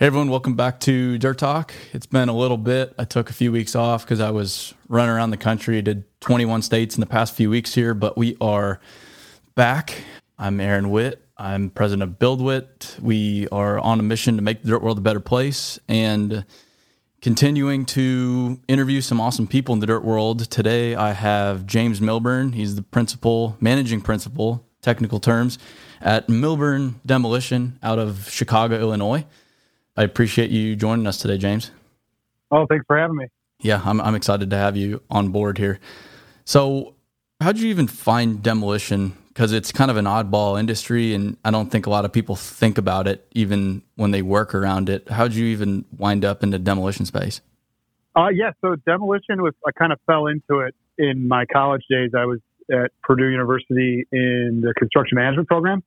Hey 0.00 0.06
everyone, 0.06 0.30
welcome 0.30 0.54
back 0.54 0.80
to 0.80 1.18
Dirt 1.18 1.36
Talk. 1.36 1.74
It's 1.92 2.06
been 2.06 2.30
a 2.30 2.34
little 2.34 2.56
bit. 2.56 2.94
I 2.98 3.04
took 3.04 3.28
a 3.28 3.34
few 3.34 3.52
weeks 3.52 3.76
off 3.76 4.02
because 4.02 4.18
I 4.18 4.30
was 4.30 4.72
running 4.88 5.14
around 5.14 5.28
the 5.28 5.36
country. 5.36 5.82
Did 5.82 6.04
21 6.20 6.62
states 6.62 6.94
in 6.94 7.02
the 7.02 7.06
past 7.06 7.34
few 7.34 7.50
weeks 7.50 7.74
here, 7.74 7.92
but 7.92 8.16
we 8.16 8.34
are 8.40 8.80
back. 9.54 10.04
I'm 10.38 10.58
Aaron 10.58 10.88
Witt. 10.88 11.22
I'm 11.36 11.68
president 11.68 12.10
of 12.10 12.18
BuildWitt. 12.18 12.98
We 13.00 13.46
are 13.48 13.78
on 13.78 14.00
a 14.00 14.02
mission 14.02 14.36
to 14.36 14.42
make 14.42 14.62
the 14.62 14.68
dirt 14.68 14.82
world 14.82 14.96
a 14.96 15.02
better 15.02 15.20
place 15.20 15.78
and 15.86 16.46
continuing 17.20 17.84
to 17.84 18.58
interview 18.68 19.02
some 19.02 19.20
awesome 19.20 19.46
people 19.46 19.74
in 19.74 19.80
the 19.80 19.86
dirt 19.86 20.02
world. 20.02 20.50
Today 20.50 20.94
I 20.94 21.12
have 21.12 21.66
James 21.66 22.00
Milburn. 22.00 22.54
He's 22.54 22.74
the 22.74 22.82
principal, 22.82 23.58
managing 23.60 24.00
principal, 24.00 24.64
technical 24.80 25.20
terms, 25.20 25.58
at 26.00 26.26
Milburn 26.26 27.00
Demolition 27.04 27.78
out 27.82 27.98
of 27.98 28.30
Chicago, 28.30 28.80
Illinois. 28.80 29.26
I 30.00 30.04
appreciate 30.04 30.50
you 30.50 30.76
joining 30.76 31.06
us 31.06 31.18
today, 31.18 31.36
James. 31.36 31.72
Oh, 32.50 32.64
thanks 32.64 32.86
for 32.86 32.96
having 32.96 33.16
me. 33.16 33.26
Yeah, 33.60 33.82
I'm, 33.84 34.00
I'm 34.00 34.14
excited 34.14 34.48
to 34.48 34.56
have 34.56 34.74
you 34.74 35.02
on 35.10 35.28
board 35.28 35.58
here. 35.58 35.78
So, 36.46 36.94
how'd 37.38 37.58
you 37.58 37.68
even 37.68 37.86
find 37.86 38.42
demolition? 38.42 39.12
Because 39.28 39.52
it's 39.52 39.70
kind 39.70 39.90
of 39.90 39.98
an 39.98 40.06
oddball 40.06 40.58
industry, 40.58 41.12
and 41.12 41.36
I 41.44 41.50
don't 41.50 41.70
think 41.70 41.84
a 41.84 41.90
lot 41.90 42.06
of 42.06 42.14
people 42.14 42.34
think 42.34 42.78
about 42.78 43.06
it 43.08 43.26
even 43.32 43.82
when 43.96 44.10
they 44.10 44.22
work 44.22 44.54
around 44.54 44.88
it. 44.88 45.06
How'd 45.10 45.34
you 45.34 45.44
even 45.48 45.84
wind 45.98 46.24
up 46.24 46.42
in 46.42 46.48
the 46.48 46.58
demolition 46.58 47.04
space? 47.04 47.42
Uh, 48.16 48.28
yeah, 48.28 48.52
so 48.62 48.76
demolition 48.86 49.42
was, 49.42 49.52
I 49.66 49.72
kind 49.72 49.92
of 49.92 50.00
fell 50.06 50.28
into 50.28 50.60
it 50.60 50.74
in 50.96 51.28
my 51.28 51.44
college 51.44 51.82
days. 51.90 52.12
I 52.16 52.24
was 52.24 52.40
at 52.72 52.90
Purdue 53.02 53.28
University 53.28 54.06
in 54.10 54.62
the 54.64 54.72
construction 54.78 55.16
management 55.16 55.48
program. 55.48 55.82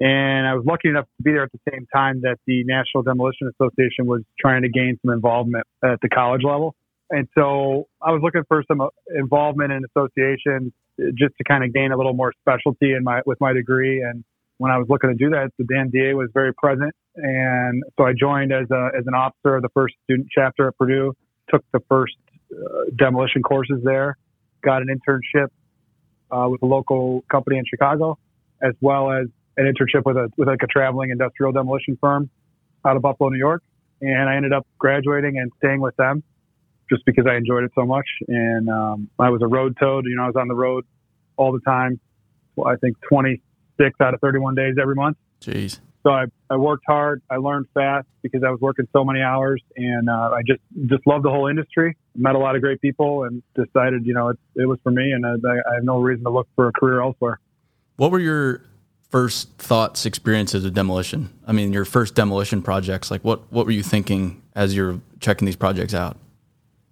And 0.00 0.46
I 0.46 0.54
was 0.54 0.64
lucky 0.64 0.88
enough 0.88 1.04
to 1.04 1.22
be 1.22 1.32
there 1.32 1.42
at 1.42 1.52
the 1.52 1.60
same 1.70 1.86
time 1.94 2.22
that 2.22 2.38
the 2.46 2.64
National 2.64 3.02
Demolition 3.02 3.48
Association 3.48 4.06
was 4.06 4.22
trying 4.38 4.62
to 4.62 4.70
gain 4.70 4.98
some 5.04 5.12
involvement 5.12 5.66
at 5.84 6.00
the 6.00 6.08
college 6.08 6.42
level. 6.42 6.74
And 7.10 7.28
so 7.36 7.88
I 8.00 8.12
was 8.12 8.22
looking 8.22 8.44
for 8.48 8.64
some 8.66 8.80
involvement 9.14 9.72
in 9.72 9.84
associations 9.84 10.72
just 11.18 11.34
to 11.38 11.44
kind 11.44 11.64
of 11.64 11.74
gain 11.74 11.92
a 11.92 11.96
little 11.96 12.14
more 12.14 12.32
specialty 12.40 12.92
in 12.92 13.04
my, 13.04 13.20
with 13.26 13.38
my 13.40 13.52
degree. 13.52 14.00
And 14.00 14.24
when 14.58 14.70
I 14.70 14.78
was 14.78 14.86
looking 14.88 15.10
to 15.10 15.16
do 15.16 15.30
that, 15.30 15.50
the 15.58 15.64
NDA 15.64 16.16
was 16.16 16.30
very 16.32 16.54
present. 16.54 16.94
And 17.16 17.82
so 17.98 18.06
I 18.06 18.12
joined 18.18 18.52
as 18.52 18.70
a, 18.70 18.90
as 18.96 19.06
an 19.06 19.14
officer 19.14 19.56
of 19.56 19.62
the 19.62 19.70
first 19.74 19.96
student 20.04 20.28
chapter 20.34 20.68
at 20.68 20.78
Purdue, 20.78 21.14
took 21.50 21.64
the 21.72 21.80
first 21.88 22.16
uh, 22.52 22.90
demolition 22.96 23.42
courses 23.42 23.80
there, 23.82 24.16
got 24.62 24.82
an 24.82 24.88
internship 24.88 25.48
uh, 26.30 26.48
with 26.48 26.62
a 26.62 26.66
local 26.66 27.24
company 27.30 27.58
in 27.58 27.64
Chicago, 27.68 28.18
as 28.62 28.74
well 28.80 29.10
as 29.10 29.26
an 29.60 29.72
internship 29.72 30.04
with 30.04 30.16
a 30.16 30.30
with 30.36 30.48
like 30.48 30.62
a 30.62 30.66
traveling 30.66 31.10
industrial 31.10 31.52
demolition 31.52 31.96
firm 32.00 32.30
out 32.84 32.96
of 32.96 33.02
Buffalo, 33.02 33.28
New 33.28 33.38
York, 33.38 33.62
and 34.00 34.28
I 34.28 34.36
ended 34.36 34.52
up 34.52 34.66
graduating 34.78 35.38
and 35.38 35.52
staying 35.58 35.80
with 35.80 35.94
them 35.96 36.22
just 36.88 37.04
because 37.04 37.26
I 37.26 37.36
enjoyed 37.36 37.64
it 37.64 37.72
so 37.74 37.84
much. 37.84 38.06
And 38.26 38.68
um, 38.68 39.10
I 39.18 39.30
was 39.30 39.42
a 39.42 39.46
road 39.46 39.76
toad. 39.78 40.06
You 40.06 40.16
know, 40.16 40.24
I 40.24 40.26
was 40.26 40.36
on 40.36 40.48
the 40.48 40.54
road 40.54 40.84
all 41.36 41.52
the 41.52 41.60
time. 41.60 42.00
Well, 42.56 42.68
I 42.68 42.76
think 42.76 42.96
26 43.08 44.00
out 44.00 44.14
of 44.14 44.20
31 44.20 44.54
days 44.54 44.74
every 44.80 44.94
month. 44.94 45.16
Jeez. 45.40 45.80
So 46.02 46.10
I, 46.10 46.24
I 46.48 46.56
worked 46.56 46.84
hard. 46.86 47.22
I 47.28 47.36
learned 47.36 47.66
fast 47.74 48.06
because 48.22 48.42
I 48.42 48.50
was 48.50 48.58
working 48.60 48.86
so 48.90 49.04
many 49.04 49.20
hours, 49.20 49.62
and 49.76 50.08
uh, 50.08 50.30
I 50.32 50.40
just 50.46 50.60
just 50.86 51.06
loved 51.06 51.26
the 51.26 51.30
whole 51.30 51.46
industry. 51.46 51.94
Met 52.16 52.34
a 52.34 52.38
lot 52.38 52.56
of 52.56 52.62
great 52.62 52.80
people, 52.80 53.24
and 53.24 53.42
decided 53.54 54.06
you 54.06 54.14
know 54.14 54.30
it, 54.30 54.38
it 54.56 54.64
was 54.64 54.78
for 54.82 54.90
me, 54.90 55.12
and 55.12 55.26
I, 55.26 55.32
I 55.70 55.74
have 55.74 55.84
no 55.84 56.00
reason 56.00 56.24
to 56.24 56.30
look 56.30 56.48
for 56.56 56.68
a 56.68 56.72
career 56.72 57.02
elsewhere. 57.02 57.38
What 57.96 58.10
were 58.12 58.18
your 58.18 58.62
first 59.10 59.50
thoughts, 59.58 60.06
experiences 60.06 60.64
of 60.64 60.72
demolition? 60.72 61.30
I 61.46 61.52
mean, 61.52 61.72
your 61.72 61.84
first 61.84 62.14
demolition 62.14 62.62
projects. 62.62 63.10
Like, 63.10 63.22
what 63.22 63.40
what 63.52 63.66
were 63.66 63.72
you 63.72 63.82
thinking 63.82 64.42
as 64.54 64.74
you're 64.74 65.00
checking 65.20 65.46
these 65.46 65.56
projects 65.56 65.94
out? 65.94 66.16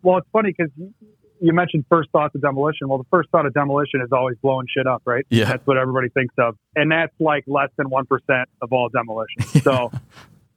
Well, 0.02 0.18
it's 0.18 0.28
funny 0.32 0.54
because 0.56 0.70
you 1.40 1.52
mentioned 1.52 1.84
first 1.88 2.10
thoughts 2.10 2.34
of 2.34 2.42
demolition. 2.42 2.88
Well, 2.88 2.98
the 2.98 3.06
first 3.10 3.30
thought 3.30 3.46
of 3.46 3.54
demolition 3.54 4.00
is 4.00 4.10
always 4.12 4.36
blowing 4.42 4.66
shit 4.74 4.86
up, 4.86 5.02
right? 5.04 5.24
Yeah, 5.30 5.46
that's 5.46 5.66
what 5.66 5.76
everybody 5.76 6.08
thinks 6.08 6.34
of, 6.38 6.56
and 6.76 6.90
that's 6.90 7.14
like 7.18 7.44
less 7.46 7.70
than 7.76 7.88
one 7.88 8.06
percent 8.06 8.48
of 8.60 8.72
all 8.72 8.88
demolition. 8.88 9.42
So, 9.62 9.90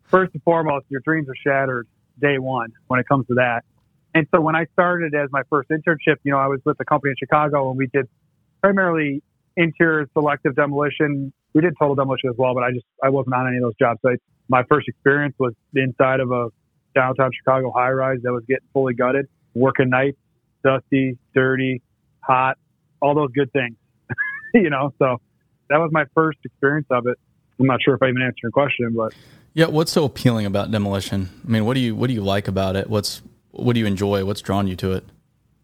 first 0.03 0.33
and 0.33 0.43
foremost, 0.43 0.85
your 0.89 1.01
dreams 1.03 1.27
are 1.27 1.35
shattered 1.35 1.87
day 2.19 2.37
one 2.37 2.71
when 2.87 2.99
it 2.99 3.07
comes 3.07 3.27
to 3.27 3.35
that. 3.35 3.63
And 4.13 4.27
so, 4.33 4.41
when 4.41 4.55
I 4.55 4.65
started 4.73 5.13
as 5.15 5.29
my 5.31 5.43
first 5.49 5.69
internship, 5.69 6.17
you 6.23 6.31
know, 6.31 6.37
I 6.37 6.47
was 6.47 6.59
with 6.65 6.79
a 6.79 6.85
company 6.85 7.11
in 7.11 7.15
Chicago, 7.17 7.69
and 7.69 7.77
we 7.77 7.87
did 7.87 8.07
primarily 8.61 9.23
interior 9.57 10.07
selective 10.13 10.55
demolition. 10.55 11.33
We 11.53 11.61
did 11.61 11.73
total 11.77 11.95
demolition 11.95 12.29
as 12.29 12.37
well, 12.37 12.53
but 12.53 12.63
I 12.63 12.71
just 12.71 12.85
I 13.03 13.09
wasn't 13.09 13.35
on 13.35 13.47
any 13.47 13.57
of 13.57 13.63
those 13.63 13.75
job 13.79 13.97
sites. 14.05 14.21
My 14.47 14.63
first 14.63 14.87
experience 14.87 15.35
was 15.37 15.53
inside 15.73 16.19
of 16.19 16.31
a 16.31 16.49
downtown 16.95 17.31
Chicago 17.37 17.71
high 17.71 17.91
rise 17.91 18.19
that 18.23 18.31
was 18.31 18.43
getting 18.47 18.67
fully 18.73 18.93
gutted, 18.93 19.27
working 19.53 19.89
nights, 19.89 20.17
dusty, 20.63 21.17
dirty, 21.33 21.81
hot, 22.19 22.57
all 23.01 23.15
those 23.15 23.31
good 23.31 23.51
things. 23.51 23.75
you 24.53 24.69
know, 24.69 24.93
so 24.99 25.17
that 25.69 25.77
was 25.77 25.89
my 25.91 26.05
first 26.13 26.39
experience 26.43 26.87
of 26.89 27.07
it. 27.07 27.17
I'm 27.59 27.67
not 27.67 27.81
sure 27.83 27.93
if 27.93 28.01
I 28.01 28.09
even 28.09 28.21
answered 28.21 28.39
your 28.43 28.51
question, 28.51 28.93
but 28.95 29.13
yeah, 29.53 29.67
what's 29.67 29.91
so 29.91 30.05
appealing 30.05 30.45
about 30.45 30.71
demolition? 30.71 31.29
I 31.45 31.49
mean, 31.49 31.65
what 31.65 31.73
do 31.73 31.79
you 31.79 31.95
what 31.95 32.07
do 32.07 32.13
you 32.13 32.21
like 32.23 32.47
about 32.47 32.75
it? 32.75 32.89
What's 32.89 33.21
what 33.51 33.73
do 33.73 33.79
you 33.79 33.85
enjoy? 33.85 34.23
What's 34.25 34.41
drawn 34.41 34.67
you 34.67 34.75
to 34.77 34.93
it? 34.93 35.05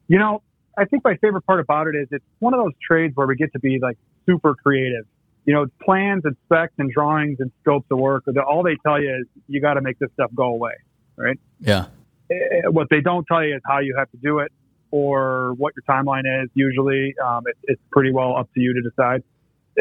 You 0.08 0.20
know, 0.20 0.42
I 0.78 0.86
think 0.86 1.04
my 1.04 1.16
favorite 1.18 1.46
part 1.46 1.60
about 1.60 1.88
it 1.88 1.96
is 1.96 2.08
it's 2.12 2.26
one 2.40 2.54
of 2.54 2.60
those 2.64 2.74
trades 2.86 3.16
where 3.16 3.28
we 3.28 3.36
get 3.36 3.52
to 3.54 3.60
be 3.60 3.80
like 3.82 3.98
super 4.26 4.56
creative. 4.56 5.06
You 5.48 5.54
know, 5.54 5.66
plans 5.82 6.24
and 6.26 6.36
specs 6.46 6.74
and 6.78 6.92
drawings 6.92 7.38
and 7.40 7.52
scopes 7.62 7.88
of 7.90 7.98
work, 7.98 8.26
all 8.48 8.62
they 8.64 8.76
tell 8.86 9.02
you 9.02 9.16
is 9.22 9.26
you 9.48 9.62
got 9.62 9.76
to 9.76 9.82
make 9.82 9.98
this 9.98 10.10
stuff 10.14 10.30
go 10.36 10.44
away, 10.44 10.74
right? 11.16 11.40
Yeah. 11.60 11.86
Eh, 12.30 12.68
what 12.70 12.88
they 12.90 13.02
don't 13.02 13.26
tell 13.26 13.44
you 13.44 13.56
is 13.56 13.62
how 13.66 13.80
you 13.80 13.96
have 13.98 14.12
to 14.12 14.18
do 14.18 14.40
it 14.40 14.52
or 14.92 15.54
what 15.58 15.74
your 15.76 15.84
timeline 15.90 16.44
is. 16.44 16.50
Usually, 16.54 17.16
um, 17.26 17.44
it, 17.48 17.58
it's 17.64 17.82
pretty 17.92 18.12
well 18.12 18.36
up 18.36 18.54
to 18.54 18.60
you 18.60 18.74
to 18.74 18.82
decide, 18.82 19.24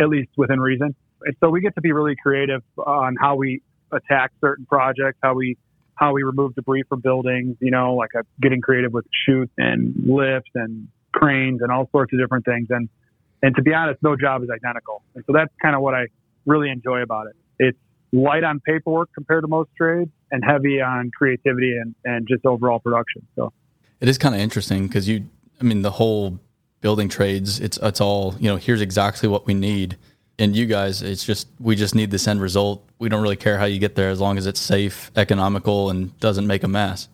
at 0.00 0.08
least 0.08 0.30
within 0.36 0.60
reason. 0.60 0.94
And 1.22 1.36
so 1.40 1.50
we 1.50 1.60
get 1.60 1.74
to 1.74 1.80
be 1.80 1.92
really 1.92 2.14
creative 2.22 2.62
on 2.78 3.16
how 3.20 3.34
we 3.34 3.60
attack 3.92 4.30
certain 4.40 4.66
projects, 4.66 5.18
how 5.22 5.34
we 5.34 5.56
how 5.96 6.12
we 6.12 6.22
remove 6.22 6.54
debris 6.54 6.84
from 6.88 7.00
buildings, 7.00 7.56
you 7.60 7.70
know, 7.70 7.94
like 7.94 8.14
uh, 8.14 8.22
getting 8.40 8.60
creative 8.60 8.92
with 8.92 9.06
chutes 9.24 9.52
and 9.56 9.94
lifts 10.06 10.50
and 10.54 10.88
cranes 11.12 11.62
and 11.62 11.72
all 11.72 11.88
sorts 11.90 12.12
of 12.12 12.18
different 12.20 12.44
things. 12.44 12.68
And, 12.70 12.88
and 13.46 13.54
to 13.54 13.62
be 13.62 13.72
honest, 13.72 14.02
no 14.02 14.16
job 14.16 14.42
is 14.42 14.50
identical. 14.50 15.02
And 15.14 15.22
so 15.24 15.32
that's 15.32 15.52
kind 15.62 15.76
of 15.76 15.80
what 15.80 15.94
I 15.94 16.06
really 16.46 16.68
enjoy 16.68 17.02
about 17.02 17.28
it. 17.28 17.36
It's 17.60 17.78
light 18.12 18.42
on 18.42 18.58
paperwork 18.58 19.10
compared 19.14 19.44
to 19.44 19.48
most 19.48 19.70
trades 19.76 20.10
and 20.32 20.44
heavy 20.44 20.80
on 20.80 21.12
creativity 21.16 21.76
and, 21.76 21.94
and 22.04 22.26
just 22.26 22.44
overall 22.44 22.80
production. 22.80 23.24
So 23.36 23.52
it 24.00 24.08
is 24.08 24.18
kind 24.18 24.34
of 24.34 24.40
interesting 24.40 24.88
because 24.88 25.08
you, 25.08 25.28
I 25.60 25.64
mean, 25.64 25.82
the 25.82 25.92
whole 25.92 26.40
building 26.80 27.08
trades, 27.08 27.60
it's, 27.60 27.78
it's 27.80 28.00
all, 28.00 28.34
you 28.40 28.50
know, 28.50 28.56
here's 28.56 28.80
exactly 28.80 29.28
what 29.28 29.46
we 29.46 29.54
need 29.54 29.96
and 30.40 30.56
you 30.56 30.66
guys, 30.66 31.00
it's 31.02 31.24
just 31.24 31.46
we 31.60 31.76
just 31.76 31.94
need 31.94 32.10
this 32.10 32.26
end 32.26 32.40
result. 32.40 32.84
We 32.98 33.08
don't 33.08 33.22
really 33.22 33.36
care 33.36 33.58
how 33.58 33.64
you 33.64 33.78
get 33.78 33.94
there 33.94 34.10
as 34.10 34.20
long 34.20 34.38
as 34.38 34.46
it's 34.46 34.60
safe, 34.60 35.12
economical, 35.16 35.88
and 35.88 36.18
doesn't 36.18 36.46
make 36.46 36.64
a 36.64 36.68
mess. 36.68 37.08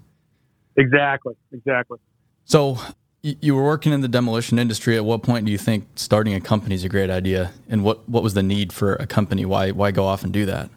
Exactly, 0.77 1.35
exactly. 1.53 1.99
So 2.47 2.79
you 3.23 3.55
were 3.55 3.63
working 3.63 3.93
in 3.93 4.01
the 4.01 4.09
demolition 4.09 4.59
industry. 4.59 4.97
At 4.97 5.05
what 5.05 5.23
point 5.23 5.47
do 5.47 5.53
you 5.53 5.59
think 5.59 5.87
starting 5.95 6.35
a 6.35 6.41
company 6.41 6.75
is 6.75 6.85
a 6.85 6.89
great 6.89 7.09
idea? 7.09 7.53
And 7.69 7.85
what, 7.85 8.09
what 8.09 8.23
was 8.23 8.35
the 8.35 8.43
need 8.43 8.73
for 8.73 8.95
a 8.97 9.07
company? 9.07 9.45
Why, 9.45 9.71
why 9.71 9.93
go 9.93 10.05
off 10.05 10.25
and 10.25 10.33
do 10.33 10.45
that? 10.47 10.71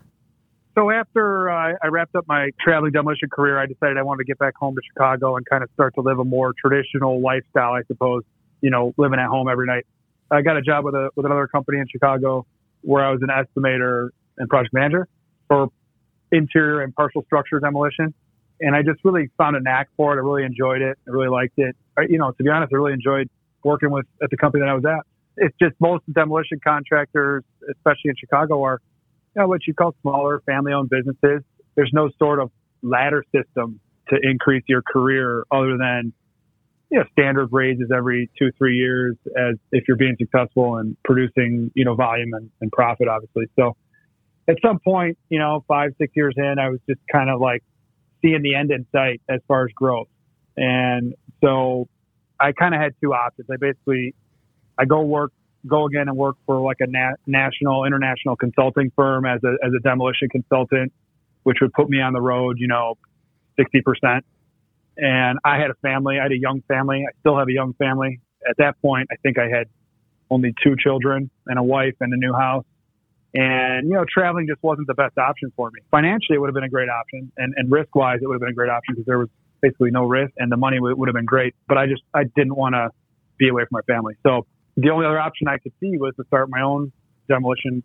So 0.76 0.92
after 0.92 1.50
uh, 1.50 1.74
I 1.82 1.88
wrapped 1.88 2.16
up 2.16 2.28
my 2.28 2.52
traveling 2.60 2.92
demolition 2.92 3.30
career, 3.30 3.58
I 3.58 3.66
decided 3.66 3.98
I 3.98 4.04
wanted 4.04 4.20
to 4.20 4.26
get 4.26 4.38
back 4.38 4.56
home 4.56 4.76
to 4.76 4.82
Chicago 4.94 5.38
and 5.38 5.46
kind 5.46 5.64
of 5.64 5.70
start 5.74 5.96
to 5.96 6.02
live 6.02 6.20
a 6.20 6.26
more 6.26 6.54
traditional 6.60 7.22
lifestyle, 7.22 7.74
I 7.74 7.84
suppose. 7.88 8.24
You 8.62 8.70
know, 8.72 8.94
living 8.98 9.20
at 9.20 9.28
home 9.28 9.48
every 9.48 9.68
night. 9.68 9.86
I 10.32 10.42
got 10.42 10.58
a 10.58 10.62
job 10.62 10.86
with 10.86 10.96
a 10.96 11.12
with 11.16 11.26
another 11.26 11.48
company 11.48 11.80
in 11.80 11.88
Chicago 11.88 12.46
where 12.82 13.06
I 13.06 13.12
was 13.12 13.22
an 13.22 13.30
estimator 13.30 14.10
and 14.38 14.50
project 14.50 14.74
manager 14.74 15.08
for 15.48 15.70
interior 16.32 16.82
and 16.82 16.94
partial 16.96 17.24
structure 17.24 17.60
demolition. 17.60 18.14
And 18.62 18.76
I 18.76 18.82
just 18.82 19.00
really 19.04 19.30
found 19.38 19.56
a 19.56 19.60
knack 19.60 19.90
for 19.98 20.14
it. 20.14 20.16
I 20.16 20.26
really 20.26 20.44
enjoyed 20.44 20.82
it. 20.82 20.98
I 21.08 21.12
really 21.12 21.30
liked 21.30 21.58
it. 21.58 21.76
I, 21.98 22.04
you 22.10 22.18
know, 22.18 22.32
to 22.32 22.44
be 22.44 22.50
honest, 22.50 22.72
I 22.74 22.78
really 22.78 22.94
enjoyed 22.94 23.30
working 23.64 23.92
with 23.92 24.06
at 24.24 24.30
the 24.30 24.38
company 24.38 24.62
that 24.62 24.70
I 24.70 24.74
was 24.74 24.86
at. 24.86 25.06
It's 25.38 25.56
just 25.62 25.76
most 25.80 26.04
demolition 26.12 26.60
contractors, 26.64 27.44
especially 27.70 28.12
in 28.12 28.16
Chicago, 28.18 28.64
are 28.64 28.80
you 29.36 29.42
know, 29.42 29.48
what 29.48 29.68
you 29.68 29.74
call 29.74 29.94
smaller 30.02 30.42
family-owned 30.46 30.90
businesses. 30.90 31.44
There's 31.76 31.92
no 31.94 32.10
sort 32.18 32.40
of 32.40 32.52
ladder 32.82 33.24
system 33.36 33.80
to 34.10 34.18
increase 34.22 34.64
your 34.68 34.82
career 34.82 35.44
other 35.52 35.78
than 35.78 36.14
you 36.92 37.00
know 37.00 37.06
standard 37.12 37.50
raises 37.52 37.90
every 37.96 38.30
two 38.38 38.52
three 38.58 38.78
years 38.78 39.16
as 39.36 39.56
if 39.72 39.86
you're 39.88 39.98
being 39.98 40.16
successful 40.20 40.78
and 40.78 40.96
producing 41.04 41.72
you 41.74 41.84
know 41.84 41.96
volume 41.96 42.34
and, 42.34 42.50
and 42.62 42.72
profit 42.72 43.08
obviously 43.08 43.46
so 43.58 43.76
at 44.48 44.56
some 44.64 44.80
point 44.80 45.18
you 45.30 45.40
know 45.40 45.66
five 45.68 45.92
six 45.98 46.14
years 46.16 46.36
in 46.38 46.60
i 46.60 46.70
was 46.70 46.80
just 46.88 47.02
kind 47.12 47.32
of 47.32 47.42
like 47.42 47.64
seeing 48.26 48.42
the 48.42 48.56
end 48.56 48.72
in 48.72 48.86
sight 48.92 49.22
as 49.30 49.40
far 49.48 49.66
as 49.66 49.72
growth 49.74 50.08
and 50.58 51.14
so 51.44 51.88
i 52.40 52.52
kind 52.52 52.74
of 52.74 52.82
had 52.82 52.94
two 53.02 53.14
options 53.14 53.48
i 53.52 53.58
basically 53.58 54.16
i 54.78 54.86
go 54.86 55.02
work 55.02 55.32
go 55.68 55.86
again 55.86 56.08
and 56.08 56.18
work 56.18 56.36
for 56.46 56.60
like 56.60 56.78
a 56.80 56.88
na- 56.88 57.16
national 57.28 57.86
international 57.86 58.36
consulting 58.36 58.92
firm 58.96 59.26
as 59.26 59.40
a 59.44 59.56
as 59.66 59.72
a 59.78 59.80
demolition 59.82 60.30
consultant 60.30 60.92
which 61.44 61.58
would 61.62 61.74
put 61.74 61.90
me 61.90 62.02
on 62.02 62.14
the 62.14 62.22
road 62.22 62.58
you 62.60 62.68
know 62.68 62.96
60% 63.60 64.22
and 64.98 65.40
I 65.44 65.58
had 65.58 65.70
a 65.70 65.76
family. 65.76 66.20
I 66.20 66.24
had 66.24 66.32
a 66.32 66.38
young 66.38 66.62
family. 66.68 67.06
I 67.08 67.12
still 67.20 67.38
have 67.38 67.48
a 67.48 67.54
young 67.54 67.74
family. 67.74 68.22
At 68.48 68.58
that 68.58 68.82
point, 68.82 69.10
I 69.12 69.16
think 69.18 69.38
I 69.38 69.50
had 69.50 69.68
only 70.30 70.54
two 70.64 70.76
children 70.78 71.30
and 71.48 71.60
a 71.60 71.64
wife 71.64 71.96
and 72.00 72.14
a 72.14 72.18
new 72.18 72.34
house. 72.34 72.66
And, 73.36 73.90
you 73.90 73.96
know, 73.96 74.06
traveling 74.08 74.48
just 74.48 74.64
wasn't 74.64 74.88
the 74.88 74.94
best 74.94 75.18
option 75.18 75.52
for 75.58 75.70
me. 75.70 75.82
Financially, 75.92 76.36
it 76.36 76.40
would 76.40 76.48
have 76.48 76.54
been 76.54 76.64
a 76.64 76.70
great 76.70 76.88
option. 76.88 77.32
And, 77.36 77.54
and 77.58 77.70
risk 77.70 77.94
wise, 77.94 78.20
it 78.22 78.28
would 78.28 78.36
have 78.36 78.40
been 78.40 78.50
a 78.50 78.54
great 78.54 78.70
option 78.70 78.96
because 78.96 79.06
there 79.06 79.20
was 79.20 79.28
basically 79.62 79.92
no 79.92 80.06
risk 80.06 80.32
and 80.38 80.50
the 80.50 80.56
money 80.56 80.80
would, 80.80 80.98
would 80.98 81.10
have 81.10 81.16
been 81.16 81.26
great. 81.26 81.54
But 81.68 81.78
I 81.78 81.86
just, 81.86 82.02
I 82.14 82.24
didn't 82.24 82.56
want 82.56 82.76
to 82.76 82.92
be 83.38 83.50
away 83.50 83.64
from 83.64 83.82
my 83.84 83.94
family. 83.94 84.16
So 84.24 84.46
the 84.78 84.90
only 84.90 85.06
other 85.06 85.20
option 85.20 85.50
I 85.50 85.58
could 85.58 85.74
see 85.82 85.98
was 85.98 86.16
to 86.16 86.24
start 86.28 86.50
my 86.50 86.62
own 86.62 86.94
demolition 87.28 87.84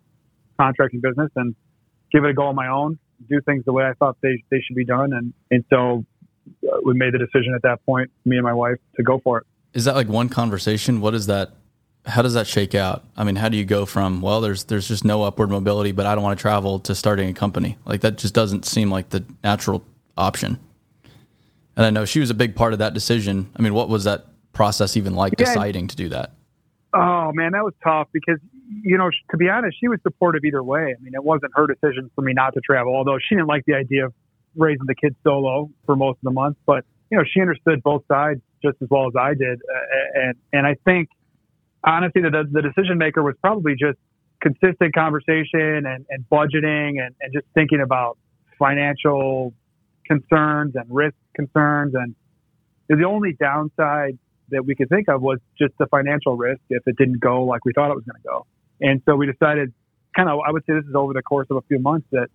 contracting 0.57 1.01
business 1.01 1.31
and 1.35 1.53
give 2.13 2.23
it 2.23 2.29
a 2.29 2.33
go 2.33 2.43
on 2.43 2.55
my 2.55 2.67
own, 2.67 2.97
do 3.29 3.41
things 3.41 3.65
the 3.65 3.73
way 3.73 3.83
I 3.83 3.93
thought 3.93 4.17
they, 4.21 4.43
they 4.51 4.61
should 4.61 4.77
be 4.77 4.85
done. 4.85 5.11
And, 5.11 5.33
and 5.49 5.65
so 5.69 6.05
uh, 6.65 6.77
we 6.85 6.93
made 6.93 7.13
the 7.13 7.19
decision 7.19 7.53
at 7.55 7.63
that 7.63 7.85
point, 7.85 8.09
me 8.23 8.37
and 8.37 8.43
my 8.43 8.53
wife, 8.53 8.77
to 8.95 9.03
go 9.03 9.19
for 9.21 9.39
it. 9.39 9.47
Is 9.73 9.83
that 9.85 9.95
like 9.95 10.07
one 10.07 10.29
conversation? 10.29 11.01
What 11.01 11.13
is 11.13 11.27
that? 11.27 11.51
How 12.05 12.21
does 12.21 12.33
that 12.33 12.47
shake 12.47 12.73
out? 12.73 13.03
I 13.15 13.23
mean, 13.23 13.35
how 13.35 13.49
do 13.49 13.57
you 13.57 13.65
go 13.65 13.85
from 13.85 14.21
well, 14.21 14.41
there's 14.41 14.63
there's 14.65 14.87
just 14.87 15.05
no 15.05 15.23
upward 15.23 15.49
mobility, 15.49 15.91
but 15.91 16.05
I 16.05 16.15
don't 16.15 16.23
want 16.23 16.37
to 16.37 16.41
travel 16.41 16.79
to 16.79 16.95
starting 16.95 17.29
a 17.29 17.33
company? 17.33 17.77
Like 17.85 18.01
that 18.01 18.17
just 18.17 18.33
doesn't 18.33 18.65
seem 18.65 18.89
like 18.89 19.09
the 19.09 19.23
natural 19.43 19.83
option. 20.17 20.59
And 21.75 21.85
I 21.85 21.89
know 21.89 22.05
she 22.05 22.19
was 22.19 22.29
a 22.29 22.33
big 22.33 22.55
part 22.55 22.73
of 22.73 22.79
that 22.79 22.93
decision. 22.93 23.49
I 23.55 23.61
mean, 23.61 23.73
what 23.73 23.87
was 23.87 24.03
that 24.05 24.25
process 24.53 24.97
even 24.97 25.15
like 25.15 25.33
yeah, 25.37 25.45
deciding 25.45 25.87
to 25.87 25.95
do 25.95 26.09
that? 26.09 26.31
Oh 26.93 27.31
man, 27.33 27.51
that 27.53 27.63
was 27.63 27.73
tough 27.83 28.07
because 28.11 28.39
you 28.83 28.97
know, 28.97 29.09
to 29.29 29.37
be 29.37 29.49
honest, 29.49 29.77
she 29.79 29.87
was 29.87 29.99
supportive 30.01 30.43
either 30.43 30.63
way. 30.63 30.95
I 30.97 31.03
mean, 31.03 31.13
it 31.13 31.23
wasn't 31.23 31.51
her 31.55 31.67
decision 31.67 32.09
for 32.15 32.21
me 32.21 32.33
not 32.33 32.53
to 32.53 32.61
travel, 32.61 32.95
although 32.95 33.19
she 33.19 33.35
didn't 33.35 33.47
like 33.47 33.65
the 33.65 33.75
idea 33.75 34.05
of 34.05 34.13
raising 34.55 34.85
the 34.85 34.95
kids 34.95 35.15
solo 35.23 35.69
for 35.85 35.95
most 35.95 36.17
of 36.17 36.23
the 36.23 36.31
month, 36.31 36.57
but 36.65 36.83
you 37.11 37.17
know, 37.17 37.23
she 37.29 37.41
understood 37.41 37.83
both 37.83 38.03
sides 38.07 38.41
just 38.63 38.77
as 38.81 38.87
well 38.89 39.07
as 39.07 39.13
I 39.19 39.33
did. 39.33 39.59
Uh, 39.59 40.19
and, 40.21 40.35
and 40.53 40.67
I 40.67 40.75
think 40.85 41.09
honestly, 41.83 42.21
the, 42.21 42.47
the 42.51 42.61
decision 42.61 42.97
maker 42.97 43.23
was 43.23 43.35
probably 43.41 43.73
just 43.73 43.97
consistent 44.41 44.93
conversation 44.93 45.85
and, 45.85 46.05
and 46.09 46.25
budgeting 46.31 47.01
and, 47.01 47.15
and 47.21 47.33
just 47.33 47.45
thinking 47.53 47.81
about 47.81 48.17
financial 48.57 49.53
concerns 50.05 50.75
and 50.75 50.85
risk 50.89 51.15
concerns. 51.35 51.93
And 51.95 52.15
the 52.87 53.05
only 53.05 53.33
downside 53.33 54.17
that 54.49 54.65
we 54.65 54.75
could 54.75 54.89
think 54.89 55.07
of 55.09 55.21
was 55.21 55.39
just 55.57 55.73
the 55.79 55.87
financial 55.87 56.35
risk 56.35 56.61
if 56.69 56.83
it 56.85 56.97
didn't 56.97 57.19
go 57.19 57.43
like 57.43 57.63
we 57.65 57.73
thought 57.73 57.91
it 57.91 57.95
was 57.95 58.03
going 58.03 58.21
to 58.21 58.27
go. 58.27 58.45
And 58.81 59.01
so 59.05 59.15
we 59.15 59.31
decided 59.31 59.73
kind 60.15 60.27
of, 60.27 60.39
I 60.45 60.51
would 60.51 60.63
say 60.65 60.73
this 60.73 60.85
is 60.85 60.95
over 60.95 61.13
the 61.13 61.21
course 61.21 61.47
of 61.49 61.57
a 61.57 61.61
few 61.61 61.79
months 61.79 62.07
that 62.11 62.27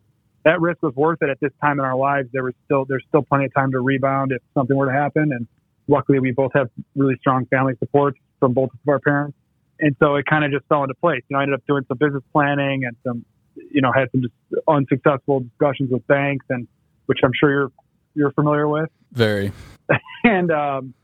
that 0.45 0.61
risk 0.61 0.81
was 0.81 0.95
worth 0.95 1.19
it 1.23 1.29
at 1.29 1.41
this 1.41 1.51
time 1.61 1.81
in 1.81 1.85
our 1.85 1.97
lives. 1.97 2.29
There 2.33 2.45
was 2.45 2.55
still 2.65 2.85
there's 2.85 3.05
still 3.09 3.23
plenty 3.23 3.47
of 3.47 3.55
time 3.55 3.73
to 3.73 3.81
rebound 3.81 4.31
if 4.31 4.41
something 4.55 4.77
were 4.77 4.87
to 4.87 4.93
happen, 4.93 5.33
and 5.33 5.49
luckily 5.89 6.21
we 6.21 6.31
both 6.31 6.53
have 6.55 6.71
really 6.95 7.17
strong 7.19 7.47
family 7.47 7.75
support 7.81 8.17
from 8.41 8.53
both 8.53 8.71
of 8.73 8.89
our 8.89 8.99
parents, 8.99 9.37
and 9.81 9.97
so 9.99 10.17
it 10.17 10.27
kind 10.27 10.45
of 10.45 10.51
just 10.51 10.65
fell 10.67 10.83
into 10.83 10.95
place. 10.95 11.23
You 11.29 11.35
know, 11.35 11.41
I 11.41 11.43
ended 11.43 11.59
up 11.59 11.67
doing 11.67 11.85
some 11.89 11.99
business 11.99 12.23
planning 12.33 12.85
and 12.85 12.97
some, 13.05 13.25
you 13.71 13.81
know, 13.81 13.93
had 13.93 14.11
some 14.13 14.23
just 14.23 14.35
unsuccessful 14.69 15.41
discussions 15.41 15.91
with 15.91 16.07
banks, 16.07 16.47
and 16.49 16.67
which 17.07 17.19
I'm 17.25 17.33
sure 17.39 17.51
you're 17.51 17.73
you're 18.15 18.33
familiar 18.33 18.67
with. 18.69 18.91
Very. 19.13 19.53
and 20.25 20.51
um, 20.51 20.95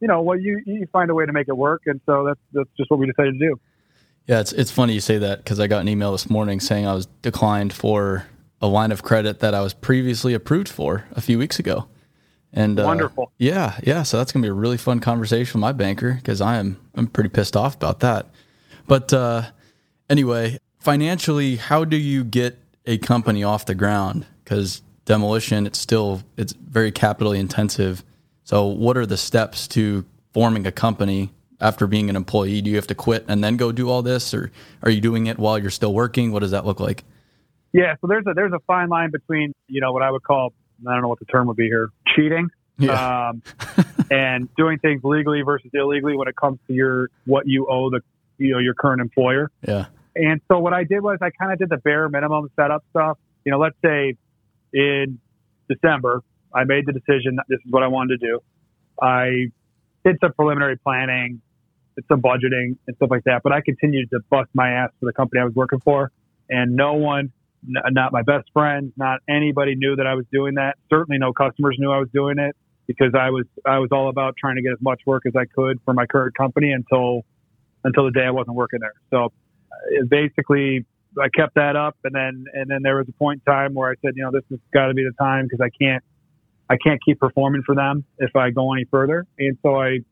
you 0.00 0.08
know, 0.08 0.22
well, 0.22 0.38
you 0.38 0.60
you 0.66 0.86
find 0.92 1.10
a 1.10 1.14
way 1.14 1.26
to 1.26 1.32
make 1.32 1.48
it 1.48 1.56
work, 1.56 1.82
and 1.86 2.00
so 2.06 2.24
that's 2.26 2.40
that's 2.52 2.70
just 2.76 2.90
what 2.90 2.98
we 2.98 3.06
decided 3.06 3.38
to 3.38 3.38
do. 3.38 3.60
Yeah, 4.26 4.40
it's 4.40 4.52
it's 4.52 4.70
funny 4.70 4.94
you 4.94 5.00
say 5.00 5.18
that 5.18 5.38
because 5.38 5.60
I 5.60 5.66
got 5.66 5.80
an 5.80 5.88
email 5.88 6.12
this 6.12 6.30
morning 6.30 6.60
saying 6.60 6.86
I 6.86 6.94
was 6.94 7.06
declined 7.22 7.72
for 7.72 8.26
a 8.60 8.66
line 8.68 8.92
of 8.92 9.02
credit 9.02 9.40
that 9.40 9.54
I 9.54 9.60
was 9.60 9.74
previously 9.74 10.34
approved 10.34 10.68
for 10.68 11.04
a 11.12 11.20
few 11.20 11.38
weeks 11.38 11.58
ago. 11.58 11.88
And 12.52 12.78
uh, 12.78 12.84
wonderful. 12.84 13.32
Yeah, 13.38 13.78
yeah. 13.82 14.02
So 14.02 14.18
that's 14.18 14.32
gonna 14.32 14.42
be 14.42 14.48
a 14.48 14.54
really 14.54 14.76
fun 14.76 15.00
conversation 15.00 15.58
with 15.58 15.62
my 15.62 15.72
banker 15.72 16.14
because 16.14 16.40
I 16.40 16.56
am 16.56 16.78
I'm 16.94 17.06
pretty 17.06 17.30
pissed 17.30 17.56
off 17.56 17.74
about 17.74 18.00
that. 18.00 18.26
But 18.86 19.12
uh, 19.12 19.42
anyway, 20.10 20.58
financially, 20.78 21.56
how 21.56 21.84
do 21.84 21.96
you 21.96 22.24
get 22.24 22.58
a 22.84 22.98
company 22.98 23.42
off 23.42 23.64
the 23.64 23.74
ground? 23.74 24.26
Because 24.44 24.82
demolition, 25.04 25.66
it's 25.66 25.78
still 25.78 26.22
it's 26.36 26.52
very 26.52 26.92
capitally 26.92 27.38
intensive. 27.38 28.04
So 28.44 28.66
what 28.66 28.96
are 28.96 29.06
the 29.06 29.16
steps 29.16 29.66
to 29.68 30.04
forming 30.32 30.66
a 30.66 30.72
company 30.72 31.32
after 31.60 31.86
being 31.86 32.10
an 32.10 32.16
employee? 32.16 32.60
Do 32.60 32.68
you 32.68 32.76
have 32.76 32.88
to 32.88 32.94
quit 32.94 33.24
and 33.28 33.42
then 33.42 33.56
go 33.56 33.72
do 33.72 33.88
all 33.88 34.02
this, 34.02 34.34
or 34.34 34.50
are 34.82 34.90
you 34.90 35.00
doing 35.00 35.26
it 35.26 35.38
while 35.38 35.58
you're 35.58 35.70
still 35.70 35.94
working? 35.94 36.32
What 36.32 36.40
does 36.40 36.50
that 36.50 36.66
look 36.66 36.80
like? 36.80 37.04
Yeah, 37.72 37.94
so 38.02 38.06
there's 38.06 38.26
a 38.26 38.34
there's 38.34 38.52
a 38.52 38.60
fine 38.66 38.90
line 38.90 39.10
between 39.10 39.54
you 39.68 39.80
know 39.80 39.92
what 39.92 40.02
I 40.02 40.10
would 40.10 40.22
call 40.22 40.52
I 40.86 40.92
don't 40.92 41.02
know 41.02 41.08
what 41.08 41.18
the 41.18 41.26
term 41.26 41.46
would 41.48 41.56
be 41.56 41.66
here 41.66 41.90
cheating 42.14 42.50
yeah. 42.78 43.28
um, 43.28 43.42
and 44.10 44.48
doing 44.56 44.78
things 44.78 45.02
legally 45.04 45.42
versus 45.42 45.70
illegally 45.72 46.16
when 46.16 46.28
it 46.28 46.36
comes 46.36 46.58
to 46.66 46.72
your 46.72 47.10
what 47.26 47.46
you 47.46 47.66
owe 47.68 47.90
the 47.90 48.00
you 48.38 48.52
know 48.52 48.58
your 48.58 48.74
current 48.74 49.00
employer. 49.00 49.50
Yeah. 49.66 49.86
And 50.14 50.40
so 50.48 50.58
what 50.58 50.74
I 50.74 50.84
did 50.84 51.00
was 51.00 51.18
I 51.22 51.30
kind 51.30 51.52
of 51.52 51.58
did 51.58 51.70
the 51.70 51.78
bare 51.78 52.08
minimum 52.08 52.50
setup 52.56 52.84
stuff. 52.90 53.18
You 53.44 53.52
know, 53.52 53.58
let's 53.58 53.76
say 53.84 54.16
in 54.72 55.18
December 55.68 56.22
I 56.54 56.64
made 56.64 56.86
the 56.86 56.92
decision 56.92 57.36
that 57.36 57.46
this 57.48 57.60
is 57.64 57.72
what 57.72 57.82
I 57.82 57.88
wanted 57.88 58.20
to 58.20 58.26
do. 58.26 58.40
I 59.00 59.50
did 60.04 60.18
some 60.20 60.32
preliminary 60.34 60.76
planning, 60.76 61.40
did 61.94 62.04
some 62.08 62.20
budgeting 62.20 62.76
and 62.86 62.96
stuff 62.96 63.10
like 63.10 63.24
that, 63.24 63.42
but 63.42 63.52
I 63.52 63.60
continued 63.62 64.10
to 64.10 64.20
bust 64.30 64.50
my 64.54 64.70
ass 64.70 64.90
for 65.00 65.06
the 65.06 65.12
company 65.12 65.40
I 65.40 65.44
was 65.44 65.54
working 65.54 65.80
for, 65.80 66.12
and 66.50 66.76
no 66.76 66.94
one 66.94 67.32
not 67.66 68.12
my 68.12 68.22
best 68.22 68.48
friends, 68.52 68.92
not 68.96 69.20
anybody 69.28 69.74
knew 69.74 69.96
that 69.96 70.06
I 70.06 70.14
was 70.14 70.24
doing 70.32 70.54
that. 70.54 70.76
Certainly 70.90 71.18
no 71.18 71.32
customers 71.32 71.76
knew 71.78 71.90
I 71.90 71.98
was 71.98 72.08
doing 72.12 72.38
it 72.38 72.56
because 72.86 73.14
I 73.18 73.30
was 73.30 73.44
I 73.64 73.78
was 73.78 73.90
all 73.92 74.08
about 74.08 74.34
trying 74.36 74.56
to 74.56 74.62
get 74.62 74.72
as 74.72 74.80
much 74.80 75.00
work 75.06 75.24
as 75.26 75.34
I 75.36 75.44
could 75.44 75.78
for 75.84 75.94
my 75.94 76.06
current 76.06 76.36
company 76.36 76.72
until 76.72 77.24
until 77.84 78.04
the 78.04 78.10
day 78.10 78.24
I 78.24 78.30
wasn't 78.30 78.56
working 78.56 78.80
there. 78.80 78.94
So 79.10 79.26
uh, 79.26 80.04
basically 80.08 80.84
I 81.20 81.28
kept 81.28 81.54
that 81.54 81.76
up 81.76 81.96
and 82.04 82.14
then 82.14 82.44
and 82.52 82.70
then 82.70 82.82
there 82.82 82.96
was 82.96 83.08
a 83.08 83.12
point 83.12 83.42
in 83.46 83.52
time 83.52 83.74
where 83.74 83.90
I 83.90 83.94
said, 84.04 84.14
you 84.16 84.22
know, 84.22 84.30
this 84.32 84.44
has 84.50 84.58
got 84.72 84.86
to 84.86 84.94
be 84.94 85.04
the 85.04 85.14
time 85.18 85.46
because 85.46 85.60
I 85.60 85.70
can't 85.82 86.02
I 86.68 86.76
can't 86.76 87.00
keep 87.04 87.20
performing 87.20 87.62
for 87.64 87.74
them 87.74 88.04
if 88.18 88.34
I 88.34 88.50
go 88.50 88.72
any 88.72 88.86
further. 88.90 89.26
And 89.38 89.56
so 89.62 89.76
I 89.76 89.88
you 89.88 90.04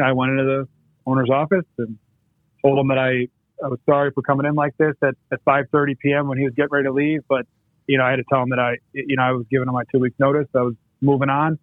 know, 0.00 0.04
I 0.04 0.12
went 0.12 0.32
into 0.32 0.44
the 0.44 0.68
owner's 1.06 1.30
office 1.30 1.66
and 1.78 1.98
told 2.62 2.78
him 2.78 2.88
that 2.88 2.98
I 2.98 3.28
I 3.62 3.68
was 3.68 3.78
sorry 3.88 4.10
for 4.12 4.22
coming 4.22 4.46
in 4.46 4.54
like 4.54 4.76
this 4.76 4.94
at, 5.02 5.14
at 5.32 5.44
5:30 5.44 5.98
p.m. 5.98 6.28
when 6.28 6.38
he 6.38 6.44
was 6.44 6.54
getting 6.54 6.70
ready 6.70 6.86
to 6.86 6.92
leave, 6.92 7.20
but 7.28 7.46
you 7.86 7.98
know 7.98 8.04
I 8.04 8.10
had 8.10 8.16
to 8.16 8.24
tell 8.28 8.42
him 8.42 8.50
that 8.50 8.58
I 8.58 8.76
you 8.92 9.16
know 9.16 9.22
I 9.22 9.32
was 9.32 9.46
giving 9.50 9.68
him 9.68 9.74
my 9.74 9.84
two 9.92 10.00
weeks 10.00 10.18
notice. 10.18 10.48
I 10.54 10.62
was 10.62 10.74
moving 11.00 11.28
on, 11.28 11.58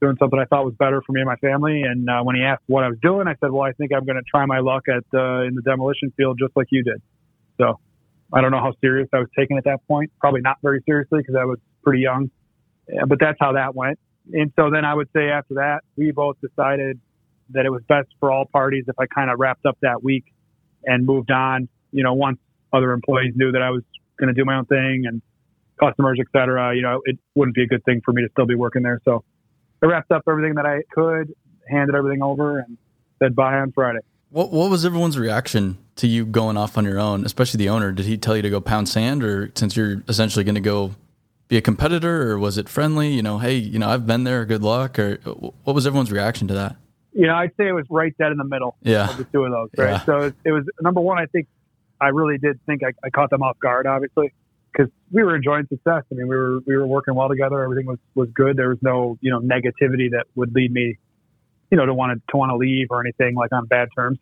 doing 0.00 0.16
something 0.18 0.38
I 0.38 0.44
thought 0.44 0.64
was 0.64 0.74
better 0.74 1.02
for 1.02 1.12
me 1.12 1.20
and 1.20 1.28
my 1.28 1.36
family. 1.36 1.82
And 1.82 2.08
uh, 2.08 2.22
when 2.22 2.36
he 2.36 2.42
asked 2.42 2.62
what 2.66 2.84
I 2.84 2.88
was 2.88 2.98
doing, 3.02 3.26
I 3.28 3.34
said, 3.40 3.50
well, 3.50 3.62
I 3.62 3.72
think 3.72 3.92
I'm 3.94 4.04
going 4.04 4.16
to 4.16 4.22
try 4.28 4.44
my 4.46 4.60
luck 4.60 4.84
at 4.88 5.04
uh, 5.14 5.42
in 5.42 5.54
the 5.54 5.62
demolition 5.62 6.12
field 6.16 6.38
just 6.38 6.56
like 6.56 6.68
you 6.70 6.82
did. 6.82 7.00
So 7.58 7.78
I 8.32 8.40
don't 8.40 8.50
know 8.50 8.60
how 8.60 8.74
serious 8.80 9.08
I 9.12 9.18
was 9.18 9.28
taking 9.38 9.58
at 9.58 9.64
that 9.64 9.86
point. 9.86 10.12
Probably 10.20 10.40
not 10.40 10.58
very 10.62 10.82
seriously 10.86 11.20
because 11.20 11.36
I 11.36 11.44
was 11.44 11.58
pretty 11.82 12.00
young. 12.00 12.30
But 13.06 13.18
that's 13.18 13.38
how 13.40 13.52
that 13.52 13.74
went. 13.74 13.98
And 14.32 14.52
so 14.56 14.70
then 14.70 14.84
I 14.84 14.94
would 14.94 15.08
say 15.14 15.30
after 15.30 15.54
that, 15.54 15.80
we 15.96 16.10
both 16.10 16.36
decided 16.40 17.00
that 17.50 17.66
it 17.66 17.70
was 17.70 17.82
best 17.88 18.08
for 18.20 18.30
all 18.30 18.46
parties 18.46 18.84
if 18.88 18.98
I 18.98 19.06
kind 19.06 19.30
of 19.30 19.38
wrapped 19.38 19.66
up 19.66 19.78
that 19.82 20.02
week 20.02 20.24
and 20.86 21.06
moved 21.06 21.30
on. 21.30 21.68
You 21.92 22.02
know, 22.02 22.14
once 22.14 22.38
other 22.72 22.92
employees 22.92 23.32
knew 23.36 23.52
that 23.52 23.62
I 23.62 23.70
was 23.70 23.82
going 24.18 24.28
to 24.28 24.34
do 24.34 24.44
my 24.44 24.56
own 24.56 24.66
thing 24.66 25.04
and 25.06 25.22
customers, 25.80 26.18
et 26.20 26.26
cetera, 26.32 26.74
you 26.74 26.82
know, 26.82 27.02
it 27.04 27.18
wouldn't 27.34 27.54
be 27.54 27.62
a 27.62 27.66
good 27.66 27.84
thing 27.84 28.00
for 28.04 28.12
me 28.12 28.22
to 28.22 28.28
still 28.30 28.46
be 28.46 28.54
working 28.54 28.82
there. 28.82 29.00
So 29.04 29.24
I 29.82 29.86
wrapped 29.86 30.10
up 30.12 30.22
everything 30.28 30.54
that 30.54 30.66
I 30.66 30.82
could, 30.92 31.34
handed 31.68 31.94
everything 31.94 32.22
over, 32.22 32.58
and 32.58 32.78
said 33.20 33.34
bye 33.34 33.58
on 33.58 33.72
Friday. 33.72 34.00
What 34.30 34.50
What 34.50 34.70
was 34.70 34.84
everyone's 34.84 35.18
reaction 35.18 35.78
to 35.96 36.06
you 36.06 36.26
going 36.26 36.56
off 36.56 36.76
on 36.76 36.84
your 36.84 36.98
own, 36.98 37.24
especially 37.24 37.58
the 37.58 37.68
owner? 37.68 37.92
Did 37.92 38.06
he 38.06 38.16
tell 38.16 38.34
you 38.34 38.42
to 38.42 38.50
go 38.50 38.60
pound 38.60 38.88
sand, 38.88 39.22
or 39.22 39.52
since 39.54 39.76
you're 39.76 40.02
essentially 40.08 40.44
going 40.44 40.56
to 40.56 40.60
go 40.60 40.94
be 41.46 41.56
a 41.56 41.60
competitor, 41.60 42.32
or 42.32 42.38
was 42.38 42.58
it 42.58 42.68
friendly? 42.68 43.12
You 43.12 43.22
know, 43.22 43.38
hey, 43.38 43.54
you 43.54 43.78
know, 43.78 43.88
I've 43.88 44.06
been 44.06 44.24
there. 44.24 44.44
Good 44.44 44.62
luck. 44.62 44.98
Or 44.98 45.16
what 45.16 45.74
was 45.74 45.86
everyone's 45.86 46.10
reaction 46.10 46.48
to 46.48 46.54
that? 46.54 46.76
You 47.14 47.28
know, 47.28 47.34
I'd 47.34 47.52
say 47.56 47.68
it 47.68 47.72
was 47.72 47.86
right 47.88 48.14
dead 48.18 48.32
in 48.32 48.38
the 48.38 48.44
middle. 48.44 48.76
Yeah, 48.82 49.08
of 49.08 49.16
the 49.16 49.24
two 49.24 49.44
of 49.44 49.52
those. 49.52 49.70
Right. 49.78 49.92
Yeah. 49.92 50.04
So 50.04 50.18
it, 50.20 50.34
it, 50.44 50.52
was 50.52 50.64
number 50.80 51.00
one. 51.00 51.18
I 51.18 51.26
think 51.26 51.46
I 52.00 52.08
really 52.08 52.38
did 52.38 52.58
think 52.66 52.82
I, 52.82 52.92
I 53.04 53.10
caught 53.10 53.30
them 53.30 53.42
off 53.42 53.58
guard, 53.60 53.86
obviously, 53.86 54.32
because 54.72 54.92
we 55.12 55.22
were 55.22 55.36
enjoying 55.36 55.66
success. 55.68 56.02
I 56.10 56.14
mean, 56.14 56.26
we 56.26 56.36
were 56.36 56.60
we 56.66 56.76
were 56.76 56.86
working 56.86 57.14
well 57.14 57.28
together. 57.28 57.62
Everything 57.62 57.86
was 57.86 57.98
was 58.14 58.28
good. 58.34 58.56
There 58.56 58.68
was 58.68 58.82
no 58.82 59.16
you 59.20 59.30
know 59.30 59.40
negativity 59.40 60.10
that 60.10 60.26
would 60.34 60.54
lead 60.54 60.72
me, 60.72 60.98
you 61.70 61.78
know, 61.78 61.86
to 61.86 61.94
want 61.94 62.18
to 62.18 62.32
to 62.32 62.36
want 62.36 62.50
to 62.50 62.56
leave 62.56 62.88
or 62.90 63.00
anything 63.00 63.36
like 63.36 63.52
on 63.52 63.66
bad 63.66 63.88
terms. 63.96 64.18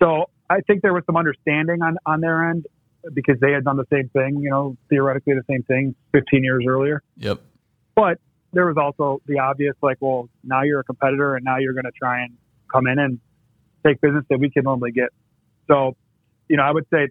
So 0.00 0.30
I 0.48 0.60
think 0.60 0.82
there 0.82 0.94
was 0.94 1.02
some 1.06 1.16
understanding 1.16 1.82
on 1.82 1.96
on 2.06 2.20
their 2.20 2.48
end 2.48 2.66
because 3.12 3.38
they 3.40 3.52
had 3.52 3.64
done 3.64 3.76
the 3.76 3.86
same 3.92 4.08
thing, 4.10 4.40
you 4.40 4.50
know, 4.50 4.76
theoretically 4.88 5.34
the 5.34 5.44
same 5.48 5.62
thing 5.62 5.94
15 6.12 6.42
years 6.42 6.64
earlier. 6.68 7.02
Yep. 7.18 7.40
But 7.94 8.18
there 8.56 8.64
was 8.64 8.78
also 8.78 9.20
the 9.26 9.38
obvious, 9.38 9.74
like, 9.82 9.98
well, 10.00 10.30
now 10.42 10.62
you're 10.62 10.80
a 10.80 10.84
competitor 10.84 11.36
and 11.36 11.44
now 11.44 11.58
you're 11.58 11.74
going 11.74 11.84
to 11.84 11.92
try 11.92 12.22
and 12.22 12.32
come 12.72 12.86
in 12.86 12.98
and 12.98 13.20
take 13.84 14.00
business 14.00 14.24
that 14.30 14.40
we 14.40 14.48
can 14.48 14.64
normally 14.64 14.92
get. 14.92 15.10
So, 15.68 15.94
you 16.48 16.56
know, 16.56 16.62
I 16.62 16.70
would 16.70 16.86
say 16.90 17.10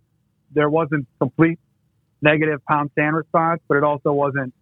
there 0.51 0.71
wasn't 0.71 1.05
complete 1.19 1.59
negative 2.19 2.65
pound 2.67 2.89
sand 2.95 3.15
response, 3.15 3.61
but 3.67 3.77
it 3.77 3.83
also 3.83 4.11
wasn't 4.11 4.55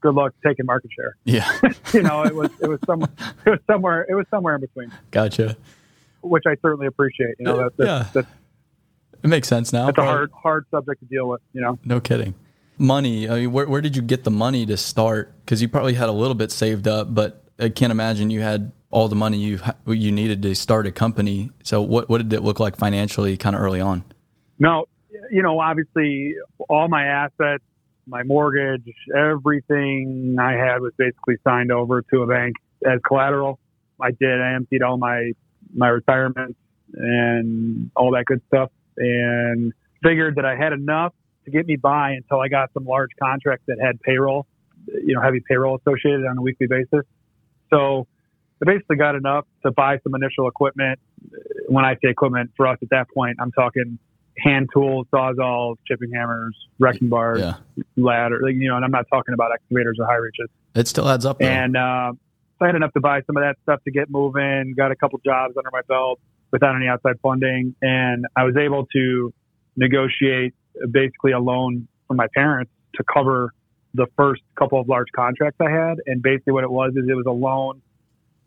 good 0.00 0.16
luck 0.16 0.34
taking 0.44 0.66
market 0.66 0.90
share. 0.96 1.14
Yeah. 1.22 1.48
you 1.92 2.02
know, 2.02 2.24
it 2.24 2.34
was, 2.34 2.50
it 2.60 2.68
was 2.68 2.80
some, 2.84 3.04
it 3.46 3.50
was 3.50 3.60
somewhere, 3.68 4.04
it 4.08 4.14
was 4.16 4.26
somewhere 4.28 4.56
in 4.56 4.60
between. 4.60 4.90
Gotcha. 5.12 5.56
Which 6.20 6.42
I 6.48 6.56
certainly 6.62 6.88
appreciate. 6.88 7.36
You 7.38 7.44
know, 7.44 7.70
yeah. 7.78 8.08
That's, 8.12 8.26
it 9.22 9.28
makes 9.28 9.46
sense 9.46 9.72
now. 9.72 9.88
It's 9.88 9.98
a 9.98 10.02
hard, 10.02 10.32
hard 10.32 10.66
subject 10.72 10.98
to 10.98 11.06
deal 11.06 11.28
with, 11.28 11.42
you 11.52 11.60
know? 11.60 11.78
No 11.84 12.00
kidding. 12.00 12.34
Money. 12.76 13.28
I 13.28 13.40
mean, 13.40 13.52
where, 13.52 13.66
where 13.66 13.80
did 13.80 13.96
you 13.96 14.02
get 14.02 14.24
the 14.24 14.30
money 14.30 14.66
to 14.66 14.76
start? 14.76 15.32
Because 15.44 15.62
you 15.62 15.68
probably 15.68 15.94
had 15.94 16.08
a 16.08 16.12
little 16.12 16.34
bit 16.34 16.50
saved 16.50 16.88
up, 16.88 17.14
but 17.14 17.44
I 17.58 17.68
can't 17.68 17.92
imagine 17.92 18.30
you 18.30 18.40
had 18.40 18.72
all 18.90 19.08
the 19.08 19.16
money 19.16 19.38
you 19.38 19.58
you 19.86 20.12
needed 20.12 20.42
to 20.42 20.54
start 20.54 20.86
a 20.86 20.92
company. 20.92 21.50
So 21.62 21.82
what 21.82 22.08
what 22.08 22.18
did 22.18 22.32
it 22.32 22.42
look 22.42 22.60
like 22.60 22.76
financially, 22.76 23.36
kind 23.36 23.56
of 23.56 23.62
early 23.62 23.80
on? 23.80 24.04
No, 24.58 24.86
you 25.30 25.42
know, 25.42 25.58
obviously, 25.60 26.34
all 26.68 26.88
my 26.88 27.04
assets, 27.04 27.64
my 28.06 28.22
mortgage, 28.22 28.88
everything 29.16 30.36
I 30.40 30.52
had 30.52 30.80
was 30.80 30.92
basically 30.96 31.36
signed 31.44 31.72
over 31.72 32.02
to 32.02 32.22
a 32.22 32.26
bank 32.26 32.56
as 32.86 33.00
collateral. 33.06 33.58
I 34.00 34.10
did. 34.10 34.40
I 34.40 34.54
emptied 34.54 34.82
all 34.82 34.96
my 34.96 35.32
my 35.74 35.88
retirement 35.88 36.56
and 36.92 37.90
all 37.96 38.12
that 38.12 38.24
good 38.26 38.42
stuff 38.48 38.70
and 38.96 39.72
figured 40.02 40.36
that 40.36 40.44
I 40.44 40.56
had 40.56 40.72
enough 40.72 41.12
to 41.44 41.50
get 41.50 41.66
me 41.66 41.76
by 41.76 42.12
until 42.12 42.40
I 42.40 42.48
got 42.48 42.72
some 42.72 42.84
large 42.84 43.10
contracts 43.20 43.64
that 43.68 43.78
had 43.80 44.00
payroll, 44.00 44.46
you 44.86 45.14
know, 45.14 45.20
heavy 45.20 45.40
payroll 45.46 45.78
associated 45.78 46.26
on 46.26 46.38
a 46.38 46.42
weekly 46.42 46.66
basis. 46.66 47.04
So 47.70 48.06
I 48.62 48.66
basically 48.66 48.96
got 48.96 49.14
enough 49.14 49.46
to 49.64 49.72
buy 49.72 49.98
some 50.02 50.14
initial 50.14 50.48
equipment. 50.48 50.98
When 51.68 51.84
I 51.84 51.94
say 51.94 52.10
equipment 52.10 52.52
for 52.56 52.66
us 52.66 52.78
at 52.82 52.90
that 52.90 53.08
point, 53.14 53.36
I'm 53.40 53.52
talking 53.52 53.98
hand 54.38 54.68
tools, 54.72 55.06
sawzalls, 55.12 55.76
chipping 55.86 56.10
hammers, 56.12 56.56
wrecking 56.78 57.08
bars, 57.08 57.40
yeah. 57.40 57.54
ladder, 57.96 58.48
you 58.48 58.68
know, 58.68 58.76
and 58.76 58.84
I'm 58.84 58.90
not 58.90 59.06
talking 59.12 59.32
about 59.34 59.52
excavators 59.52 59.98
or 60.00 60.06
high 60.06 60.16
reaches. 60.16 60.48
It 60.74 60.88
still 60.88 61.08
adds 61.08 61.24
up. 61.24 61.38
Though. 61.38 61.46
And 61.46 61.76
uh, 61.76 62.12
I 62.60 62.66
had 62.66 62.74
enough 62.74 62.92
to 62.94 63.00
buy 63.00 63.22
some 63.26 63.36
of 63.36 63.42
that 63.42 63.56
stuff 63.62 63.82
to 63.84 63.90
get 63.90 64.10
moving, 64.10 64.74
got 64.76 64.90
a 64.90 64.96
couple 64.96 65.20
jobs 65.24 65.56
under 65.56 65.70
my 65.72 65.82
belt, 65.88 66.18
without 66.50 66.76
any 66.76 66.88
outside 66.88 67.16
funding. 67.20 67.74
And 67.82 68.26
I 68.36 68.44
was 68.44 68.56
able 68.56 68.86
to 68.86 69.32
negotiate 69.76 70.54
basically 70.90 71.32
a 71.32 71.38
loan 71.38 71.88
from 72.06 72.16
my 72.16 72.26
parents 72.34 72.70
to 72.96 73.04
cover 73.12 73.52
the 73.94 74.06
first 74.16 74.42
couple 74.58 74.80
of 74.80 74.88
large 74.88 75.08
contracts 75.14 75.58
I 75.60 75.70
had. 75.70 75.98
And 76.06 76.22
basically 76.22 76.52
what 76.52 76.64
it 76.64 76.70
was 76.70 76.92
is 76.96 77.04
it 77.08 77.14
was 77.14 77.26
a 77.26 77.32
loan. 77.32 77.80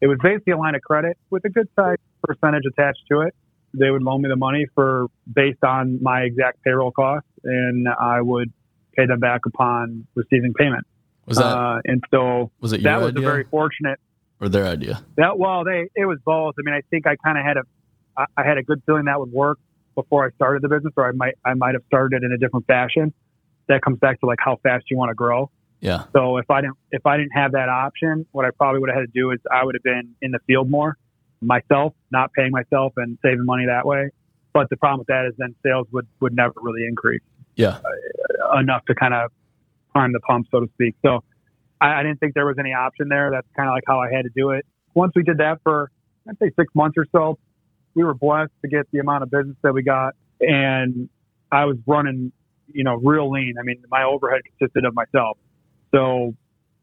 It 0.02 0.08
was 0.08 0.20
basically 0.22 0.54
a 0.54 0.58
line 0.58 0.76
of 0.76 0.82
credit 0.82 1.18
with 1.30 1.44
a 1.46 1.50
good 1.50 1.68
size 1.76 1.98
percentage 2.24 2.64
attached 2.68 3.04
to 3.12 3.22
it. 3.22 3.34
They 3.74 3.90
would 3.90 4.04
loan 4.04 4.22
me 4.22 4.30
the 4.30 4.36
money 4.36 4.68
for 4.76 5.08
based 5.32 5.64
on 5.64 6.02
my 6.02 6.22
exact 6.22 6.64
payroll 6.64 6.92
costs 6.92 7.30
and 7.44 7.88
I 7.88 8.22
would 8.22 8.52
pay 8.96 9.06
them 9.06 9.20
back 9.20 9.42
upon 9.46 10.08
receiving 10.16 10.54
payment. 10.54 10.86
Was 11.26 11.38
that, 11.38 11.46
uh, 11.46 11.82
and 11.86 12.04
so 12.10 12.52
was 12.62 12.74
it 12.74 12.84
that 12.84 13.02
was 13.02 13.10
idea? 13.10 13.28
a 13.28 13.32
very 13.32 13.44
fortunate 13.44 14.00
or 14.40 14.50
their 14.50 14.66
idea? 14.66 15.04
That 15.18 15.38
well, 15.38 15.66
they 15.66 15.90
it 15.94 16.06
was 16.06 16.20
both. 16.24 16.56
I 16.58 16.62
mean, 16.64 16.74
I 16.74 16.82
think 16.90 17.06
I 17.06 17.18
kind 17.18 17.38
of 17.38 17.44
had 17.44 17.58
a 17.58 18.28
I 18.36 18.44
had 18.44 18.58
a 18.58 18.64
good 18.64 18.82
feeling 18.86 19.06
that 19.06 19.20
would 19.20 19.32
work 19.32 19.60
before 19.98 20.26
I 20.26 20.30
started 20.36 20.62
the 20.62 20.70
business, 20.70 20.94
or 20.96 21.10
I 21.10 21.12
might 21.12 21.34
I 21.44 21.56
might 21.56 21.74
have 21.74 21.84
started 21.88 22.22
it 22.22 22.26
in 22.26 22.32
a 22.32 22.38
different 22.38 22.68
fashion. 22.68 23.14
That 23.68 23.82
comes 23.82 24.00
back 24.00 24.22
to 24.22 24.28
like 24.28 24.38
how 24.40 24.60
fast 24.64 24.86
you 24.90 24.96
want 24.96 25.10
to 25.10 25.16
grow. 25.16 25.52
Yeah. 25.82 26.06
So 26.14 26.38
if 26.38 26.50
I 26.50 26.62
didn't 26.62 26.78
if 26.92 27.06
I 27.06 27.18
didn't 27.18 27.34
have 27.34 27.52
that 27.52 27.68
option, 27.68 28.26
what 28.32 28.46
I 28.46 28.52
probably 28.52 28.80
would 28.80 28.90
have 28.90 29.00
had 29.00 29.14
to 29.14 29.20
do 29.20 29.32
is 29.32 29.40
I 29.52 29.66
would 29.66 29.76
have 29.76 29.84
been 29.84 30.16
in 30.22 30.32
the 30.32 30.40
field 30.48 30.70
more 30.70 30.98
myself, 31.42 31.94
not 32.12 32.32
paying 32.34 32.52
myself 32.52 32.94
and 32.98 33.18
saving 33.24 33.46
money 33.46 33.66
that 33.66 33.86
way. 33.86 34.10
But 34.54 34.70
the 34.70 34.78
problem 34.78 35.00
with 35.00 35.08
that 35.08 35.26
is 35.28 35.34
then 35.38 35.56
sales 35.66 35.88
would 35.92 36.08
would 36.22 36.36
never 36.36 36.54
really 36.62 36.86
increase. 36.88 37.22
Yeah. 37.56 37.80
Uh, 37.84 38.60
enough 38.60 38.86
to 38.86 38.96
kind 38.96 39.16
of 39.16 39.32
prime 39.92 40.14
the 40.14 40.20
pump, 40.20 40.48
so 40.52 40.60
to 40.60 40.68
speak. 40.74 40.96
So 41.04 41.24
I, 41.82 42.00
I 42.00 42.04
didn't 42.04 42.20
think 42.20 42.36
there 42.36 42.46
was 42.46 42.58
any 42.60 42.74
option 42.74 43.10
there. 43.10 43.32
That's 43.32 43.48
kind 43.56 43.68
of 43.68 43.74
like 43.74 43.84
how 43.88 44.00
I 44.00 44.12
had 44.12 44.24
to 44.24 44.32
do 44.36 44.52
it. 44.52 44.66
Once 44.94 45.14
we 45.16 45.24
did 45.24 45.40
that 45.40 45.60
for 45.64 45.92
I'd 46.30 46.38
say 46.40 46.52
six 46.56 46.74
months 46.76 46.98
or 46.98 47.08
so, 47.12 47.40
we 47.98 48.04
were 48.04 48.14
blessed 48.14 48.52
to 48.62 48.68
get 48.68 48.86
the 48.92 49.00
amount 49.00 49.24
of 49.24 49.32
business 49.32 49.58
that 49.64 49.74
we 49.74 49.82
got, 49.82 50.14
and 50.40 51.10
I 51.52 51.66
was 51.66 51.78
running, 51.88 52.32
you 52.68 52.84
know, 52.84 52.96
real 52.96 53.32
lean. 53.32 53.56
I 53.60 53.64
mean, 53.64 53.84
my 53.90 54.04
overhead 54.04 54.42
consisted 54.46 54.86
of 54.86 54.94
myself. 54.94 55.40
So, 55.92 56.36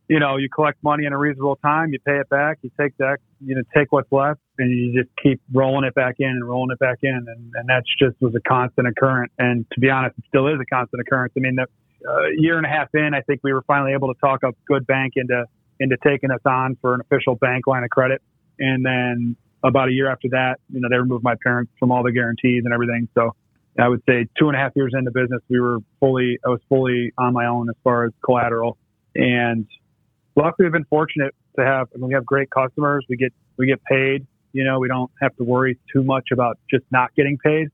you 0.08 0.18
know, 0.18 0.36
you 0.38 0.48
collect 0.52 0.82
money 0.82 1.06
in 1.06 1.12
a 1.12 1.18
reasonable 1.18 1.54
time, 1.56 1.92
you 1.92 2.00
pay 2.00 2.18
it 2.18 2.28
back, 2.28 2.58
you 2.62 2.70
take 2.78 2.96
that, 2.96 3.18
you 3.40 3.54
know, 3.54 3.62
take 3.72 3.92
what's 3.92 4.10
left, 4.10 4.40
and 4.58 4.68
you 4.70 5.00
just 5.00 5.14
keep 5.22 5.40
rolling 5.52 5.84
it 5.84 5.94
back 5.94 6.16
in 6.18 6.28
and 6.28 6.44
rolling 6.48 6.72
it 6.72 6.80
back 6.80 6.98
in, 7.02 7.14
and 7.14 7.52
and 7.54 7.68
that's 7.68 7.86
just 7.96 8.20
was 8.20 8.34
a 8.34 8.40
constant 8.40 8.88
occurrence. 8.88 9.32
And 9.38 9.64
to 9.72 9.80
be 9.80 9.90
honest, 9.90 10.18
it 10.18 10.24
still 10.26 10.48
is 10.48 10.58
a 10.60 10.66
constant 10.66 11.00
occurrence. 11.00 11.32
I 11.36 11.40
mean, 11.40 11.54
the 11.54 11.66
uh, 12.10 12.26
year 12.36 12.56
and 12.56 12.66
a 12.66 12.68
half 12.68 12.88
in, 12.92 13.14
I 13.14 13.20
think 13.20 13.40
we 13.44 13.52
were 13.52 13.62
finally 13.62 13.92
able 13.92 14.12
to 14.12 14.20
talk 14.20 14.42
a 14.42 14.50
good 14.66 14.84
bank 14.84 15.12
into 15.14 15.44
into 15.78 15.96
taking 16.04 16.32
us 16.32 16.42
on 16.44 16.76
for 16.80 16.94
an 16.94 17.00
official 17.00 17.36
bank 17.36 17.68
line 17.68 17.84
of 17.84 17.90
credit. 17.90 18.20
And 18.58 18.84
then 18.84 19.36
about 19.64 19.88
a 19.88 19.92
year 19.92 20.10
after 20.10 20.28
that, 20.30 20.60
you 20.70 20.80
know, 20.80 20.88
they 20.90 20.96
removed 20.96 21.24
my 21.24 21.34
parents 21.42 21.72
from 21.80 21.90
all 21.90 22.02
the 22.02 22.12
guarantees 22.12 22.62
and 22.64 22.72
everything. 22.72 23.08
So 23.14 23.34
I 23.78 23.88
would 23.88 24.02
say 24.08 24.28
two 24.38 24.48
and 24.48 24.56
a 24.56 24.58
half 24.58 24.72
years 24.76 24.92
into 24.96 25.10
business, 25.10 25.40
we 25.48 25.58
were 25.58 25.78
fully, 25.98 26.38
I 26.44 26.50
was 26.50 26.60
fully 26.68 27.12
on 27.18 27.32
my 27.32 27.46
own 27.46 27.68
as 27.70 27.74
far 27.82 28.04
as 28.04 28.12
collateral. 28.24 28.76
And 29.16 29.66
luckily, 30.36 30.66
we've 30.66 30.72
been 30.72 30.84
fortunate 30.84 31.34
to 31.58 31.64
have, 31.64 31.88
I 31.94 31.98
mean, 31.98 32.08
we 32.08 32.14
have 32.14 32.26
great 32.26 32.50
customers. 32.50 33.06
We 33.08 33.16
get, 33.16 33.32
we 33.56 33.66
get 33.66 33.82
paid. 33.84 34.26
You 34.52 34.64
know, 34.64 34.78
we 34.78 34.86
don't 34.86 35.10
have 35.20 35.34
to 35.36 35.44
worry 35.44 35.78
too 35.92 36.04
much 36.04 36.28
about 36.30 36.58
just 36.70 36.84
not 36.92 37.14
getting 37.16 37.38
paid. 37.38 37.68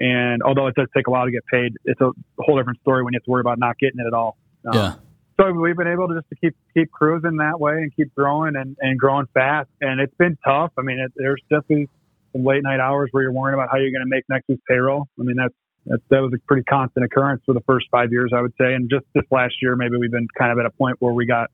And 0.00 0.42
although 0.42 0.68
it 0.68 0.74
does 0.74 0.88
take 0.96 1.06
a 1.06 1.10
while 1.10 1.26
to 1.26 1.30
get 1.30 1.44
paid, 1.46 1.74
it's 1.84 2.00
a 2.00 2.10
whole 2.38 2.56
different 2.56 2.80
story 2.80 3.02
when 3.02 3.12
you 3.12 3.18
have 3.18 3.24
to 3.24 3.30
worry 3.30 3.40
about 3.40 3.58
not 3.58 3.78
getting 3.78 4.00
it 4.00 4.06
at 4.06 4.14
all. 4.14 4.36
Um, 4.66 4.74
yeah 4.74 4.94
so 5.36 5.52
we've 5.52 5.76
been 5.76 5.88
able 5.88 6.08
to 6.08 6.14
just 6.14 6.28
to 6.30 6.36
keep 6.36 6.54
keep 6.74 6.90
cruising 6.90 7.36
that 7.36 7.58
way 7.58 7.74
and 7.74 7.94
keep 7.94 8.14
growing 8.14 8.56
and, 8.56 8.76
and 8.80 8.98
growing 8.98 9.26
fast. 9.34 9.68
And 9.80 10.00
it's 10.00 10.14
been 10.16 10.36
tough. 10.44 10.72
I 10.78 10.82
mean, 10.82 10.98
it, 10.98 11.12
there's 11.16 11.40
definitely 11.50 11.88
some 12.32 12.44
late 12.44 12.62
night 12.62 12.80
hours 12.80 13.08
where 13.12 13.22
you're 13.22 13.32
worrying 13.32 13.54
about 13.54 13.68
how 13.70 13.78
you're 13.78 13.90
going 13.90 14.04
to 14.04 14.08
make 14.08 14.24
next 14.28 14.48
week's 14.48 14.62
payroll. 14.68 15.08
I 15.18 15.22
mean, 15.22 15.36
that's, 15.36 15.54
that's 15.86 16.02
that 16.10 16.22
was 16.22 16.32
a 16.34 16.38
pretty 16.46 16.64
constant 16.64 17.04
occurrence 17.04 17.42
for 17.44 17.54
the 17.54 17.60
first 17.62 17.86
five 17.90 18.12
years, 18.12 18.32
I 18.34 18.40
would 18.40 18.54
say. 18.60 18.74
And 18.74 18.90
just 18.90 19.04
this 19.14 19.24
last 19.30 19.54
year, 19.60 19.76
maybe 19.76 19.96
we've 19.96 20.10
been 20.10 20.28
kind 20.38 20.52
of 20.52 20.58
at 20.58 20.66
a 20.66 20.70
point 20.70 20.96
where 21.00 21.12
we 21.12 21.26
got 21.26 21.50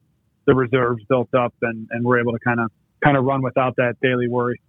the 0.47 0.55
reserves 0.55 1.03
built 1.09 1.33
up 1.35 1.55
and, 1.63 1.89
and 1.91 2.05
we're 2.05 2.21
able 2.21 2.33
to 2.33 2.39
kind 2.39 2.61
of 2.61 2.71
kind 3.03 3.17
of 3.17 3.25
run 3.25 3.43
without 3.43 3.77
that 3.77 3.97
daily 4.03 4.29
worry. 4.29 4.61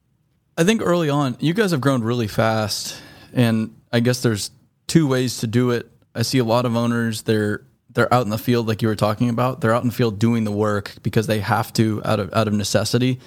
I 0.58 0.63
think 0.63 0.82
early 0.84 1.10
on, 1.10 1.38
you 1.39 1.54
guys 1.54 1.72
have 1.72 1.82
grown 1.82 2.04
really 2.04 2.28
fast, 2.28 3.01
and 3.34 3.74
I 3.94 4.01
guess 4.01 4.22
there's 4.22 4.51
two 4.88 5.08
ways 5.08 5.38
to 5.39 5.48
do 5.48 5.72
it. 5.72 5.89
I 6.13 6.24
see 6.24 6.38
a 6.38 6.44
lot 6.44 6.66
of 6.66 6.75
owners 6.75 7.22
they're 7.22 7.63
they're 7.89 8.13
out 8.13 8.24
in 8.24 8.29
the 8.29 8.38
field 8.38 8.67
like 8.67 8.81
you 8.81 8.88
were 8.88 8.96
talking 8.96 9.29
about. 9.29 9.62
They're 9.62 9.74
out 9.74 9.84
in 9.84 9.89
the 9.89 9.96
field 9.96 10.19
doing 10.19 10.43
the 10.43 10.51
work 10.51 10.96
because 11.01 11.27
they 11.27 11.39
have 11.39 11.74
to 11.74 12.01
out 12.05 12.19
of 12.19 12.34
out 12.34 12.48
of 12.48 12.53
necessity, 12.53 13.19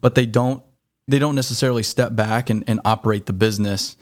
but 0.00 0.14
they 0.14 0.26
don't 0.26 0.62
they 1.06 1.18
don't 1.18 1.34
necessarily 1.34 1.82
step 1.82 2.14
back 2.14 2.48
and, 2.48 2.64
and 2.66 2.80
operate 2.84 3.26
the 3.26 3.32
business. 3.32 3.96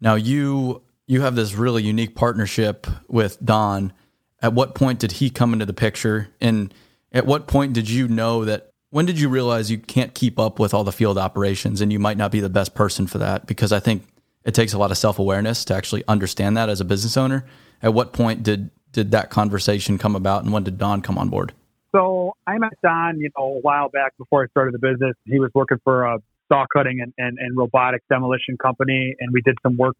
Now 0.00 0.14
you 0.14 0.82
you 1.06 1.22
have 1.22 1.34
this 1.34 1.54
really 1.54 1.82
unique 1.82 2.14
partnership 2.14 2.86
with 3.08 3.38
Don. 3.44 3.92
At 4.40 4.52
what 4.52 4.74
point 4.74 4.98
did 4.98 5.12
he 5.12 5.30
come 5.30 5.52
into 5.52 5.66
the 5.66 5.74
picture? 5.74 6.28
And 6.40 6.72
at 7.12 7.26
what 7.26 7.46
point 7.46 7.72
did 7.72 7.88
you 7.88 8.08
know 8.08 8.44
that 8.44 8.70
when 8.90 9.06
did 9.06 9.18
you 9.18 9.28
realize 9.28 9.70
you 9.70 9.78
can't 9.78 10.14
keep 10.14 10.38
up 10.38 10.58
with 10.58 10.72
all 10.72 10.84
the 10.84 10.92
field 10.92 11.18
operations 11.18 11.80
and 11.80 11.92
you 11.92 11.98
might 11.98 12.16
not 12.16 12.30
be 12.30 12.40
the 12.40 12.48
best 12.48 12.74
person 12.74 13.06
for 13.06 13.18
that? 13.18 13.46
Because 13.46 13.72
I 13.72 13.80
think 13.80 14.04
it 14.44 14.54
takes 14.54 14.72
a 14.72 14.78
lot 14.78 14.90
of 14.90 14.98
self 14.98 15.18
awareness 15.18 15.64
to 15.66 15.74
actually 15.74 16.04
understand 16.06 16.56
that 16.56 16.68
as 16.68 16.80
a 16.80 16.84
business 16.84 17.16
owner. 17.16 17.46
At 17.82 17.94
what 17.94 18.12
point 18.12 18.42
did 18.42 18.70
did 18.94 19.10
that 19.10 19.30
conversation 19.30 19.98
come 19.98 20.16
about, 20.16 20.44
and 20.44 20.52
when 20.52 20.64
did 20.64 20.78
Don 20.78 21.02
come 21.02 21.18
on 21.18 21.28
board? 21.28 21.52
So 21.92 22.34
I 22.46 22.58
met 22.58 22.72
Don, 22.82 23.20
you 23.20 23.30
know, 23.36 23.44
a 23.44 23.60
while 23.60 23.88
back 23.88 24.16
before 24.16 24.42
I 24.42 24.46
started 24.48 24.74
the 24.74 24.78
business. 24.78 25.14
He 25.26 25.38
was 25.38 25.50
working 25.54 25.78
for 25.84 26.04
a 26.04 26.18
saw 26.50 26.64
cutting 26.72 27.00
and, 27.00 27.12
and, 27.18 27.38
and 27.38 27.56
robotic 27.56 28.02
demolition 28.08 28.56
company, 28.56 29.14
and 29.20 29.32
we 29.32 29.42
did 29.42 29.56
some 29.62 29.76
work 29.76 29.96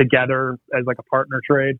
together 0.00 0.56
as 0.76 0.84
like 0.86 0.98
a 0.98 1.02
partner 1.04 1.40
trade. 1.44 1.78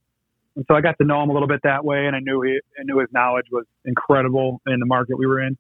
And 0.57 0.65
so 0.69 0.75
I 0.75 0.81
got 0.81 0.99
to 0.99 1.07
know 1.07 1.23
him 1.23 1.31
a 1.31 1.33
little 1.33 1.49
bit 1.49 1.61
that 1.65 1.85
way, 1.85 2.07
and 2.07 2.15
I 2.15 2.21
knew 2.21 2.43
he, 2.43 2.61
I 2.79 2.83
knew 2.85 2.99
his 2.99 3.09
knowledge 3.13 3.47
was 3.51 3.65
incredible 3.85 4.61
in 4.67 4.79
the 4.81 4.87
market 4.87 5.19
we 5.19 5.27
were 5.27 5.41
in 5.41 5.57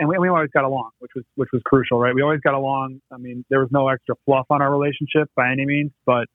and 0.00 0.08
we, 0.08 0.18
we 0.18 0.28
always 0.28 0.50
got 0.50 0.64
along, 0.64 0.90
which 0.98 1.12
was 1.14 1.24
which 1.36 1.50
was 1.52 1.62
crucial, 1.64 2.00
right? 2.00 2.14
We 2.14 2.22
always 2.22 2.40
got 2.40 2.54
along. 2.54 3.02
I 3.12 3.18
mean, 3.18 3.44
there 3.50 3.60
was 3.60 3.68
no 3.70 3.88
extra 3.88 4.16
fluff 4.24 4.46
on 4.50 4.62
our 4.62 4.70
relationship 4.70 5.30
by 5.36 5.52
any 5.52 5.66
means, 5.66 5.92
but 6.06 6.26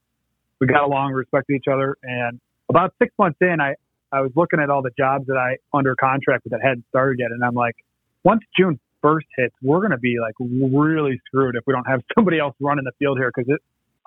we 0.62 0.67
got 0.67 0.84
along, 0.84 1.13
respected 1.13 1.55
each 1.55 1.67
other. 1.67 1.98
And 2.03 2.39
about 2.69 2.93
six 3.01 3.12
months 3.17 3.39
in, 3.41 3.60
I 3.60 3.75
I 4.15 4.22
was 4.22 4.31
looking 4.34 4.62
at 4.62 4.69
all 4.69 4.81
the 4.81 4.91
jobs 4.98 5.27
that 5.27 5.36
I 5.36 5.57
under 5.77 5.93
contract 5.95 6.45
with 6.45 6.51
that 6.51 6.62
hadn't 6.63 6.86
started 6.88 7.19
yet, 7.19 7.31
and 7.31 7.43
I'm 7.43 7.53
like, 7.53 7.75
once 8.24 8.41
June 8.57 8.79
first 9.01 9.27
hits, 9.36 9.53
we're 9.62 9.79
going 9.79 9.91
to 9.91 9.98
be 9.98 10.15
like 10.22 10.34
really 10.39 11.19
screwed 11.27 11.55
if 11.55 11.63
we 11.67 11.74
don't 11.74 11.88
have 11.88 12.00
somebody 12.15 12.39
else 12.39 12.55
running 12.62 12.86
the 12.86 12.93
field 12.98 13.17
here 13.17 13.31
because 13.36 13.51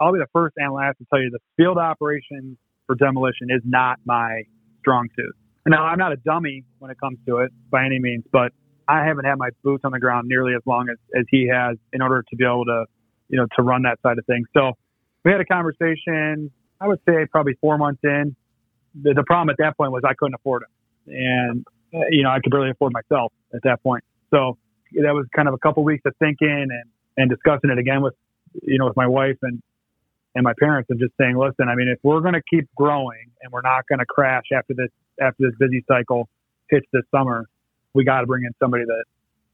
I'll 0.01 0.13
be 0.13 0.19
the 0.19 0.31
first 0.33 0.55
and 0.57 0.73
last 0.73 0.97
to 0.99 1.05
tell 1.11 1.21
you 1.21 1.31
the 1.31 1.41
field 1.59 1.77
operations 1.77 2.57
for 2.87 2.95
demolition 2.95 3.49
is 3.51 3.61
not 3.65 3.99
my 4.07 4.45
strong 4.81 5.09
suit. 5.15 5.37
Now, 5.67 5.85
I'm 5.85 5.99
not 5.99 6.13
a 6.13 6.17
dummy 6.17 6.65
when 6.79 6.91
it 6.91 6.99
comes 6.99 7.19
to 7.27 7.39
it 7.39 7.53
by 7.71 7.85
any 7.85 7.99
means, 7.99 8.25
but 8.33 8.53
I 8.89 9.05
haven't 9.05 9.27
had 9.27 9.37
my 9.37 9.51
boots 9.63 9.85
on 9.85 9.93
the 9.93 10.01
ground 10.01 10.27
nearly 10.27 10.55
as 10.55 10.63
long 10.65 10.89
as, 10.91 10.97
as 11.15 11.27
he 11.31 11.51
has 11.53 11.77
in 11.93 12.01
order 12.01 12.25
to 12.31 12.37
be 12.37 12.45
able 12.45 12.65
to, 12.65 12.87
you 13.29 13.37
know, 13.37 13.47
to 13.57 13.63
run 13.63 13.83
that 13.83 13.99
side 14.03 14.17
of 14.17 14.25
things. 14.25 14.49
So 14.57 14.73
we 15.25 15.31
had 15.31 15.43
a 15.43 15.45
conversation, 15.45 16.51
I 16.81 16.89
would 16.89 17.01
say 17.07 17.27
probably 17.31 17.55
four 17.61 17.77
months 17.77 18.01
in. 18.03 18.35
The, 19.03 19.15
the 19.15 19.25
problem 19.25 19.51
at 19.51 19.57
that 19.59 19.77
point 19.77 19.93
was 19.93 20.03
I 20.05 20.15
couldn't 20.15 20.35
afford 20.35 20.63
him. 20.65 21.15
And, 21.15 21.67
uh, 21.95 22.07
you 22.11 22.23
know, 22.23 22.31
I 22.31 22.41
could 22.41 22.51
barely 22.51 22.71
afford 22.71 22.93
myself 22.93 23.33
at 23.55 23.63
that 23.65 23.83
point. 23.83 24.05
So 24.31 24.59
that 24.93 25.15
was 25.15 25.27
kind 25.35 25.49
of 25.49 25.55
a 25.55 25.59
couple 25.59 25.85
weeks 25.85 26.03
of 26.07 26.15
thinking 26.19 26.49
and, 26.49 26.85
and 27.17 27.31
discussing 27.31 27.71
it 27.71 27.79
again 27.79 28.03
with, 28.03 28.15
you 28.63 28.79
know, 28.79 28.87
with 28.87 28.97
my 28.97 29.07
wife 29.07 29.37
and, 29.43 29.63
and 30.35 30.45
my 30.45 30.53
parents 30.59 30.91
and 30.91 30.99
just 30.99 31.13
saying, 31.19 31.37
listen, 31.37 31.69
I 31.69 31.75
mean, 31.75 31.89
if 31.89 31.99
we're 32.03 32.21
going 32.21 32.35
to 32.35 32.43
keep 32.49 32.69
growing 32.77 33.31
and 33.43 33.53
we're 33.53 33.63
not 33.63 33.87
going 33.89 33.99
to 33.99 34.07
crash 34.07 34.45
after 34.55 34.75
this, 34.75 34.91
after 35.21 35.45
this 35.47 35.55
busy 35.59 35.85
cycle 35.89 36.29
hits 36.71 36.87
this 36.93 37.05
summer, 37.11 37.47
we 37.95 38.05
got 38.05 38.21
to 38.21 38.27
bring 38.27 38.45
in 38.45 38.53
somebody 38.61 38.85
that 38.85 39.05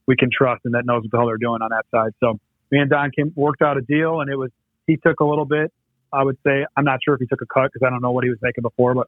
we 0.07 0.15
can 0.15 0.29
trust 0.31 0.61
and 0.65 0.73
that 0.73 0.85
knows 0.85 1.01
what 1.03 1.11
the 1.11 1.17
hell 1.17 1.27
they're 1.27 1.37
doing 1.37 1.61
on 1.61 1.69
that 1.69 1.85
side. 1.91 2.11
So 2.19 2.39
me 2.71 2.79
and 2.79 2.89
Don 2.89 3.11
came, 3.11 3.31
worked 3.35 3.61
out 3.61 3.77
a 3.77 3.81
deal, 3.81 4.21
and 4.21 4.29
it 4.29 4.35
was 4.35 4.51
he 4.87 4.97
took 4.97 5.19
a 5.19 5.25
little 5.25 5.45
bit. 5.45 5.71
I 6.13 6.23
would 6.23 6.37
say 6.45 6.65
I'm 6.77 6.85
not 6.85 6.99
sure 7.03 7.15
if 7.15 7.19
he 7.19 7.25
took 7.25 7.41
a 7.41 7.45
cut 7.45 7.71
because 7.73 7.85
I 7.85 7.89
don't 7.89 8.01
know 8.01 8.11
what 8.11 8.23
he 8.23 8.29
was 8.29 8.39
making 8.41 8.61
before, 8.61 8.93
but 8.93 9.07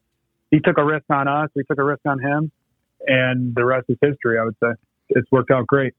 he 0.52 0.60
took 0.60 0.78
a 0.78 0.86
risk 0.86 1.06
on 1.10 1.28
us. 1.28 1.50
We 1.56 1.64
took 1.64 1.80
a 1.80 1.84
risk 1.84 2.02
on 2.06 2.20
him, 2.20 2.52
and 3.06 3.54
the 3.56 3.66
rest 3.66 3.86
is 3.90 3.98
history. 4.02 4.40
I 4.40 4.44
would 4.44 4.56
say 4.62 4.70
it's 5.10 5.32
worked 5.32 5.52
out 5.52 5.68
great. 5.68 5.94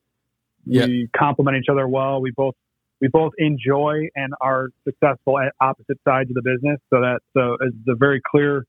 We 0.66 1.08
complement 1.16 1.56
each 1.56 1.68
other 1.70 1.88
well. 1.88 2.20
We 2.20 2.30
both 2.30 2.54
we 3.00 3.08
both 3.08 3.32
enjoy 3.38 4.08
and 4.16 4.34
are 4.40 4.70
successful 4.84 5.38
at 5.38 5.52
opposite 5.60 5.98
sides 6.06 6.30
of 6.30 6.34
the 6.34 6.42
business. 6.42 6.80
So 6.90 7.00
that 7.00 7.20
so 7.34 7.56
it's 7.60 7.76
a 7.88 7.94
very 7.94 8.20
clear 8.24 8.66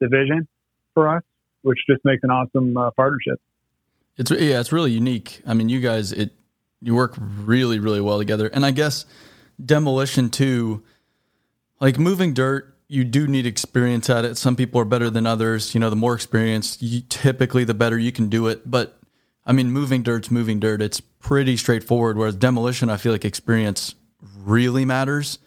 division 0.00 0.48
for 0.94 1.16
us, 1.16 1.22
which 1.62 1.78
just 1.88 2.04
makes 2.04 2.22
an 2.24 2.30
awesome 2.30 2.76
uh, 2.76 2.90
partnership. 2.92 3.40
It's 4.16 4.30
yeah, 4.30 4.60
it's 4.60 4.72
really 4.72 4.92
unique. 4.92 5.40
I 5.46 5.54
mean, 5.54 5.68
you 5.68 5.80
guys, 5.80 6.12
it 6.12 6.32
you 6.82 6.94
work 6.94 7.14
really, 7.18 7.78
really 7.78 8.00
well 8.00 8.18
together, 8.18 8.48
and 8.48 8.66
I 8.66 8.70
guess 8.70 9.06
demolition 9.64 10.30
too. 10.30 10.82
Like 11.80 11.98
moving 11.98 12.34
dirt, 12.34 12.76
you 12.90 13.04
do 13.04 13.28
need 13.28 13.46
experience 13.46 14.10
at 14.10 14.24
it. 14.24 14.36
Some 14.36 14.56
people 14.56 14.80
are 14.80 14.84
better 14.84 15.10
than 15.10 15.24
others. 15.24 15.74
You 15.74 15.80
know, 15.80 15.90
the 15.90 15.96
more 15.96 16.12
experience, 16.12 16.76
you, 16.82 17.02
typically 17.08 17.62
the 17.62 17.72
better 17.72 17.96
you 17.96 18.10
can 18.10 18.28
do 18.28 18.48
it. 18.48 18.68
But 18.68 18.98
I 19.46 19.52
mean, 19.52 19.70
moving 19.70 20.02
dirt's 20.02 20.28
moving 20.28 20.58
dirt. 20.58 20.82
It's 20.82 21.00
pretty 21.00 21.56
straightforward. 21.56 22.18
Whereas 22.18 22.34
demolition, 22.34 22.90
I 22.90 22.96
feel 22.96 23.12
like 23.12 23.24
experience 23.24 23.94
really 24.20 24.84
matters 24.84 25.38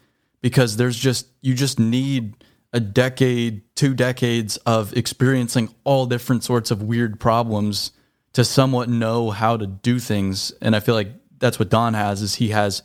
because 0.41 0.77
there's 0.77 0.97
just 0.97 1.27
you 1.41 1.53
just 1.53 1.79
need 1.79 2.33
a 2.71 2.79
decade, 2.79 3.61
two 3.75 3.93
decades 3.93 4.55
of 4.65 4.95
experiencing 4.95 5.67
all 5.83 6.05
different 6.05 6.45
sorts 6.45 6.71
of 6.71 6.81
weird 6.81 7.19
problems 7.19 7.91
to 8.31 8.45
somewhat 8.45 8.87
know 8.87 9.31
how 9.31 9.57
to 9.57 9.67
do 9.67 9.99
things. 9.99 10.53
And 10.61 10.77
I 10.77 10.79
feel 10.79 10.95
like 10.95 11.09
that's 11.39 11.59
what 11.59 11.69
Don 11.69 11.93
has 11.93 12.21
is 12.21 12.35
he 12.35 12.49
has 12.49 12.83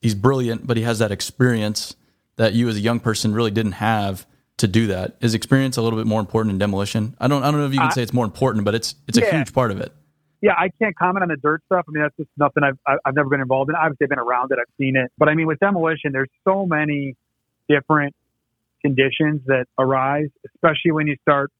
he's 0.00 0.14
brilliant, 0.14 0.66
but 0.66 0.78
he 0.78 0.84
has 0.84 1.00
that 1.00 1.12
experience 1.12 1.96
that 2.40 2.54
you 2.54 2.70
as 2.70 2.76
a 2.76 2.80
young 2.80 3.00
person 3.00 3.34
really 3.34 3.50
didn't 3.50 3.72
have 3.72 4.26
to 4.56 4.66
do 4.66 4.86
that. 4.86 5.14
Is 5.20 5.34
experience 5.34 5.76
a 5.76 5.82
little 5.82 5.98
bit 5.98 6.06
more 6.06 6.20
important 6.20 6.50
in 6.54 6.58
demolition? 6.58 7.14
I 7.20 7.28
don't 7.28 7.42
I 7.42 7.50
don't 7.50 7.60
know 7.60 7.66
if 7.66 7.74
you 7.74 7.78
can 7.78 7.88
uh, 7.88 7.92
say 7.92 8.02
it's 8.02 8.14
more 8.14 8.24
important, 8.24 8.64
but 8.64 8.74
it's 8.74 8.94
it's 9.06 9.18
yeah. 9.18 9.26
a 9.26 9.36
huge 9.36 9.52
part 9.52 9.70
of 9.70 9.78
it. 9.78 9.92
Yeah, 10.40 10.52
I 10.52 10.70
can't 10.80 10.96
comment 10.96 11.22
on 11.22 11.28
the 11.28 11.36
dirt 11.36 11.60
stuff. 11.66 11.84
I 11.86 11.90
mean, 11.92 12.02
that's 12.02 12.16
just 12.16 12.30
nothing 12.38 12.62
I've 12.64 12.98
I've 13.04 13.14
never 13.14 13.28
been 13.28 13.42
involved 13.42 13.68
in. 13.68 13.76
Obviously, 13.76 14.06
I've 14.06 14.08
been 14.08 14.18
around 14.18 14.52
it, 14.52 14.58
I've 14.58 14.72
seen 14.78 14.96
it, 14.96 15.12
but 15.18 15.28
I 15.28 15.34
mean, 15.34 15.46
with 15.46 15.58
demolition, 15.58 16.12
there's 16.12 16.30
so 16.48 16.64
many 16.64 17.14
different 17.68 18.14
conditions 18.80 19.42
that 19.44 19.66
arise, 19.78 20.30
especially 20.46 20.92
when 20.92 21.08
you 21.08 21.16
start 21.20 21.52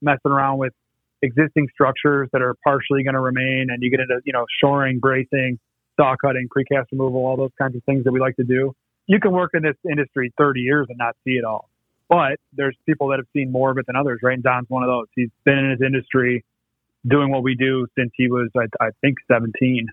messing 0.00 0.30
around 0.30 0.58
with 0.58 0.72
existing 1.20 1.66
structures 1.74 2.28
that 2.32 2.42
are 2.42 2.54
partially 2.62 3.02
going 3.02 3.14
to 3.14 3.20
remain, 3.20 3.70
and 3.70 3.82
you 3.82 3.90
get 3.90 3.98
into 3.98 4.20
you 4.24 4.32
know 4.32 4.46
shoring, 4.62 5.00
bracing, 5.00 5.58
saw 5.96 6.14
cutting, 6.14 6.48
precast 6.48 6.84
removal, 6.92 7.26
all 7.26 7.36
those 7.36 7.50
kinds 7.58 7.74
of 7.74 7.82
things 7.82 8.04
that 8.04 8.12
we 8.12 8.20
like 8.20 8.36
to 8.36 8.44
do. 8.44 8.72
You 9.08 9.18
can 9.18 9.32
work 9.32 9.50
in 9.54 9.62
this 9.62 9.74
industry 9.90 10.32
30 10.38 10.60
years 10.60 10.86
and 10.88 10.98
not 10.98 11.16
see 11.24 11.32
it 11.32 11.44
all, 11.44 11.68
but 12.08 12.38
there's 12.52 12.76
people 12.86 13.08
that 13.08 13.18
have 13.18 13.26
seen 13.34 13.50
more 13.50 13.70
of 13.70 13.78
it 13.78 13.86
than 13.86 13.96
others. 13.96 14.20
Right, 14.22 14.34
and 14.34 14.42
Don's 14.42 14.68
one 14.68 14.84
of 14.84 14.88
those. 14.88 15.06
He's 15.16 15.30
been 15.44 15.58
in 15.58 15.70
his 15.70 15.80
industry 15.84 16.44
doing 17.06 17.30
what 17.30 17.42
we 17.42 17.56
do 17.56 17.86
since 17.98 18.10
he 18.14 18.28
was, 18.28 18.50
I, 18.56 18.66
I 18.80 18.90
think, 19.00 19.16
17, 19.26 19.86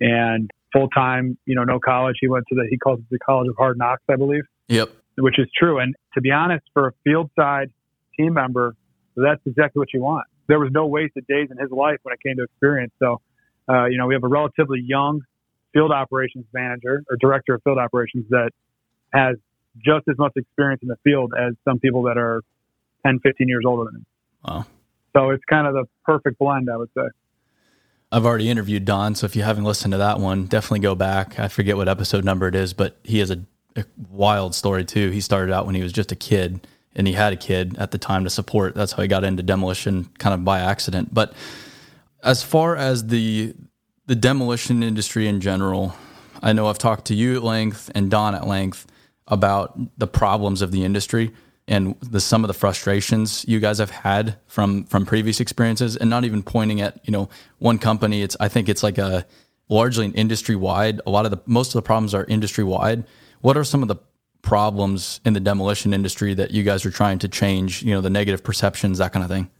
and 0.00 0.50
full 0.72 0.88
time. 0.90 1.36
You 1.46 1.56
know, 1.56 1.64
no 1.64 1.80
college. 1.80 2.16
He 2.20 2.28
went 2.28 2.44
to 2.50 2.54
the 2.54 2.68
he 2.70 2.78
calls 2.78 3.00
it 3.00 3.06
the 3.10 3.18
College 3.18 3.48
of 3.48 3.56
Hard 3.56 3.78
Knocks, 3.78 4.04
I 4.08 4.16
believe. 4.16 4.44
Yep. 4.68 4.90
Which 5.16 5.38
is 5.40 5.48
true. 5.56 5.80
And 5.80 5.96
to 6.14 6.20
be 6.20 6.30
honest, 6.30 6.64
for 6.72 6.88
a 6.88 6.92
field 7.02 7.30
side 7.36 7.72
team 8.16 8.34
member, 8.34 8.76
that's 9.16 9.40
exactly 9.46 9.80
what 9.80 9.92
you 9.92 10.00
want 10.00 10.26
there 10.48 10.58
was 10.58 10.70
no 10.72 10.86
wasted 10.86 11.26
days 11.26 11.48
in 11.50 11.58
his 11.58 11.70
life 11.70 11.98
when 12.02 12.14
it 12.14 12.20
came 12.26 12.36
to 12.38 12.42
experience. 12.42 12.92
So, 12.98 13.20
uh, 13.68 13.84
you 13.84 13.98
know, 13.98 14.06
we 14.06 14.14
have 14.14 14.24
a 14.24 14.28
relatively 14.28 14.82
young 14.84 15.20
field 15.78 15.92
operations 15.92 16.44
manager 16.52 17.04
or 17.08 17.16
director 17.16 17.54
of 17.54 17.62
field 17.62 17.78
operations 17.78 18.26
that 18.30 18.50
has 19.12 19.36
just 19.76 20.08
as 20.08 20.18
much 20.18 20.32
experience 20.34 20.82
in 20.82 20.88
the 20.88 20.96
field 21.04 21.32
as 21.38 21.54
some 21.64 21.78
people 21.78 22.02
that 22.02 22.18
are 22.18 22.42
10, 23.06 23.20
15 23.20 23.46
years 23.46 23.62
older 23.64 23.84
than 23.84 24.00
him. 24.00 24.06
Wow. 24.44 24.66
So 25.14 25.30
it's 25.30 25.44
kind 25.44 25.68
of 25.68 25.74
the 25.74 25.84
perfect 26.04 26.38
blend, 26.38 26.68
I 26.68 26.76
would 26.76 26.90
say. 26.96 27.04
I've 28.10 28.26
already 28.26 28.50
interviewed 28.50 28.84
Don, 28.84 29.14
so 29.14 29.26
if 29.26 29.36
you 29.36 29.42
haven't 29.42 29.64
listened 29.64 29.92
to 29.92 29.98
that 29.98 30.18
one, 30.18 30.46
definitely 30.46 30.80
go 30.80 30.94
back. 30.96 31.38
I 31.38 31.46
forget 31.46 31.76
what 31.76 31.88
episode 31.88 32.24
number 32.24 32.48
it 32.48 32.56
is, 32.56 32.72
but 32.72 32.96
he 33.04 33.20
has 33.20 33.30
a, 33.30 33.38
a 33.76 33.84
wild 34.10 34.54
story 34.54 34.84
too. 34.84 35.10
He 35.10 35.20
started 35.20 35.52
out 35.52 35.64
when 35.66 35.76
he 35.76 35.82
was 35.82 35.92
just 35.92 36.10
a 36.10 36.16
kid 36.16 36.66
and 36.96 37.06
he 37.06 37.12
had 37.12 37.32
a 37.32 37.36
kid 37.36 37.76
at 37.78 37.92
the 37.92 37.98
time 37.98 38.24
to 38.24 38.30
support. 38.30 38.74
That's 38.74 38.92
how 38.92 39.02
he 39.02 39.08
got 39.08 39.22
into 39.22 39.44
demolition, 39.44 40.08
kind 40.18 40.34
of 40.34 40.44
by 40.44 40.58
accident. 40.58 41.14
But 41.14 41.34
as 42.24 42.42
far 42.42 42.74
as 42.74 43.06
the 43.06 43.54
the 44.08 44.16
demolition 44.16 44.82
industry 44.82 45.28
in 45.28 45.40
general, 45.40 45.94
I 46.42 46.52
know 46.52 46.66
I've 46.66 46.78
talked 46.78 47.06
to 47.06 47.14
you 47.14 47.36
at 47.36 47.44
length 47.44 47.90
and 47.94 48.10
Don 48.10 48.34
at 48.34 48.46
length 48.46 48.86
about 49.28 49.78
the 49.96 50.06
problems 50.06 50.60
of 50.60 50.72
the 50.72 50.84
industry 50.84 51.30
and 51.68 51.94
the 52.00 52.18
some 52.18 52.42
of 52.42 52.48
the 52.48 52.54
frustrations 52.54 53.44
you 53.46 53.60
guys 53.60 53.78
have 53.78 53.90
had 53.90 54.38
from 54.46 54.84
from 54.84 55.06
previous 55.06 55.38
experiences 55.38 55.96
and 55.96 56.08
not 56.10 56.24
even 56.24 56.42
pointing 56.42 56.80
at 56.80 56.98
you 57.06 57.12
know 57.12 57.28
one 57.58 57.78
company 57.78 58.22
it's 58.22 58.34
i 58.40 58.48
think 58.48 58.70
it's 58.70 58.82
like 58.82 58.96
a 58.96 59.26
largely 59.68 60.06
an 60.06 60.14
industry 60.14 60.56
wide 60.56 60.98
a 61.06 61.10
lot 61.10 61.26
of 61.26 61.30
the 61.30 61.38
most 61.44 61.68
of 61.68 61.74
the 61.74 61.82
problems 61.82 62.14
are 62.14 62.24
industry 62.24 62.64
wide 62.64 63.04
what 63.42 63.54
are 63.54 63.64
some 63.64 63.82
of 63.82 63.88
the 63.88 63.96
problems 64.42 65.20
in 65.24 65.34
the 65.34 65.40
demolition 65.40 65.92
industry 65.92 66.34
that 66.34 66.50
you 66.50 66.62
guys 66.62 66.86
are 66.86 66.90
trying 66.90 67.18
to 67.18 67.28
change? 67.28 67.82
You 67.82 67.94
know, 67.94 68.00
the 68.00 68.10
negative 68.10 68.42
perceptions, 68.42 68.98
that 68.98 69.12
kind 69.12 69.22
of 69.24 69.30
thing. 69.30 69.50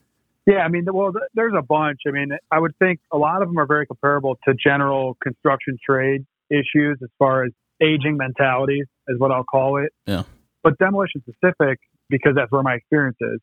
Yeah, 0.49 0.61
I 0.61 0.69
mean, 0.69 0.87
well, 0.91 1.13
there's 1.35 1.53
a 1.57 1.61
bunch. 1.61 2.01
I 2.07 2.11
mean, 2.11 2.31
I 2.51 2.59
would 2.59 2.73
think 2.79 3.01
a 3.13 3.19
lot 3.19 3.43
of 3.43 3.49
them 3.49 3.59
are 3.59 3.67
very 3.67 3.87
comparable 3.87 4.39
to 4.49 4.55
general 4.55 5.15
construction 5.23 5.77
trade 5.85 6.25
issues 6.49 6.97
as 7.03 7.11
far 7.19 7.45
as 7.45 7.53
aging 7.83 8.17
mentalities, 8.17 8.87
is 9.09 9.19
what 9.19 9.31
I'll 9.31 9.45
call 9.45 9.77
it. 9.77 9.93
Yeah. 10.07 10.23
But 10.63 10.79
demolition 10.79 11.21
specific, 11.21 11.81
because 12.09 12.33
that's 12.35 12.51
where 12.51 12.63
my 12.63 12.77
experience 12.77 13.19
is. 13.21 13.41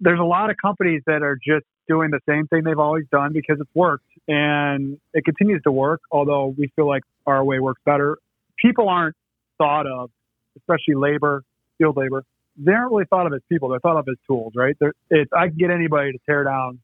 There's 0.00 0.18
a 0.18 0.24
lot 0.24 0.50
of 0.50 0.56
companies 0.60 1.02
that 1.06 1.22
are 1.22 1.36
just 1.36 1.64
doing 1.86 2.10
the 2.10 2.18
same 2.28 2.48
thing 2.48 2.64
they've 2.64 2.76
always 2.76 3.04
done 3.12 3.32
because 3.32 3.58
it's 3.60 3.70
worked 3.74 4.10
and 4.26 4.98
it 5.14 5.24
continues 5.24 5.62
to 5.62 5.70
work, 5.70 6.00
although 6.10 6.54
we 6.58 6.72
feel 6.74 6.88
like 6.88 7.04
our 7.24 7.44
way 7.44 7.60
works 7.60 7.80
better. 7.86 8.18
People 8.60 8.88
aren't 8.88 9.14
thought 9.58 9.86
of 9.86 10.10
especially 10.56 10.96
labor, 10.96 11.44
field 11.78 11.96
labor, 11.96 12.24
they 12.58 12.72
aren't 12.72 12.90
really 12.90 13.04
thought 13.06 13.26
of 13.26 13.32
as 13.32 13.40
people. 13.48 13.68
They're 13.68 13.80
thought 13.80 13.96
of 13.96 14.06
as 14.08 14.16
tools, 14.26 14.52
right? 14.56 14.76
They're, 14.80 14.94
it's, 15.10 15.32
I 15.32 15.48
can 15.48 15.56
get 15.56 15.70
anybody 15.70 16.12
to 16.12 16.18
tear 16.26 16.44
down 16.44 16.80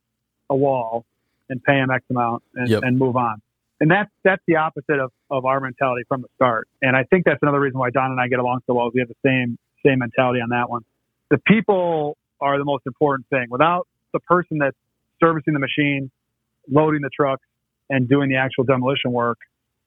a 0.48 0.56
wall 0.56 1.04
and 1.48 1.62
pay 1.62 1.74
them 1.74 1.90
X 1.90 2.04
amount 2.10 2.42
and, 2.54 2.68
yep. 2.68 2.82
and 2.82 2.98
move 2.98 3.16
on. 3.16 3.42
And 3.80 3.90
that's 3.90 4.10
that's 4.22 4.42
the 4.46 4.56
opposite 4.56 5.00
of, 5.00 5.10
of 5.30 5.44
our 5.44 5.60
mentality 5.60 6.04
from 6.08 6.22
the 6.22 6.28
start. 6.37 6.68
And 6.80 6.96
I 6.96 7.04
think 7.04 7.24
that's 7.24 7.42
another 7.42 7.60
reason 7.60 7.78
why 7.78 7.90
Don 7.90 8.12
and 8.12 8.20
I 8.20 8.28
get 8.28 8.38
along 8.38 8.60
so 8.66 8.74
well. 8.74 8.87
Is 8.87 8.94
we 8.94 9.00
have 9.00 9.08
the 9.08 9.16
same 9.26 9.58
same 9.84 9.98
mentality 9.98 10.40
on 10.40 10.50
that 10.50 10.70
one. 10.70 10.82
The 11.30 11.38
people 11.38 12.16
are 12.40 12.56
the 12.56 12.64
most 12.64 12.87
important 12.87 13.28
thing. 13.28 13.46
Without 13.50 13.88
the 14.12 14.20
person 14.20 14.58
that's 14.58 14.76
servicing 15.20 15.54
the 15.54 15.58
machine, 15.58 16.10
loading 16.70 17.02
the 17.02 17.10
truck, 17.10 17.40
and 17.90 18.08
doing 18.08 18.30
the 18.30 18.37
actual 18.37 18.64
demolition 18.64 19.12
work, 19.12 19.38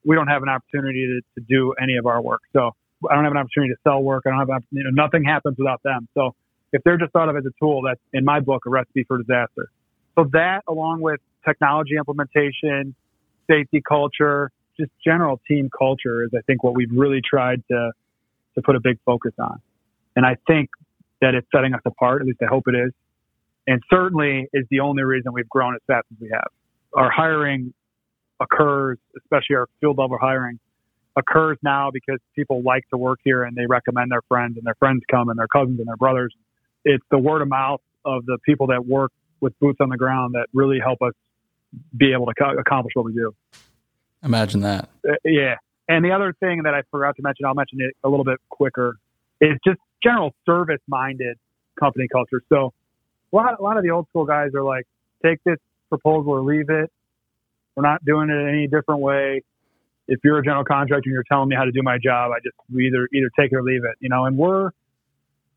we 0.04 0.14
don't 0.14 0.28
have 0.28 0.42
an 0.42 0.48
opportunity 0.48 1.06
to, 1.06 1.40
to 1.40 1.46
do 1.48 1.74
any 1.80 1.96
of 1.96 2.06
our 2.06 2.20
work. 2.20 2.42
So 2.52 2.72
I 3.08 3.14
don't 3.14 3.24
have 3.24 3.32
an 3.32 3.38
opportunity 3.38 3.72
to 3.72 3.80
sell 3.84 4.02
work. 4.02 4.24
I 4.26 4.30
don't 4.30 4.48
have 4.48 4.62
you 4.70 4.84
know, 4.84 4.90
nothing 4.90 5.24
happens 5.24 5.56
without 5.58 5.82
them. 5.82 6.08
So 6.14 6.34
if 6.72 6.82
they're 6.84 6.98
just 6.98 7.12
thought 7.12 7.28
of 7.28 7.36
as 7.36 7.44
a 7.46 7.52
tool, 7.60 7.82
that's 7.82 8.00
in 8.12 8.24
my 8.24 8.40
book 8.40 8.64
a 8.66 8.70
recipe 8.70 9.04
for 9.04 9.18
disaster. 9.18 9.70
So 10.18 10.24
that, 10.32 10.62
along 10.68 11.00
with 11.00 11.20
technology 11.46 11.96
implementation, 11.96 12.94
safety 13.48 13.80
culture, 13.86 14.50
just 14.78 14.90
general 15.04 15.40
team 15.48 15.70
culture, 15.76 16.24
is 16.24 16.30
I 16.36 16.40
think 16.46 16.62
what 16.62 16.74
we've 16.74 16.90
really 16.92 17.20
tried 17.22 17.62
to 17.70 17.92
to 18.54 18.62
put 18.62 18.74
a 18.74 18.80
big 18.80 18.98
focus 19.06 19.32
on. 19.38 19.60
And 20.16 20.26
I 20.26 20.36
think 20.46 20.70
that 21.20 21.34
it's 21.34 21.46
setting 21.54 21.74
us 21.74 21.80
apart. 21.84 22.22
At 22.22 22.26
least 22.26 22.40
I 22.42 22.46
hope 22.46 22.64
it 22.66 22.74
is. 22.74 22.92
And 23.66 23.82
certainly 23.90 24.48
is 24.52 24.66
the 24.70 24.80
only 24.80 25.04
reason 25.04 25.32
we've 25.32 25.48
grown 25.48 25.74
as 25.74 25.80
fast 25.86 26.06
as 26.10 26.18
we 26.20 26.30
have. 26.32 26.48
Our 26.94 27.10
hiring 27.10 27.72
occurs, 28.40 28.98
especially 29.16 29.56
our 29.56 29.68
field 29.80 29.98
level 29.98 30.18
hiring, 30.20 30.58
occurs 31.18 31.58
now 31.62 31.90
because 31.90 32.18
people 32.34 32.62
like 32.62 32.84
to 32.90 32.96
work 32.96 33.18
here 33.24 33.42
and 33.42 33.56
they 33.56 33.66
recommend 33.66 34.10
their 34.10 34.22
friends 34.28 34.56
and 34.56 34.64
their 34.64 34.76
friends 34.76 35.02
come 35.10 35.28
and 35.28 35.38
their 35.38 35.48
cousins 35.48 35.78
and 35.78 35.88
their 35.88 35.96
brothers. 35.96 36.32
It's 36.84 37.04
the 37.10 37.18
word 37.18 37.42
of 37.42 37.48
mouth 37.48 37.80
of 38.04 38.24
the 38.24 38.38
people 38.44 38.68
that 38.68 38.86
work 38.86 39.12
with 39.40 39.58
boots 39.60 39.78
on 39.80 39.88
the 39.88 39.96
ground 39.96 40.34
that 40.34 40.46
really 40.52 40.78
help 40.82 41.02
us 41.02 41.12
be 41.96 42.12
able 42.12 42.26
to 42.26 42.34
co- 42.34 42.56
accomplish 42.58 42.92
what 42.94 43.04
we 43.04 43.12
do. 43.12 43.34
Imagine 44.22 44.60
that. 44.60 44.88
Uh, 45.08 45.14
yeah. 45.24 45.56
And 45.88 46.04
the 46.04 46.12
other 46.12 46.34
thing 46.40 46.62
that 46.64 46.74
I 46.74 46.82
forgot 46.90 47.16
to 47.16 47.22
mention, 47.22 47.46
I'll 47.46 47.54
mention 47.54 47.80
it 47.80 47.94
a 48.04 48.08
little 48.08 48.24
bit 48.24 48.38
quicker, 48.48 48.96
is 49.40 49.58
just 49.66 49.78
general 50.02 50.34
service 50.46 50.80
minded 50.86 51.38
company 51.78 52.08
culture. 52.10 52.42
So 52.48 52.72
a 53.32 53.36
lot, 53.36 53.58
a 53.58 53.62
lot 53.62 53.76
of 53.76 53.82
the 53.82 53.90
old 53.90 54.06
school 54.08 54.24
guys 54.24 54.50
are 54.54 54.64
like, 54.64 54.86
take 55.24 55.38
this 55.44 55.58
proposal 55.88 56.32
or 56.32 56.40
leave 56.40 56.70
it. 56.70 56.90
We're 57.74 57.82
not 57.82 58.04
doing 58.04 58.28
it 58.28 58.48
any 58.48 58.66
different 58.66 59.00
way. 59.00 59.42
If 60.08 60.20
you're 60.24 60.38
a 60.38 60.42
general 60.42 60.64
contractor 60.64 61.08
and 61.08 61.12
you're 61.12 61.24
telling 61.30 61.48
me 61.48 61.56
how 61.56 61.64
to 61.64 61.72
do 61.72 61.82
my 61.82 61.98
job, 62.02 62.32
I 62.32 62.38
just 62.42 62.56
either 62.72 63.08
either 63.12 63.30
take 63.38 63.52
it 63.52 63.56
or 63.56 63.62
leave 63.62 63.84
it. 63.84 63.96
You 64.00 64.08
know, 64.08 64.24
and 64.24 64.36
we're 64.36 64.70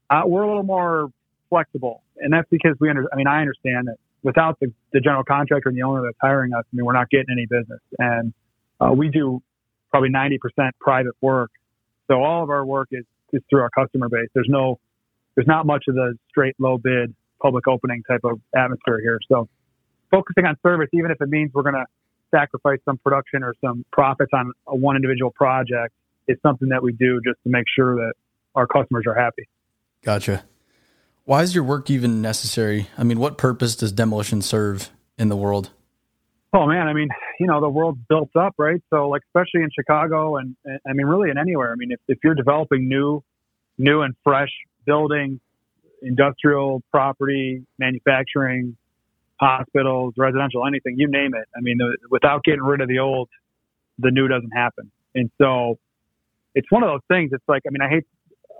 uh, 0.09 0.23
we're 0.25 0.43
a 0.43 0.47
little 0.47 0.63
more 0.63 1.09
flexible, 1.49 2.03
and 2.17 2.33
that's 2.33 2.49
because 2.49 2.75
we 2.79 2.89
under. 2.89 3.07
I 3.11 3.15
mean, 3.15 3.27
I 3.27 3.39
understand 3.39 3.87
that 3.87 3.97
without 4.23 4.59
the, 4.59 4.71
the 4.93 4.99
general 4.99 5.23
contractor 5.23 5.69
and 5.69 5.77
the 5.77 5.83
owner 5.83 6.03
that's 6.03 6.17
hiring 6.21 6.53
us, 6.53 6.65
I 6.71 6.75
mean, 6.75 6.85
we're 6.85 6.93
not 6.93 7.09
getting 7.09 7.31
any 7.31 7.45
business, 7.45 7.79
and 7.97 8.33
uh, 8.79 8.91
we 8.91 9.09
do 9.09 9.41
probably 9.91 10.09
90% 10.09 10.37
private 10.79 11.13
work. 11.21 11.51
So 12.07 12.23
all 12.23 12.43
of 12.43 12.49
our 12.49 12.65
work 12.65 12.89
is, 12.91 13.05
is 13.33 13.41
through 13.49 13.61
our 13.61 13.69
customer 13.69 14.09
base. 14.09 14.29
There's 14.33 14.49
no, 14.49 14.79
there's 15.35 15.47
not 15.47 15.65
much 15.65 15.85
of 15.87 15.95
the 15.95 16.17
straight 16.29 16.55
low 16.59 16.77
bid 16.77 17.13
public 17.41 17.67
opening 17.67 18.03
type 18.09 18.21
of 18.23 18.39
atmosphere 18.55 18.99
here. 19.01 19.19
So 19.27 19.49
focusing 20.09 20.45
on 20.45 20.55
service, 20.63 20.89
even 20.93 21.11
if 21.11 21.21
it 21.21 21.29
means 21.29 21.51
we're 21.53 21.63
going 21.63 21.75
to 21.75 21.85
sacrifice 22.31 22.79
some 22.85 22.97
production 22.97 23.43
or 23.43 23.53
some 23.61 23.85
profits 23.91 24.31
on 24.33 24.51
a 24.67 24.75
one 24.75 24.95
individual 24.95 25.31
project, 25.31 25.93
is 26.27 26.37
something 26.41 26.69
that 26.69 26.81
we 26.81 26.93
do 26.93 27.19
just 27.25 27.37
to 27.43 27.49
make 27.49 27.65
sure 27.75 27.95
that 27.95 28.13
our 28.55 28.67
customers 28.67 29.05
are 29.07 29.15
happy. 29.15 29.47
Gotcha. 30.03 30.43
Why 31.25 31.43
is 31.43 31.53
your 31.53 31.63
work 31.63 31.89
even 31.89 32.21
necessary? 32.21 32.87
I 32.97 33.03
mean, 33.03 33.19
what 33.19 33.37
purpose 33.37 33.75
does 33.75 33.91
demolition 33.91 34.41
serve 34.41 34.89
in 35.17 35.29
the 35.29 35.35
world? 35.35 35.69
Oh 36.53 36.65
man, 36.65 36.87
I 36.87 36.93
mean, 36.93 37.07
you 37.39 37.47
know, 37.47 37.61
the 37.61 37.69
world's 37.69 38.01
built 38.09 38.35
up, 38.35 38.55
right? 38.57 38.81
So 38.89 39.07
like, 39.07 39.21
especially 39.27 39.63
in 39.63 39.69
Chicago 39.73 40.37
and, 40.37 40.55
and 40.65 40.79
I 40.87 40.93
mean, 40.93 41.05
really 41.05 41.29
in 41.29 41.37
anywhere. 41.37 41.71
I 41.71 41.75
mean, 41.75 41.91
if, 41.91 41.99
if 42.07 42.17
you're 42.23 42.35
developing 42.35 42.89
new, 42.89 43.23
new 43.77 44.01
and 44.01 44.15
fresh 44.23 44.49
buildings, 44.85 45.39
industrial 46.01 46.83
property, 46.91 47.63
manufacturing, 47.77 48.75
hospitals, 49.41 50.13
residential, 50.17 50.65
anything, 50.65 50.95
you 50.97 51.07
name 51.09 51.33
it. 51.33 51.47
I 51.55 51.61
mean, 51.61 51.79
without 52.09 52.43
getting 52.43 52.61
rid 52.61 52.81
of 52.81 52.87
the 52.87 52.99
old, 52.99 53.29
the 53.97 54.11
new 54.11 54.27
doesn't 54.27 54.51
happen. 54.51 54.91
And 55.15 55.29
so 55.41 55.79
it's 56.55 56.71
one 56.71 56.83
of 56.83 56.89
those 56.89 57.01
things. 57.07 57.31
It's 57.33 57.43
like, 57.47 57.63
I 57.67 57.71
mean, 57.71 57.81
I 57.81 57.89
hate, 57.89 58.03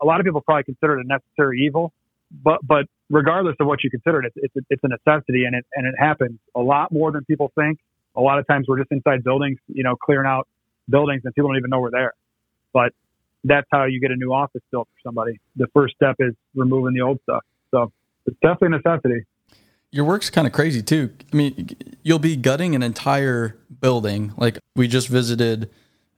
a 0.01 0.05
lot 0.05 0.19
of 0.19 0.25
people 0.25 0.41
probably 0.41 0.63
consider 0.63 0.99
it 0.99 1.05
a 1.05 1.07
necessary 1.07 1.61
evil, 1.65 1.93
but, 2.43 2.59
but 2.65 2.85
regardless 3.09 3.55
of 3.59 3.67
what 3.67 3.83
you 3.83 3.89
consider 3.89 4.23
it, 4.23 4.33
it's, 4.35 4.53
it's, 4.55 4.65
it's 4.69 4.83
a 4.83 4.87
necessity 4.87 5.45
and 5.45 5.55
it, 5.55 5.65
and 5.75 5.85
it 5.85 5.95
happens 5.97 6.39
a 6.55 6.61
lot 6.61 6.91
more 6.91 7.11
than 7.11 7.23
people 7.25 7.51
think. 7.55 7.79
A 8.15 8.21
lot 8.21 8.39
of 8.39 8.47
times 8.47 8.65
we're 8.67 8.79
just 8.79 8.91
inside 8.91 9.23
buildings, 9.23 9.59
you 9.67 9.83
know, 9.83 9.95
clearing 9.95 10.27
out 10.27 10.47
buildings 10.89 11.21
and 11.23 11.33
people 11.33 11.49
don't 11.49 11.57
even 11.57 11.69
know 11.69 11.79
we're 11.79 11.91
there. 11.91 12.13
But 12.73 12.93
that's 13.43 13.67
how 13.71 13.85
you 13.85 13.99
get 13.99 14.11
a 14.11 14.15
new 14.15 14.33
office 14.33 14.61
built 14.71 14.87
for 14.87 15.09
somebody. 15.09 15.39
The 15.55 15.67
first 15.73 15.95
step 15.95 16.15
is 16.19 16.33
removing 16.55 16.93
the 16.93 17.01
old 17.01 17.19
stuff. 17.23 17.43
So 17.71 17.91
it's 18.25 18.37
definitely 18.41 18.77
a 18.77 18.89
necessity. 18.89 19.25
Your 19.91 20.05
work's 20.05 20.29
kind 20.29 20.47
of 20.47 20.53
crazy 20.53 20.81
too. 20.81 21.11
I 21.31 21.35
mean, 21.35 21.75
you'll 22.03 22.19
be 22.19 22.35
gutting 22.35 22.75
an 22.75 22.83
entire 22.83 23.57
building. 23.81 24.33
Like 24.37 24.57
we 24.75 24.87
just 24.87 25.07
visited 25.09 25.69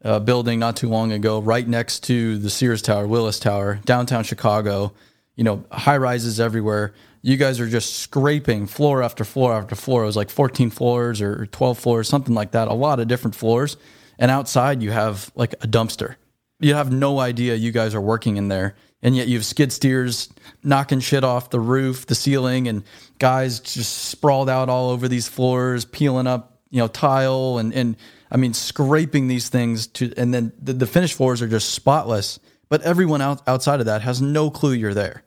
a 0.01 0.19
building 0.19 0.59
not 0.59 0.75
too 0.75 0.89
long 0.89 1.11
ago, 1.11 1.39
right 1.39 1.67
next 1.67 2.01
to 2.03 2.37
the 2.37 2.49
Sears 2.49 2.81
Tower, 2.81 3.07
Willis 3.07 3.39
Tower, 3.39 3.79
downtown 3.85 4.23
Chicago. 4.23 4.93
You 5.35 5.43
know, 5.43 5.65
high 5.71 5.97
rises 5.97 6.39
everywhere. 6.39 6.93
You 7.23 7.37
guys 7.37 7.59
are 7.59 7.67
just 7.67 7.95
scraping 7.95 8.67
floor 8.67 9.01
after 9.01 9.23
floor 9.23 9.53
after 9.53 9.75
floor. 9.75 10.03
It 10.03 10.07
was 10.07 10.15
like 10.15 10.29
14 10.29 10.69
floors 10.69 11.21
or 11.21 11.47
12 11.47 11.79
floors, 11.79 12.07
something 12.07 12.35
like 12.35 12.51
that. 12.51 12.67
A 12.67 12.73
lot 12.73 12.99
of 12.99 13.07
different 13.07 13.33
floors. 13.33 13.77
And 14.19 14.29
outside, 14.29 14.83
you 14.83 14.91
have 14.91 15.31
like 15.35 15.53
a 15.53 15.67
dumpster 15.67 16.17
you 16.63 16.75
have 16.75 16.91
no 16.91 17.19
idea 17.19 17.55
you 17.55 17.71
guys 17.71 17.93
are 17.93 18.01
working 18.01 18.37
in 18.37 18.47
there 18.47 18.75
and 19.03 19.15
yet 19.15 19.27
you 19.27 19.37
have 19.37 19.45
skid 19.45 19.71
steers 19.71 20.29
knocking 20.63 20.99
shit 20.99 21.23
off 21.23 21.51
the 21.51 21.59
roof 21.59 22.07
the 22.07 22.15
ceiling 22.15 22.67
and 22.67 22.83
guys 23.19 23.59
just 23.59 24.05
sprawled 24.05 24.49
out 24.49 24.69
all 24.69 24.89
over 24.89 25.07
these 25.07 25.27
floors 25.27 25.85
peeling 25.85 26.25
up 26.25 26.57
you 26.71 26.79
know 26.79 26.87
tile 26.87 27.59
and 27.59 27.73
and 27.73 27.95
i 28.31 28.37
mean 28.37 28.53
scraping 28.53 29.27
these 29.27 29.49
things 29.49 29.85
to 29.85 30.11
and 30.17 30.33
then 30.33 30.51
the, 30.59 30.73
the 30.73 30.87
finished 30.87 31.15
floors 31.15 31.41
are 31.41 31.47
just 31.47 31.69
spotless. 31.73 32.39
But 32.69 32.81
everyone 32.81 33.21
out, 33.21 33.47
outside 33.47 33.81
of 33.81 33.85
that 33.85 34.01
has 34.01 34.21
no 34.21 34.49
clue 34.49 34.71
you're 34.71 34.95
there. 34.95 35.23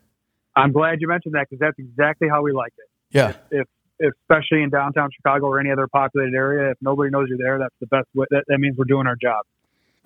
I'm 0.55 0.71
glad 0.73 0.97
you 0.99 1.07
mentioned 1.07 1.35
that 1.35 1.47
because 1.49 1.59
that's 1.59 1.79
exactly 1.79 2.27
how 2.27 2.41
we 2.41 2.51
like 2.51 2.73
it. 2.77 2.89
Yeah. 3.15 3.35
If, 3.51 3.67
if 3.99 4.13
especially 4.23 4.63
in 4.63 4.69
downtown 4.69 5.09
chicago 5.15 5.47
or 5.47 5.59
any 5.59 5.71
other 5.71 5.87
populated 5.87 6.35
area 6.35 6.69
if 6.69 6.77
nobody 6.81 7.09
knows 7.09 7.25
you're 7.29 7.37
there 7.39 7.57
that's 7.57 7.73
the 7.79 7.87
best 7.87 8.05
way 8.13 8.27
that, 8.29 8.43
that 8.47 8.59
means 8.59 8.77
we're 8.77 8.85
doing 8.85 9.07
our 9.07 9.15
job 9.19 9.43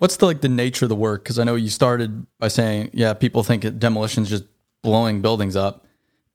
What's 0.02 0.16
the 0.16 0.26
like 0.26 0.40
the 0.40 0.48
nature 0.48 0.86
of 0.86 0.88
the 0.88 0.96
work? 0.96 1.22
Because 1.22 1.38
I 1.38 1.44
know 1.44 1.54
you 1.54 1.68
started 1.68 2.26
by 2.40 2.48
saying, 2.48 2.90
yeah, 2.92 3.14
people 3.14 3.44
think 3.44 3.78
demolition 3.78 4.24
is 4.24 4.30
just 4.30 4.42
blowing 4.82 5.22
buildings 5.22 5.54
up, 5.54 5.86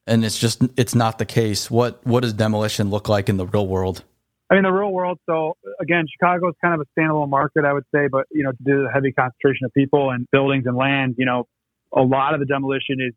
and 0.05 0.23
it's 0.23 0.39
just 0.39 0.63
it's 0.77 0.95
not 0.95 1.17
the 1.17 1.25
case. 1.25 1.69
What 1.69 1.99
what 2.07 2.21
does 2.21 2.31
demolition 2.31 2.89
look 2.89 3.09
like 3.09 3.27
in 3.27 3.35
the 3.35 3.45
real 3.45 3.67
world? 3.67 4.05
I 4.49 4.53
mean, 4.53 4.63
the 4.63 4.71
real 4.71 4.93
world. 4.93 5.19
So 5.25 5.57
again, 5.81 6.05
Chicago 6.09 6.47
is 6.47 6.55
kind 6.63 6.79
of 6.79 6.87
a 6.87 6.97
standalone 6.97 7.27
market, 7.27 7.65
I 7.65 7.73
would 7.73 7.83
say, 7.93 8.07
but 8.09 8.25
you 8.31 8.43
know, 8.43 8.53
due 8.53 8.77
to 8.77 8.83
the 8.83 8.89
heavy 8.89 9.11
concentration 9.11 9.65
of 9.65 9.73
people 9.73 10.11
and 10.11 10.25
buildings 10.31 10.63
and 10.65 10.77
land, 10.77 11.15
you 11.17 11.25
know, 11.25 11.45
a 11.91 12.01
lot 12.01 12.33
of 12.35 12.39
the 12.39 12.45
demolition 12.45 13.01
is 13.01 13.13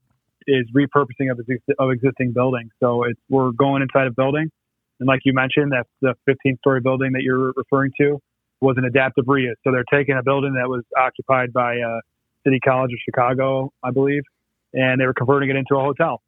is 0.48 0.66
repurposing 0.74 1.30
of, 1.30 1.38
of 1.78 1.90
existing 1.92 2.32
buildings. 2.32 2.72
So 2.80 3.04
it's 3.04 3.20
we're 3.28 3.52
going 3.52 3.82
inside 3.82 4.08
a 4.08 4.10
building, 4.10 4.50
and 4.98 5.06
like 5.06 5.20
you 5.24 5.32
mentioned, 5.32 5.70
that's 5.70 5.88
the 6.00 6.16
15 6.26 6.58
story 6.58 6.80
building 6.80 7.12
that 7.12 7.22
you're 7.22 7.52
referring 7.54 7.92
to 8.00 8.20
was 8.60 8.76
an 8.76 8.84
adaptive 8.84 9.24
reuse. 9.24 9.54
So 9.64 9.72
they're 9.72 9.84
taking 9.92 10.16
a 10.16 10.22
building 10.22 10.54
that 10.54 10.68
was 10.68 10.84
occupied 10.96 11.52
by 11.52 11.78
uh, 11.78 12.00
City 12.44 12.60
College 12.60 12.92
of 12.92 12.98
Chicago, 13.04 13.72
I 13.82 13.90
believe, 13.90 14.22
and 14.72 15.00
they 15.00 15.06
were 15.06 15.14
converting 15.14 15.50
it 15.50 15.56
into 15.56 15.76
a 15.76 15.80
hotel. 15.80 16.22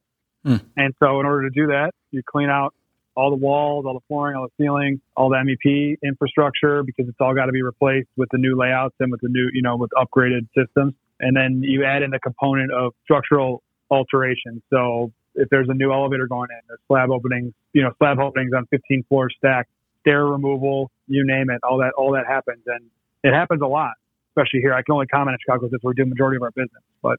Hmm. 0.44 0.56
And 0.76 0.94
so 0.98 1.20
in 1.20 1.26
order 1.26 1.48
to 1.48 1.54
do 1.54 1.68
that, 1.68 1.92
you 2.10 2.22
clean 2.26 2.48
out 2.48 2.74
all 3.14 3.30
the 3.30 3.36
walls, 3.36 3.84
all 3.86 3.94
the 3.94 4.04
flooring, 4.08 4.36
all 4.36 4.48
the 4.48 4.62
ceiling, 4.62 5.00
all 5.16 5.28
the 5.28 5.36
MEP 5.36 5.96
infrastructure 6.02 6.82
because 6.82 7.06
it's 7.08 7.18
all 7.20 7.34
got 7.34 7.46
to 7.46 7.52
be 7.52 7.62
replaced 7.62 8.08
with 8.16 8.28
the 8.32 8.38
new 8.38 8.58
layouts 8.58 8.94
and 9.00 9.12
with 9.12 9.20
the 9.20 9.28
new, 9.28 9.50
you 9.52 9.62
know, 9.62 9.76
with 9.76 9.90
upgraded 9.90 10.48
systems. 10.56 10.94
And 11.20 11.36
then 11.36 11.62
you 11.62 11.84
add 11.84 12.02
in 12.02 12.10
the 12.10 12.18
component 12.18 12.72
of 12.72 12.94
structural 13.04 13.62
alteration. 13.90 14.62
So 14.70 15.12
if 15.34 15.48
there's 15.50 15.68
a 15.68 15.74
new 15.74 15.92
elevator 15.92 16.26
going 16.26 16.48
in, 16.50 16.58
there's 16.66 16.80
slab 16.88 17.10
openings, 17.10 17.52
you 17.72 17.82
know, 17.82 17.92
slab 17.98 18.18
openings 18.18 18.52
on 18.56 18.66
15 18.66 19.04
floors 19.08 19.34
stacked 19.38 19.70
stair 20.02 20.26
removal, 20.26 20.90
you 21.06 21.24
name 21.24 21.50
it, 21.50 21.60
all 21.62 21.78
that, 21.78 21.92
all 21.96 22.12
that 22.12 22.26
happens. 22.26 22.62
And 22.66 22.90
it 23.24 23.32
happens 23.32 23.62
a 23.62 23.66
lot, 23.66 23.92
especially 24.30 24.60
here. 24.60 24.74
I 24.74 24.82
can 24.82 24.92
only 24.92 25.06
comment 25.06 25.34
in 25.34 25.38
Chicago 25.40 25.68
because 25.68 25.80
we 25.82 25.94
do 25.94 26.04
the 26.04 26.10
majority 26.10 26.36
of 26.36 26.42
our 26.42 26.50
business. 26.50 26.82
But, 27.02 27.18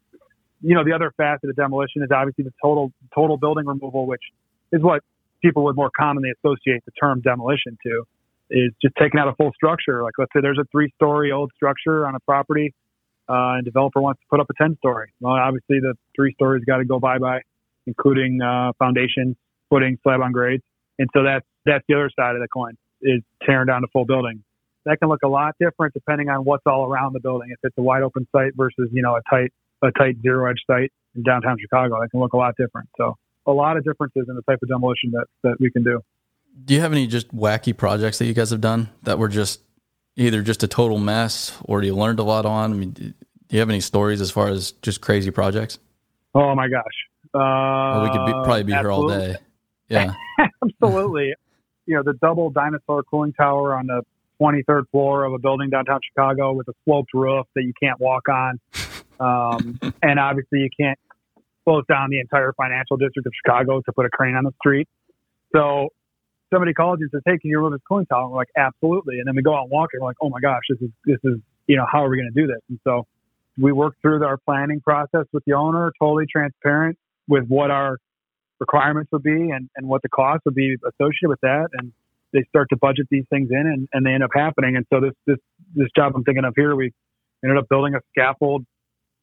you 0.62 0.76
know, 0.76 0.84
the 0.84 0.94
other 0.94 1.12
facet 1.18 1.50
of 1.50 1.56
demolition 1.56 2.04
is 2.04 2.10
obviously 2.14 2.44
the 2.44 2.54
total, 2.62 2.92
total 3.16 3.38
building 3.38 3.66
removal, 3.66 4.06
which 4.06 4.24
is 4.72 4.82
what 4.82 5.02
people 5.42 5.64
would 5.66 5.76
more 5.76 5.92
commonly 5.98 6.30
associate 6.32 6.84
the 6.86 6.92
term 6.92 7.22
demolition 7.22 7.78
to 7.86 8.04
is 8.50 8.72
just 8.82 8.94
taking 9.00 9.20
out 9.20 9.28
a 9.28 9.34
full 9.34 9.52
structure. 9.54 10.04
Like 10.04 10.14
let's 10.18 10.32
say 10.36 10.42
there's 10.42 10.60
a 10.60 10.68
three 10.72 10.92
story 10.96 11.32
old 11.32 11.52
structure 11.56 12.06
on 12.08 12.16
a 12.16 12.20
property, 12.22 12.74
uh, 13.30 13.58
and 13.58 13.66
developer 13.66 14.02
wants 14.02 14.22
to 14.22 14.26
put 14.30 14.40
up 14.40 14.48
a 14.50 14.54
10 14.62 14.78
story. 14.78 15.12
Well, 15.20 15.34
obviously 15.34 15.80
the 15.80 15.96
three 16.16 16.34
stories 16.34 16.64
got 16.66 16.78
to 16.78 16.86
go 16.86 17.00
bye 17.00 17.20
bye, 17.20 17.42
including, 17.88 18.42
uh, 18.42 18.74
foundation, 18.78 19.36
footing, 19.70 19.98
slab 20.04 20.22
on 20.22 20.32
grades. 20.32 20.64
And 21.00 21.10
so 21.14 21.24
that's, 21.24 21.46
that's 21.66 21.84
the 21.88 21.96
other 21.96 22.10
side 22.18 22.36
of 22.36 22.42
the 22.42 22.48
coin 22.48 22.74
is 23.02 23.22
tearing 23.46 23.68
down 23.68 23.82
the 23.82 23.88
full 23.92 24.06
building. 24.06 24.44
that 24.86 25.00
can 25.00 25.10
look 25.10 25.22
a 25.24 25.28
lot 25.28 25.56
different 25.60 25.94
depending 25.94 26.30
on 26.30 26.44
what's 26.44 26.64
all 26.66 26.86
around 26.86 27.14
the 27.14 27.20
building. 27.20 27.50
If 27.52 27.60
it's 27.64 27.78
a 27.78 27.82
wide 27.82 28.04
open 28.04 28.28
site 28.32 28.54
versus 28.56 28.90
you 28.92 29.02
know 29.02 29.16
a 29.16 29.22
tight 29.30 29.52
a 29.82 29.92
tight 29.92 30.18
zero 30.22 30.50
edge 30.50 30.62
site 30.68 30.92
in 31.16 31.24
downtown 31.24 31.58
Chicago, 31.60 32.00
that 32.02 32.10
can 32.10 32.20
look 32.20 32.34
a 32.34 32.38
lot 32.38 32.56
different. 32.58 32.90
So 32.98 33.16
a 33.46 33.52
lot 33.52 33.78
of 33.78 33.84
differences 33.84 34.26
in 34.28 34.36
the 34.36 34.42
type 34.44 34.60
of 34.62 34.70
demolition 34.70 35.12
that 35.12 35.26
that 35.44 35.56
we 35.60 35.72
can 35.72 35.84
do. 35.84 36.02
Do 36.66 36.74
you 36.74 36.82
have 36.82 36.92
any 36.92 37.08
just 37.08 37.36
wacky 37.36 37.76
projects 37.76 38.20
that 38.20 38.26
you 38.26 38.34
guys 38.34 38.52
have 38.52 38.62
done 38.62 38.90
that 39.04 39.18
were 39.18 39.28
just 39.28 39.62
either 40.16 40.42
just 40.42 40.62
a 40.62 40.68
total 40.68 41.00
mess 41.00 41.58
or 41.66 41.82
you 41.84 41.96
learned 41.96 42.20
a 42.20 42.24
lot 42.24 42.46
on? 42.46 42.72
I 42.72 42.76
mean, 42.76 42.92
do 42.92 43.14
you 43.50 43.60
have 43.60 43.70
any 43.70 43.82
stories 43.82 44.22
as 44.22 44.30
far 44.30 44.50
as 44.50 44.72
just 44.82 45.02
crazy 45.02 45.32
projects? 45.32 45.80
Oh 46.36 46.54
my 46.56 46.68
gosh. 46.68 46.84
Uh, 47.34 47.40
well, 47.40 48.04
we 48.04 48.10
could 48.10 48.26
be, 48.26 48.32
probably 48.32 48.64
be 48.64 48.74
absolutely. 48.74 49.16
here 49.16 49.28
all 49.28 49.34
day. 49.34 49.38
Yeah. 49.90 50.14
absolutely. 50.82 51.34
You 51.86 51.96
know, 51.96 52.04
the 52.04 52.14
double 52.14 52.50
dinosaur 52.50 53.04
cooling 53.04 53.34
tower 53.34 53.76
on 53.76 53.88
the 53.88 54.04
23rd 54.42 54.84
floor 54.92 55.26
of 55.26 55.34
a 55.34 55.40
building 55.40 55.70
downtown 55.70 56.00
Chicago 56.08 56.54
with 56.54 56.68
a 56.68 56.74
sloped 56.86 57.14
roof 57.14 57.46
that 57.56 57.64
you 57.64 57.74
can't 57.82 58.00
walk 58.00 58.28
on. 58.30 58.60
Um, 59.20 59.80
and 60.02 60.20
obviously, 60.20 60.60
you 60.60 60.70
can't 60.78 61.00
close 61.66 61.84
down 61.88 62.10
the 62.10 62.20
entire 62.20 62.54
financial 62.54 62.98
district 62.98 63.26
of 63.26 63.34
Chicago 63.44 63.82
to 63.82 63.92
put 63.94 64.06
a 64.06 64.10
crane 64.10 64.36
on 64.36 64.44
the 64.44 64.54
street. 64.60 64.88
So 65.56 65.90
somebody 66.52 66.74
calls 66.74 67.00
you 67.00 67.06
and 67.06 67.12
says, 67.12 67.22
"Hey, 67.26 67.38
can 67.38 67.50
you 67.50 67.58
remove 67.58 67.74
this 67.74 67.82
cooling 67.88 68.06
tower?" 68.06 68.24
And 68.24 68.32
we're 68.32 68.38
like, 68.38 68.52
"Absolutely." 68.58 69.20
And 69.20 69.28
then 69.28 69.36
we 69.36 69.42
go 69.42 69.56
out 69.56 69.64
and 69.64 69.72
walk, 69.72 69.90
and 69.94 70.02
we're 70.02 70.10
like, 70.10 70.18
"Oh 70.22 70.30
my 70.30 70.40
gosh, 70.40 70.64
this 70.70 70.82
is 70.82 70.90
this 71.06 71.20
is 71.24 71.40
you 71.68 71.78
know 71.78 71.86
how 71.90 72.04
are 72.04 72.10
we 72.10 72.18
going 72.18 72.32
to 72.34 72.42
do 72.42 72.48
this?" 72.48 72.62
And 72.70 72.80
so 72.84 73.06
we 73.58 73.72
work 73.72 73.96
through 74.02 74.24
our 74.26 74.38
planning 74.38 74.82
process 74.82 75.26
with 75.32 75.44
the 75.46 75.54
owner, 75.54 75.92
totally 76.00 76.26
transparent 76.26 76.98
with 77.28 77.46
what 77.48 77.72
our 77.72 77.98
requirements 78.60 79.12
would 79.12 79.24
be 79.24 79.50
and, 79.52 79.70
and 79.76 79.88
what 79.88 80.02
the 80.02 80.10
cost 80.10 80.42
would 80.46 80.56
be 80.56 80.76
associated 80.76 81.30
with 81.30 81.42
that. 81.42 81.68
And 81.74 81.92
they 82.32 82.44
start 82.50 82.70
to 82.70 82.78
budget 82.78 83.08
these 83.10 83.26
things 83.30 83.50
in 83.52 83.58
and, 83.68 83.88
and 83.94 84.06
they 84.06 84.12
end 84.12 84.24
up 84.24 84.32
happening. 84.34 84.76
And 84.76 84.86
so 84.92 85.00
this, 85.00 85.14
this, 85.28 85.38
this 85.76 85.88
job 85.96 86.14
I'm 86.16 86.24
thinking 86.24 86.46
of 86.46 86.54
here, 86.56 86.76
we 86.76 86.92
ended 87.44 87.58
up 87.58 87.70
building 87.70 87.96
a 87.96 88.00
scaffold 88.12 88.66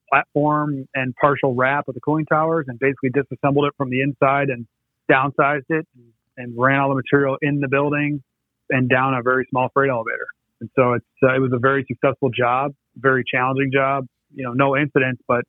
platform 0.09 0.89
and 0.95 1.15
partial 1.17 1.55
wrap 1.55 1.89
of 1.89 1.95
the 1.95 2.01
cooling 2.01 2.27
towers 2.27 2.67
and 2.69 2.79
basically 2.79 3.11
disassembled 3.11 3.67
it 3.67 3.75
from 3.77 3.91
the 3.91 4.03
inside 4.03 4.49
and 4.49 4.67
downsized 5.11 5.71
it 5.71 5.87
and, 5.97 6.13
and 6.37 6.55
ran 6.57 6.81
all 6.81 6.89
the 6.89 6.95
material 6.95 7.37
in 7.43 7.61
the 7.61 7.69
building 7.69 8.23
and 8.71 8.89
down 8.89 9.15
a 9.15 9.23
very 9.23 9.47
small 9.51 9.69
freight 9.73 9.91
elevator. 9.91 10.27
And 10.61 10.71
so 10.77 10.93
it's, 10.93 11.07
uh, 11.23 11.35
it 11.35 11.41
was 11.41 11.53
a 11.53 11.59
very 11.59 11.85
successful 11.89 12.31
job, 12.31 12.75
very 12.97 13.25
challenging 13.25 13.71
job, 13.73 14.07
you 14.35 14.45
know, 14.45 14.53
no 14.53 14.77
incidents, 14.77 15.23
but 15.27 15.45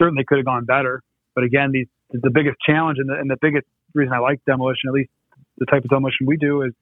certainly 0.00 0.24
could 0.26 0.38
have 0.38 0.46
gone 0.46 0.64
better. 0.64 1.02
But 1.34 1.44
again, 1.44 1.72
these, 1.72 1.86
the 2.10 2.30
biggest 2.30 2.56
challenge 2.66 2.98
and 2.98 3.08
the, 3.08 3.14
and 3.14 3.30
the 3.30 3.36
biggest 3.40 3.66
reason 3.94 4.12
I 4.12 4.18
like 4.18 4.40
demolition, 4.46 4.88
at 4.88 4.94
least 4.94 5.10
the 5.58 5.66
type 5.66 5.84
of 5.84 5.90
demolition 5.90 6.26
we 6.26 6.36
do 6.36 6.62
is 6.62 6.72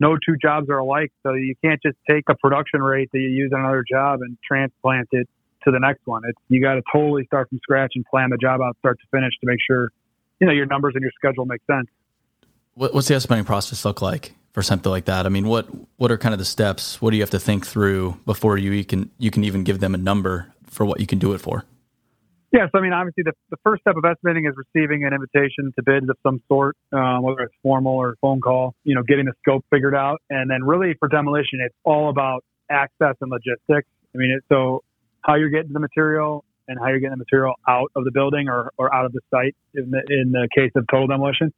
no 0.00 0.16
two 0.16 0.36
jobs 0.40 0.68
are 0.68 0.78
alike. 0.78 1.12
So 1.22 1.34
you 1.34 1.54
can't 1.62 1.80
just 1.82 1.96
take 2.08 2.24
a 2.28 2.34
production 2.34 2.82
rate 2.82 3.10
that 3.12 3.18
you 3.18 3.28
use 3.28 3.52
on 3.54 3.60
another 3.60 3.84
job 3.88 4.20
and 4.22 4.36
transplant 4.46 5.08
it 5.12 5.28
to 5.64 5.70
the 5.70 5.78
next 5.78 6.00
one. 6.06 6.22
It's 6.26 6.38
you 6.48 6.60
got 6.60 6.74
to 6.74 6.82
totally 6.92 7.24
start 7.26 7.48
from 7.48 7.58
scratch 7.62 7.92
and 7.94 8.04
plan 8.04 8.30
the 8.30 8.38
job 8.38 8.60
out 8.60 8.76
start 8.78 8.98
to 9.00 9.06
finish 9.16 9.32
to 9.40 9.46
make 9.46 9.58
sure 9.64 9.90
you 10.40 10.46
know 10.46 10.52
your 10.52 10.66
numbers 10.66 10.94
and 10.94 11.02
your 11.02 11.12
schedule 11.14 11.46
make 11.46 11.60
sense. 11.70 11.88
What's 12.74 13.08
the 13.08 13.14
estimating 13.14 13.44
process 13.44 13.84
look 13.84 14.00
like 14.00 14.34
for 14.52 14.62
something 14.62 14.90
like 14.90 15.04
that? 15.04 15.26
I 15.26 15.28
mean, 15.28 15.46
what 15.46 15.66
what 15.98 16.10
are 16.10 16.18
kind 16.18 16.32
of 16.32 16.38
the 16.38 16.44
steps? 16.44 17.00
What 17.00 17.10
do 17.10 17.16
you 17.16 17.22
have 17.22 17.30
to 17.30 17.38
think 17.38 17.66
through 17.66 18.18
before 18.26 18.58
you 18.58 18.84
can 18.84 19.10
you 19.18 19.30
can 19.30 19.44
even 19.44 19.62
give 19.62 19.78
them 19.80 19.94
a 19.94 19.98
number 19.98 20.52
for 20.66 20.84
what 20.84 21.00
you 21.00 21.06
can 21.06 21.18
do 21.18 21.32
it 21.32 21.38
for? 21.38 21.64
Yes, 22.52 22.68
I 22.74 22.80
mean, 22.80 22.92
obviously, 22.92 23.22
the, 23.24 23.32
the 23.50 23.56
first 23.64 23.80
step 23.80 23.96
of 23.96 24.04
estimating 24.04 24.44
is 24.44 24.52
receiving 24.54 25.04
an 25.04 25.14
invitation 25.14 25.72
to 25.74 25.82
bid 25.82 26.08
of 26.10 26.16
some 26.22 26.42
sort, 26.48 26.76
uh, 26.92 27.16
whether 27.18 27.40
it's 27.40 27.54
formal 27.62 27.94
or 27.94 28.16
phone 28.20 28.42
call, 28.42 28.74
you 28.84 28.94
know, 28.94 29.02
getting 29.02 29.24
the 29.24 29.32
scope 29.40 29.64
figured 29.70 29.94
out. 29.94 30.20
And 30.28 30.50
then, 30.50 30.62
really, 30.62 30.94
for 30.98 31.08
demolition, 31.08 31.60
it's 31.64 31.74
all 31.82 32.10
about 32.10 32.44
access 32.70 33.16
and 33.22 33.30
logistics. 33.30 33.88
I 34.14 34.18
mean, 34.18 34.32
it, 34.32 34.44
so 34.52 34.84
how 35.22 35.36
you're 35.36 35.48
getting 35.48 35.72
the 35.72 35.80
material 35.80 36.44
and 36.68 36.78
how 36.78 36.88
you're 36.88 36.98
getting 36.98 37.16
the 37.16 37.24
material 37.24 37.54
out 37.66 37.90
of 37.96 38.04
the 38.04 38.10
building 38.10 38.48
or, 38.48 38.70
or 38.76 38.94
out 38.94 39.06
of 39.06 39.12
the 39.12 39.20
site 39.30 39.56
in 39.74 39.90
the, 39.90 40.02
in 40.08 40.32
the 40.32 40.46
case 40.54 40.72
of 40.76 40.84
total 40.90 41.06
demolition. 41.06 41.54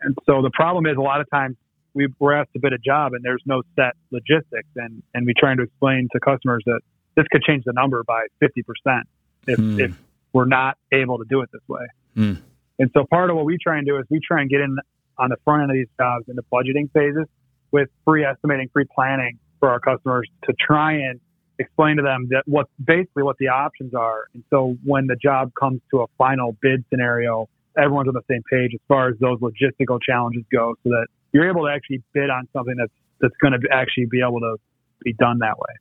And 0.00 0.14
so 0.26 0.42
the 0.42 0.50
problem 0.52 0.84
is 0.84 0.96
a 0.98 1.00
lot 1.00 1.22
of 1.22 1.30
times 1.30 1.56
we, 1.94 2.08
we're 2.18 2.34
asked 2.34 2.52
to 2.52 2.58
bid 2.60 2.74
a 2.74 2.78
job 2.78 3.14
and 3.14 3.24
there's 3.24 3.42
no 3.46 3.62
set 3.76 3.94
logistics. 4.10 4.68
And, 4.76 5.02
and 5.14 5.24
we're 5.24 5.34
trying 5.38 5.56
to 5.56 5.62
explain 5.62 6.08
to 6.12 6.20
customers 6.20 6.62
that 6.66 6.80
this 7.16 7.24
could 7.32 7.42
change 7.42 7.64
the 7.64 7.72
number 7.72 8.02
by 8.04 8.26
50% 8.42 9.02
if, 9.46 9.58
hmm. 9.58 9.80
if 9.80 9.96
we're 10.34 10.44
not 10.44 10.76
able 10.92 11.16
to 11.18 11.24
do 11.30 11.40
it 11.40 11.48
this 11.52 11.62
way. 11.66 11.86
Hmm. 12.14 12.34
And 12.78 12.90
so 12.92 13.04
part 13.08 13.30
of 13.30 13.36
what 13.36 13.46
we 13.46 13.56
try 13.56 13.78
and 13.78 13.86
do 13.86 13.96
is 13.98 14.04
we 14.10 14.20
try 14.20 14.42
and 14.42 14.50
get 14.50 14.60
in 14.60 14.76
on 15.16 15.30
the 15.30 15.36
front 15.44 15.62
end 15.62 15.70
of 15.70 15.74
these 15.74 15.88
jobs 15.96 16.24
in 16.28 16.36
the 16.36 16.42
budgeting 16.52 16.90
phases 16.92 17.26
with 17.70 17.88
pre-estimating, 18.06 18.68
pre-planning 18.68 19.38
for 19.60 19.70
our 19.70 19.80
customers 19.80 20.28
to 20.44 20.52
try 20.60 20.92
and 20.92 21.20
explain 21.58 21.96
to 21.96 22.02
them 22.02 22.26
that 22.30 22.42
what 22.46 22.66
basically 22.84 23.22
what 23.22 23.36
the 23.38 23.46
options 23.48 23.94
are. 23.94 24.24
And 24.34 24.42
so 24.50 24.76
when 24.84 25.06
the 25.06 25.16
job 25.16 25.52
comes 25.58 25.80
to 25.92 26.00
a 26.00 26.06
final 26.18 26.56
bid 26.60 26.84
scenario, 26.90 27.48
everyone's 27.78 28.08
on 28.08 28.14
the 28.14 28.26
same 28.28 28.42
page 28.50 28.72
as 28.74 28.80
far 28.88 29.08
as 29.08 29.14
those 29.20 29.38
logistical 29.38 30.00
challenges 30.02 30.42
go, 30.52 30.74
so 30.82 30.90
that 30.90 31.06
you're 31.32 31.48
able 31.48 31.62
to 31.66 31.72
actually 31.72 32.02
bid 32.12 32.28
on 32.28 32.48
something 32.52 32.74
that's 32.76 32.92
that's 33.20 33.34
going 33.40 33.52
to 33.52 33.68
actually 33.72 34.06
be 34.06 34.20
able 34.20 34.40
to 34.40 34.56
be 35.02 35.12
done 35.12 35.38
that 35.38 35.56
way. 35.56 35.74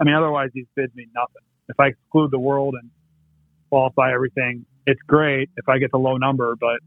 I 0.00 0.04
mean, 0.04 0.14
otherwise 0.14 0.50
these 0.52 0.66
bids 0.74 0.94
mean 0.96 1.10
nothing. 1.14 1.42
If 1.68 1.78
I 1.78 1.88
exclude 1.88 2.32
the 2.32 2.38
world 2.40 2.74
and 2.80 2.90
qualify 3.70 4.12
everything, 4.12 4.66
it's 4.86 5.00
great 5.06 5.48
if 5.56 5.68
I 5.68 5.78
get 5.78 5.90
the 5.90 5.98
low 5.98 6.16
number, 6.16 6.56
but 6.60 6.80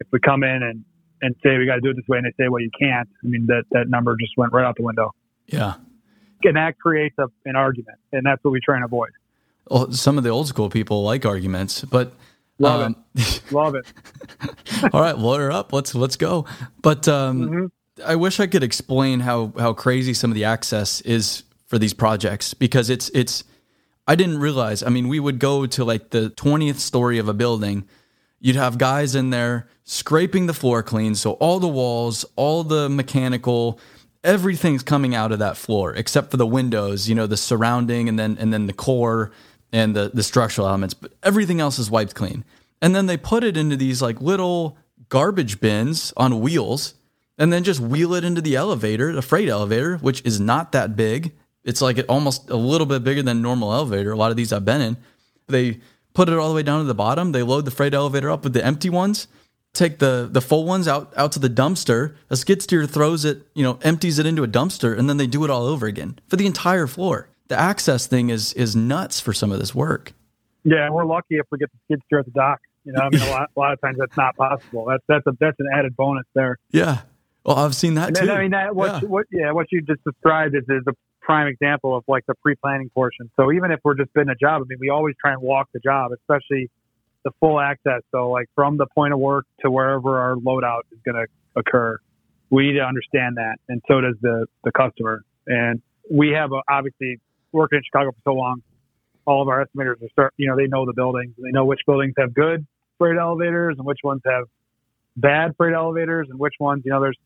if 0.00 0.08
we 0.10 0.18
come 0.18 0.42
in 0.42 0.62
and 0.62 0.84
and 1.22 1.34
say 1.42 1.58
we 1.58 1.66
got 1.66 1.74
to 1.74 1.80
do 1.80 1.90
it 1.90 1.96
this 1.96 2.08
way, 2.08 2.18
and 2.18 2.26
they 2.26 2.42
say, 2.42 2.48
well, 2.48 2.62
you 2.62 2.70
can't. 2.78 3.08
I 3.22 3.28
mean, 3.28 3.46
that 3.46 3.64
that 3.72 3.88
number 3.88 4.16
just 4.18 4.32
went 4.36 4.52
right 4.52 4.64
out 4.64 4.76
the 4.76 4.82
window. 4.82 5.14
Yeah, 5.46 5.74
and 6.42 6.56
that 6.56 6.78
creates 6.78 7.14
a, 7.18 7.26
an 7.44 7.56
argument, 7.56 7.98
and 8.12 8.24
that's 8.24 8.42
what 8.42 8.52
we 8.52 8.60
try 8.60 8.76
and 8.76 8.84
avoid. 8.84 9.10
Well, 9.70 9.92
some 9.92 10.18
of 10.18 10.24
the 10.24 10.30
old 10.30 10.48
school 10.48 10.70
people 10.70 11.02
like 11.02 11.26
arguments, 11.26 11.84
but 11.84 12.12
love 12.58 12.80
um, 12.80 12.96
it, 13.14 13.42
love 13.52 13.74
it. 13.74 13.86
all 14.92 15.00
right, 15.00 15.16
load 15.16 15.52
up. 15.52 15.72
Let's 15.72 15.94
let's 15.94 16.16
go. 16.16 16.46
But 16.82 17.06
um, 17.06 17.42
mm-hmm. 17.42 17.66
I 18.04 18.16
wish 18.16 18.40
I 18.40 18.46
could 18.46 18.62
explain 18.62 19.20
how 19.20 19.52
how 19.58 19.72
crazy 19.72 20.14
some 20.14 20.30
of 20.30 20.34
the 20.34 20.44
access 20.44 21.00
is 21.02 21.44
for 21.66 21.78
these 21.78 21.94
projects 21.94 22.54
because 22.54 22.90
it's 22.90 23.10
it's. 23.10 23.44
I 24.06 24.14
didn't 24.14 24.38
realize. 24.38 24.82
I 24.82 24.88
mean, 24.88 25.08
we 25.08 25.20
would 25.20 25.38
go 25.38 25.66
to 25.66 25.84
like 25.84 26.10
the 26.10 26.30
twentieth 26.30 26.78
story 26.78 27.18
of 27.18 27.28
a 27.28 27.34
building. 27.34 27.88
You'd 28.40 28.56
have 28.56 28.78
guys 28.78 29.14
in 29.14 29.30
there 29.30 29.68
scraping 29.84 30.46
the 30.46 30.54
floor 30.54 30.82
clean, 30.82 31.14
so 31.14 31.32
all 31.32 31.60
the 31.60 31.68
walls, 31.68 32.24
all 32.36 32.64
the 32.64 32.88
mechanical 32.88 33.78
everything's 34.22 34.82
coming 34.82 35.14
out 35.14 35.32
of 35.32 35.38
that 35.38 35.56
floor 35.56 35.94
except 35.94 36.30
for 36.30 36.36
the 36.36 36.46
windows, 36.46 37.08
you 37.08 37.14
know, 37.14 37.26
the 37.26 37.36
surrounding 37.36 38.08
and 38.08 38.18
then 38.18 38.36
and 38.38 38.52
then 38.52 38.66
the 38.66 38.72
core 38.72 39.32
and 39.72 39.94
the 39.94 40.10
the 40.12 40.22
structural 40.22 40.66
elements, 40.66 40.94
but 40.94 41.12
everything 41.22 41.60
else 41.60 41.78
is 41.78 41.90
wiped 41.90 42.14
clean. 42.14 42.44
And 42.82 42.94
then 42.94 43.06
they 43.06 43.16
put 43.16 43.44
it 43.44 43.56
into 43.56 43.76
these 43.76 44.00
like 44.02 44.20
little 44.20 44.76
garbage 45.08 45.60
bins 45.60 46.12
on 46.16 46.40
wheels 46.40 46.94
and 47.38 47.52
then 47.52 47.64
just 47.64 47.80
wheel 47.80 48.14
it 48.14 48.24
into 48.24 48.40
the 48.40 48.56
elevator, 48.56 49.12
the 49.12 49.22
freight 49.22 49.48
elevator, 49.48 49.96
which 49.98 50.22
is 50.24 50.40
not 50.40 50.72
that 50.72 50.96
big. 50.96 51.32
It's 51.64 51.82
like 51.82 52.02
almost 52.08 52.50
a 52.50 52.56
little 52.56 52.86
bit 52.86 53.04
bigger 53.04 53.22
than 53.22 53.42
normal 53.42 53.72
elevator. 53.72 54.12
A 54.12 54.16
lot 54.16 54.30
of 54.30 54.36
these 54.36 54.52
I've 54.52 54.64
been 54.64 54.80
in. 54.80 54.96
They 55.46 55.80
put 56.14 56.28
it 56.28 56.38
all 56.38 56.48
the 56.48 56.54
way 56.54 56.62
down 56.62 56.80
to 56.80 56.86
the 56.86 56.94
bottom. 56.94 57.32
They 57.32 57.42
load 57.42 57.64
the 57.64 57.70
freight 57.70 57.94
elevator 57.94 58.30
up 58.30 58.44
with 58.44 58.52
the 58.52 58.64
empty 58.64 58.88
ones 58.88 59.28
take 59.72 59.98
the 59.98 60.28
the 60.30 60.40
full 60.40 60.64
ones 60.64 60.88
out 60.88 61.12
out 61.16 61.32
to 61.32 61.38
the 61.38 61.50
dumpster. 61.50 62.14
A 62.28 62.36
skid 62.36 62.62
steer 62.62 62.86
throws 62.86 63.24
it, 63.24 63.46
you 63.54 63.62
know, 63.62 63.78
empties 63.82 64.18
it 64.18 64.26
into 64.26 64.42
a 64.42 64.48
dumpster, 64.48 64.98
and 64.98 65.08
then 65.08 65.16
they 65.16 65.26
do 65.26 65.44
it 65.44 65.50
all 65.50 65.64
over 65.64 65.86
again 65.86 66.18
for 66.28 66.36
the 66.36 66.46
entire 66.46 66.86
floor. 66.86 67.28
The 67.48 67.58
access 67.58 68.06
thing 68.06 68.30
is 68.30 68.52
is 68.54 68.74
nuts 68.76 69.20
for 69.20 69.32
some 69.32 69.52
of 69.52 69.58
this 69.58 69.74
work. 69.74 70.12
Yeah, 70.64 70.90
we're 70.90 71.06
lucky 71.06 71.36
if 71.36 71.46
we 71.50 71.58
get 71.58 71.70
the 71.72 71.78
skid 71.84 72.02
steer 72.06 72.20
at 72.20 72.26
the 72.26 72.32
dock. 72.32 72.60
You 72.84 72.92
know, 72.92 73.02
I 73.02 73.08
mean, 73.10 73.22
a 73.22 73.30
lot, 73.30 73.50
a 73.56 73.60
lot 73.60 73.72
of 73.72 73.80
times 73.80 73.98
that's 73.98 74.16
not 74.16 74.36
possible. 74.36 74.86
That's 74.86 75.04
that's 75.08 75.26
a 75.26 75.32
that's 75.38 75.58
an 75.58 75.66
added 75.72 75.96
bonus 75.96 76.26
there. 76.34 76.58
Yeah. 76.70 77.02
Well, 77.44 77.56
I've 77.56 77.74
seen 77.74 77.94
that 77.94 78.14
too. 78.14 78.30
I 78.30 78.42
mean, 78.42 78.50
that 78.50 78.74
what 78.74 79.02
yeah. 79.02 79.08
what 79.08 79.26
yeah 79.30 79.52
what 79.52 79.66
you 79.70 79.82
just 79.82 80.04
described 80.04 80.54
is, 80.54 80.64
is 80.68 80.82
a 80.86 80.92
prime 81.30 81.46
example 81.46 81.96
of 81.96 82.02
like 82.08 82.26
the 82.26 82.34
pre 82.42 82.56
planning 82.56 82.90
portion. 82.92 83.30
So 83.36 83.52
even 83.52 83.70
if 83.70 83.78
we're 83.84 83.94
just 83.94 84.12
bidding 84.12 84.30
a 84.30 84.34
job, 84.34 84.62
I 84.62 84.64
mean, 84.68 84.78
we 84.80 84.90
always 84.90 85.14
try 85.20 85.32
and 85.32 85.40
walk 85.40 85.68
the 85.72 85.78
job, 85.78 86.10
especially 86.10 86.68
the 87.22 87.30
full 87.38 87.60
access. 87.60 88.02
So 88.10 88.30
like 88.30 88.46
from 88.56 88.78
the 88.78 88.86
point 88.86 89.12
of 89.12 89.20
work 89.20 89.46
to 89.60 89.70
wherever 89.70 90.18
our 90.18 90.34
loadout 90.34 90.80
is 90.90 90.98
going 91.04 91.14
to 91.14 91.26
occur, 91.54 91.98
we 92.50 92.66
need 92.66 92.78
to 92.78 92.84
understand 92.84 93.36
that, 93.36 93.58
and 93.68 93.80
so 93.86 94.00
does 94.00 94.16
the 94.20 94.46
the 94.64 94.72
customer. 94.72 95.22
And 95.46 95.80
we 96.10 96.30
have 96.30 96.50
a, 96.50 96.62
obviously 96.68 97.20
working 97.52 97.76
in 97.76 97.84
Chicago 97.84 98.10
for 98.10 98.32
so 98.32 98.34
long, 98.34 98.62
all 99.24 99.40
of 99.40 99.46
our 99.46 99.64
estimators 99.64 100.02
are 100.02 100.08
start, 100.10 100.34
you 100.36 100.48
know, 100.48 100.56
they 100.56 100.66
know 100.66 100.84
the 100.84 100.94
buildings, 100.94 101.34
they 101.38 101.52
know 101.52 101.64
which 101.64 101.80
buildings 101.86 102.14
have 102.18 102.34
good 102.34 102.66
freight 102.98 103.18
elevators 103.18 103.76
and 103.78 103.86
which 103.86 104.00
ones 104.02 104.20
have 104.26 104.46
bad 105.16 105.54
freight 105.56 105.74
elevators, 105.74 106.26
and 106.28 106.40
which 106.40 106.54
ones, 106.58 106.82
you 106.84 106.90
know, 106.90 107.00
there's 107.00 107.18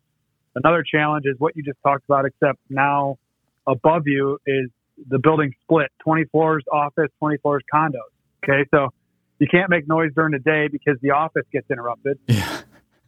another 0.55 0.85
challenge 0.85 1.25
is 1.25 1.37
what 1.39 1.57
you 1.57 1.63
just 1.63 1.79
talked 1.83 2.05
about, 2.07 2.27
except 2.27 2.59
now 2.69 3.17
above 3.67 4.03
you 4.07 4.39
is 4.47 4.71
the 5.09 5.19
building 5.19 5.53
split 5.63 5.91
20 6.03 6.25
floors 6.27 6.65
office, 6.73 7.09
20 7.19 7.39
floors 7.39 7.63
condos. 7.73 7.99
Okay. 8.45 8.69
So 8.73 8.91
you 9.39 9.47
can't 9.51 9.71
make 9.71 9.89
noise 9.89 10.11
during 10.15 10.33
the 10.33 10.39
day 10.39 10.69
because 10.69 10.97
the 11.03 11.11
office 11.11 11.45
gets 11.53 11.71
interrupted. 11.71 12.19
Yeah. 12.29 12.61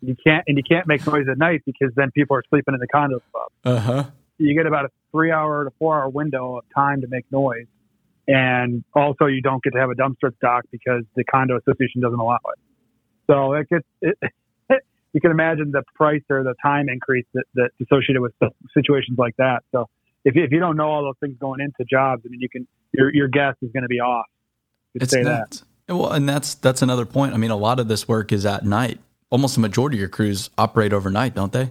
You 0.02 0.16
can't, 0.24 0.44
and 0.46 0.56
you 0.56 0.62
can't 0.68 0.86
make 0.86 1.06
noise 1.06 1.26
at 1.30 1.38
night 1.38 1.62
because 1.64 1.92
then 1.96 2.10
people 2.10 2.36
are 2.36 2.42
sleeping 2.50 2.74
in 2.74 2.80
the 2.80 2.86
condo 2.86 3.20
club. 3.32 3.48
Uh 3.64 3.80
huh. 3.80 4.04
You 4.38 4.54
get 4.54 4.66
about 4.66 4.84
a 4.84 4.88
three 5.10 5.30
hour 5.30 5.64
to 5.64 5.70
four 5.78 5.98
hour 5.98 6.08
window 6.08 6.56
of 6.58 6.64
time 6.74 7.00
to 7.00 7.06
make 7.08 7.24
noise. 7.30 7.66
And 8.28 8.84
also 8.94 9.26
you 9.26 9.40
don't 9.40 9.62
get 9.62 9.72
to 9.72 9.78
have 9.78 9.90
a 9.90 9.94
dumpster 9.94 10.34
stock 10.36 10.64
because 10.70 11.04
the 11.14 11.24
condo 11.24 11.56
association 11.58 12.02
doesn't 12.02 12.18
allow 12.18 12.34
it. 12.36 12.58
So 13.28 13.54
it 13.54 13.68
gets, 13.68 13.86
it, 14.02 14.18
you 15.12 15.20
can 15.20 15.30
imagine 15.30 15.70
the 15.70 15.82
price 15.94 16.22
or 16.28 16.42
the 16.42 16.54
time 16.62 16.88
increase 16.88 17.26
that, 17.34 17.44
that's 17.54 17.74
associated 17.80 18.20
with 18.20 18.32
situations 18.74 19.16
like 19.16 19.36
that. 19.36 19.62
So 19.72 19.88
if 20.26 20.34
you, 20.34 20.42
if 20.42 20.50
you 20.50 20.58
don't 20.58 20.76
know 20.76 20.88
all 20.88 21.04
those 21.04 21.14
things 21.20 21.38
going 21.38 21.60
into 21.60 21.84
jobs, 21.88 22.22
I 22.26 22.28
mean, 22.28 22.40
you 22.40 22.48
can, 22.48 22.66
your, 22.92 23.14
your 23.14 23.28
guess 23.28 23.54
is 23.62 23.70
going 23.70 23.84
to 23.84 23.88
be 23.88 24.00
off. 24.00 24.26
It's 24.92 25.12
say 25.12 25.22
that. 25.22 25.62
Well, 25.88 26.10
and 26.10 26.28
that's, 26.28 26.56
that's 26.56 26.82
another 26.82 27.06
point. 27.06 27.32
I 27.32 27.36
mean, 27.36 27.52
a 27.52 27.56
lot 27.56 27.78
of 27.78 27.86
this 27.86 28.08
work 28.08 28.32
is 28.32 28.44
at 28.44 28.64
night. 28.64 28.98
Almost 29.30 29.54
the 29.54 29.60
majority 29.60 29.98
of 29.98 30.00
your 30.00 30.08
crews 30.08 30.50
operate 30.58 30.92
overnight, 30.92 31.36
don't 31.36 31.52
they? 31.52 31.70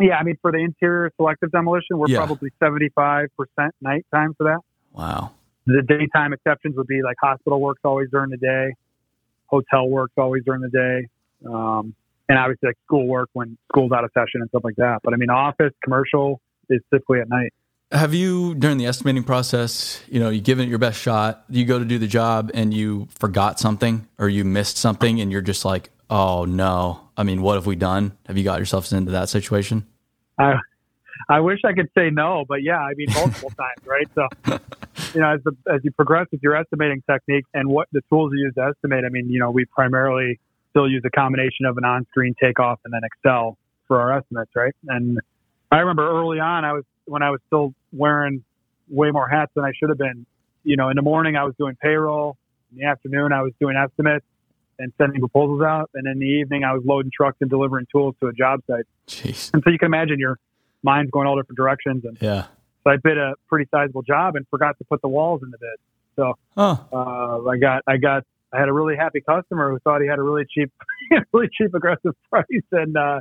Yeah, 0.00 0.16
I 0.16 0.22
mean, 0.22 0.38
for 0.40 0.50
the 0.50 0.58
interior 0.58 1.12
selective 1.16 1.52
demolition, 1.52 1.98
we're 1.98 2.08
yeah. 2.08 2.24
probably 2.24 2.50
75% 2.62 3.28
nighttime 3.82 4.34
for 4.34 4.44
that. 4.44 4.60
Wow. 4.92 5.32
The 5.66 5.82
daytime 5.86 6.32
exceptions 6.32 6.74
would 6.76 6.86
be 6.86 7.02
like 7.02 7.16
hospital 7.20 7.60
work's 7.60 7.82
always 7.84 8.08
during 8.10 8.30
the 8.30 8.38
day, 8.38 8.72
hotel 9.46 9.86
work's 9.86 10.14
always 10.16 10.42
during 10.44 10.62
the 10.62 10.70
day, 10.70 11.08
um, 11.46 11.94
and 12.30 12.38
obviously 12.38 12.68
like 12.68 12.78
school 12.86 13.06
work 13.06 13.28
when 13.34 13.58
school's 13.70 13.92
out 13.92 14.04
of 14.04 14.10
session 14.14 14.40
and 14.40 14.48
stuff 14.48 14.64
like 14.64 14.76
that. 14.76 15.00
But 15.02 15.12
I 15.12 15.16
mean, 15.18 15.28
office, 15.28 15.74
commercial 15.84 16.40
is 16.70 16.80
typically 16.92 17.20
at 17.20 17.28
night. 17.28 17.52
Have 17.90 18.12
you, 18.12 18.54
during 18.54 18.76
the 18.76 18.86
estimating 18.86 19.24
process, 19.24 20.02
you 20.08 20.20
know, 20.20 20.28
you 20.28 20.42
given 20.42 20.66
it 20.66 20.68
your 20.68 20.78
best 20.78 21.00
shot, 21.00 21.44
you 21.48 21.64
go 21.64 21.78
to 21.78 21.84
do 21.86 21.98
the 21.98 22.06
job 22.06 22.50
and 22.52 22.74
you 22.74 23.08
forgot 23.18 23.58
something 23.58 24.06
or 24.18 24.28
you 24.28 24.44
missed 24.44 24.76
something 24.76 25.20
and 25.20 25.32
you're 25.32 25.40
just 25.40 25.64
like, 25.64 25.90
oh 26.10 26.44
no, 26.44 27.00
I 27.16 27.22
mean, 27.22 27.40
what 27.40 27.54
have 27.54 27.66
we 27.66 27.76
done? 27.76 28.12
Have 28.26 28.36
you 28.36 28.44
got 28.44 28.58
yourselves 28.58 28.92
into 28.92 29.12
that 29.12 29.30
situation? 29.30 29.86
I, 30.38 30.56
I 31.30 31.40
wish 31.40 31.60
I 31.64 31.72
could 31.72 31.88
say 31.96 32.10
no, 32.10 32.44
but 32.46 32.62
yeah, 32.62 32.78
I 32.78 32.92
mean, 32.94 33.08
multiple 33.14 33.50
times, 33.56 33.86
right? 33.86 34.08
So, 34.14 34.28
you 35.14 35.20
know, 35.20 35.34
as 35.34 35.40
the, 35.44 35.56
as 35.72 35.80
you 35.82 35.90
progress 35.90 36.26
with 36.30 36.42
your 36.42 36.56
estimating 36.56 37.02
technique 37.10 37.44
and 37.54 37.68
what 37.68 37.88
the 37.92 38.02
tools 38.10 38.32
you 38.34 38.44
use 38.44 38.54
to 38.54 38.64
estimate, 38.64 39.04
I 39.04 39.08
mean, 39.08 39.30
you 39.30 39.40
know, 39.40 39.50
we 39.50 39.64
primarily 39.64 40.38
still 40.70 40.88
use 40.90 41.02
a 41.04 41.10
combination 41.10 41.66
of 41.66 41.76
an 41.78 41.84
on-screen 41.84 42.34
takeoff 42.40 42.80
and 42.84 42.92
then 42.92 43.00
Excel 43.02 43.56
for 43.86 44.00
our 44.00 44.18
estimates, 44.18 44.50
right? 44.54 44.74
And 44.86 45.18
I 45.70 45.78
remember 45.78 46.08
early 46.08 46.40
on, 46.40 46.64
I 46.64 46.72
was 46.72 46.84
when 47.04 47.22
I 47.22 47.30
was 47.30 47.40
still 47.46 47.74
wearing 47.92 48.44
way 48.88 49.10
more 49.10 49.28
hats 49.28 49.52
than 49.54 49.64
I 49.64 49.72
should 49.78 49.88
have 49.88 49.98
been. 49.98 50.26
You 50.64 50.76
know, 50.76 50.88
in 50.88 50.96
the 50.96 51.02
morning 51.02 51.36
I 51.36 51.44
was 51.44 51.54
doing 51.58 51.76
payroll. 51.80 52.36
In 52.72 52.78
the 52.78 52.84
afternoon 52.84 53.32
I 53.32 53.42
was 53.42 53.52
doing 53.60 53.76
estimates 53.76 54.26
and 54.78 54.92
sending 54.98 55.20
proposals 55.20 55.62
out. 55.62 55.90
And 55.94 56.06
in 56.06 56.18
the 56.18 56.26
evening, 56.26 56.64
I 56.64 56.72
was 56.72 56.82
loading 56.84 57.10
trucks 57.14 57.38
and 57.40 57.50
delivering 57.50 57.86
tools 57.90 58.14
to 58.20 58.28
a 58.28 58.32
job 58.32 58.60
site. 58.66 58.86
Jeez. 59.08 59.52
And 59.52 59.62
so 59.64 59.70
you 59.70 59.78
can 59.78 59.86
imagine 59.86 60.18
your 60.18 60.38
mind's 60.82 61.10
going 61.10 61.26
all 61.26 61.36
different 61.36 61.56
directions. 61.56 62.04
And 62.04 62.16
yeah. 62.20 62.46
So 62.84 62.90
I 62.90 62.96
bid 62.96 63.18
a 63.18 63.34
pretty 63.48 63.68
sizable 63.70 64.02
job 64.02 64.36
and 64.36 64.46
forgot 64.48 64.78
to 64.78 64.84
put 64.84 65.02
the 65.02 65.08
walls 65.08 65.42
in 65.42 65.50
the 65.50 65.58
bid. 65.58 65.78
So 66.16 66.34
huh. 66.56 66.76
uh, 66.92 67.48
I 67.48 67.58
got, 67.58 67.82
I 67.86 67.96
got, 67.96 68.24
I 68.52 68.58
had 68.58 68.68
a 68.68 68.72
really 68.72 68.96
happy 68.96 69.20
customer 69.20 69.70
who 69.70 69.78
thought 69.80 70.00
he 70.00 70.06
had 70.06 70.18
a 70.18 70.22
really 70.22 70.46
cheap, 70.48 70.72
really 71.32 71.48
cheap 71.52 71.74
aggressive 71.74 72.14
price. 72.30 72.46
And 72.72 72.96
uh, 72.96 73.20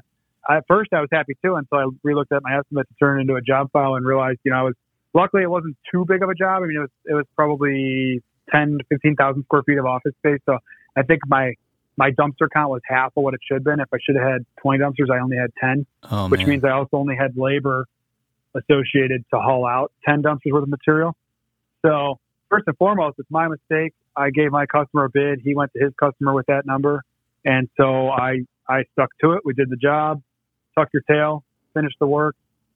at 0.50 0.66
first 0.68 0.94
I 0.94 1.02
was 1.02 1.10
happy 1.12 1.36
too. 1.44 1.56
And 1.56 1.68
so 1.70 1.78
I 1.78 1.86
relooked 2.06 2.36
at 2.36 2.44
my 2.44 2.58
estimate 2.58 2.88
to 2.88 2.96
turn 3.00 3.20
it 3.20 3.22
into 3.22 3.36
a 3.36 3.42
job 3.42 3.72
file 3.72 3.96
and 3.96 4.06
realized, 4.06 4.40
you 4.44 4.52
know, 4.52 4.58
I 4.58 4.64
was 4.64 4.76
luckily 5.14 5.44
it 5.44 5.50
wasn't 5.50 5.78
too 5.92 6.06
big 6.08 6.24
of 6.24 6.30
a 6.30 6.36
job. 6.36 6.64
I 6.64 6.68
mean, 6.68 6.78
it 6.78 6.82
was, 6.82 6.90
it 7.06 7.14
was 7.14 7.26
probably 7.36 8.22
10 8.52 8.78
to 8.80 8.84
15,000 8.90 9.44
square 9.44 9.64
feet 9.64 9.78
of 9.78 9.86
office 9.86 10.14
space. 10.20 10.40
So 10.46 10.58
I 10.96 11.04
think 11.04 11.22
my 11.28 11.54
my 11.98 12.12
dumpster 12.12 12.48
count 12.54 12.70
was 12.70 12.82
half 12.86 13.12
of 13.18 13.24
what 13.24 13.34
it 13.34 13.40
should 13.44 13.56
have 13.56 13.64
been. 13.64 13.80
If 13.80 13.88
I 13.92 13.98
should 14.04 14.16
have 14.16 14.28
had 14.28 14.46
20 14.62 14.84
dumpsters, 14.84 15.12
I 15.12 15.20
only 15.20 15.36
had 15.36 15.50
10, 15.60 15.86
oh, 16.12 16.30
which 16.30 16.46
means 16.46 16.64
I 16.64 16.70
also 16.70 16.98
only 16.98 17.16
had 17.16 17.36
labor 17.36 17.88
associated 18.54 19.26
to 19.34 19.40
haul 19.40 19.66
out 19.66 19.92
10 20.06 20.22
dumpsters 20.22 20.52
worth 20.52 20.64
of 20.64 20.70
material. 20.70 21.16
So 21.84 22.20
first 22.50 22.66
and 22.68 22.78
foremost, 22.78 23.18
it's 23.18 23.32
my 23.32 23.48
mistake. 23.48 23.94
I 24.16 24.30
gave 24.30 24.52
my 24.52 24.68
customer 24.68 25.06
a 25.06 25.10
bid. 25.10 25.42
He 25.44 25.56
went 25.56 25.72
to 25.74 25.84
his 25.84 25.94
customer 26.00 26.34
with 26.34 26.46
that 26.48 26.66
number. 26.66 27.04
And 27.46 27.68
so 27.78 28.10
I, 28.10 28.42
I 28.68 28.84
stuck 28.94 29.10
to 29.22 29.34
it. 29.34 29.42
We 29.44 29.54
did 29.54 29.70
the 29.70 29.78
job, 29.78 30.22
tuck 30.78 30.90
your 30.94 31.04
tail, 31.10 31.44
finish 31.74 31.94
the 32.00 32.08
work, 32.08 32.36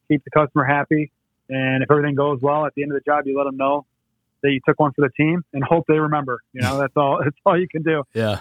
keep 0.10 0.24
the 0.24 0.32
customer 0.32 0.66
happy. 0.66 1.12
And 1.50 1.84
if 1.84 1.92
everything 1.92 2.16
goes 2.16 2.40
well 2.42 2.66
at 2.66 2.74
the 2.76 2.84
end 2.84 2.92
of 2.92 2.96
the 2.96 3.10
job, 3.10 3.26
you 3.26 3.38
let 3.38 3.46
them 3.46 3.58
know 3.58 3.86
that 4.42 4.52
you 4.52 4.60
took 4.68 4.80
one 4.80 4.92
for 4.94 5.02
the 5.02 5.12
team 5.16 5.44
and 5.54 5.64
hope 5.64 5.86
they 5.88 6.00
remember. 6.00 6.40
You 6.54 6.62
know, 6.62 6.78
that's 6.80 6.94
all. 6.96 7.20
That's 7.24 7.36
all 7.46 7.60
you 7.60 7.68
can 7.68 7.84
do. 7.84 8.04
Yeah. 8.14 8.40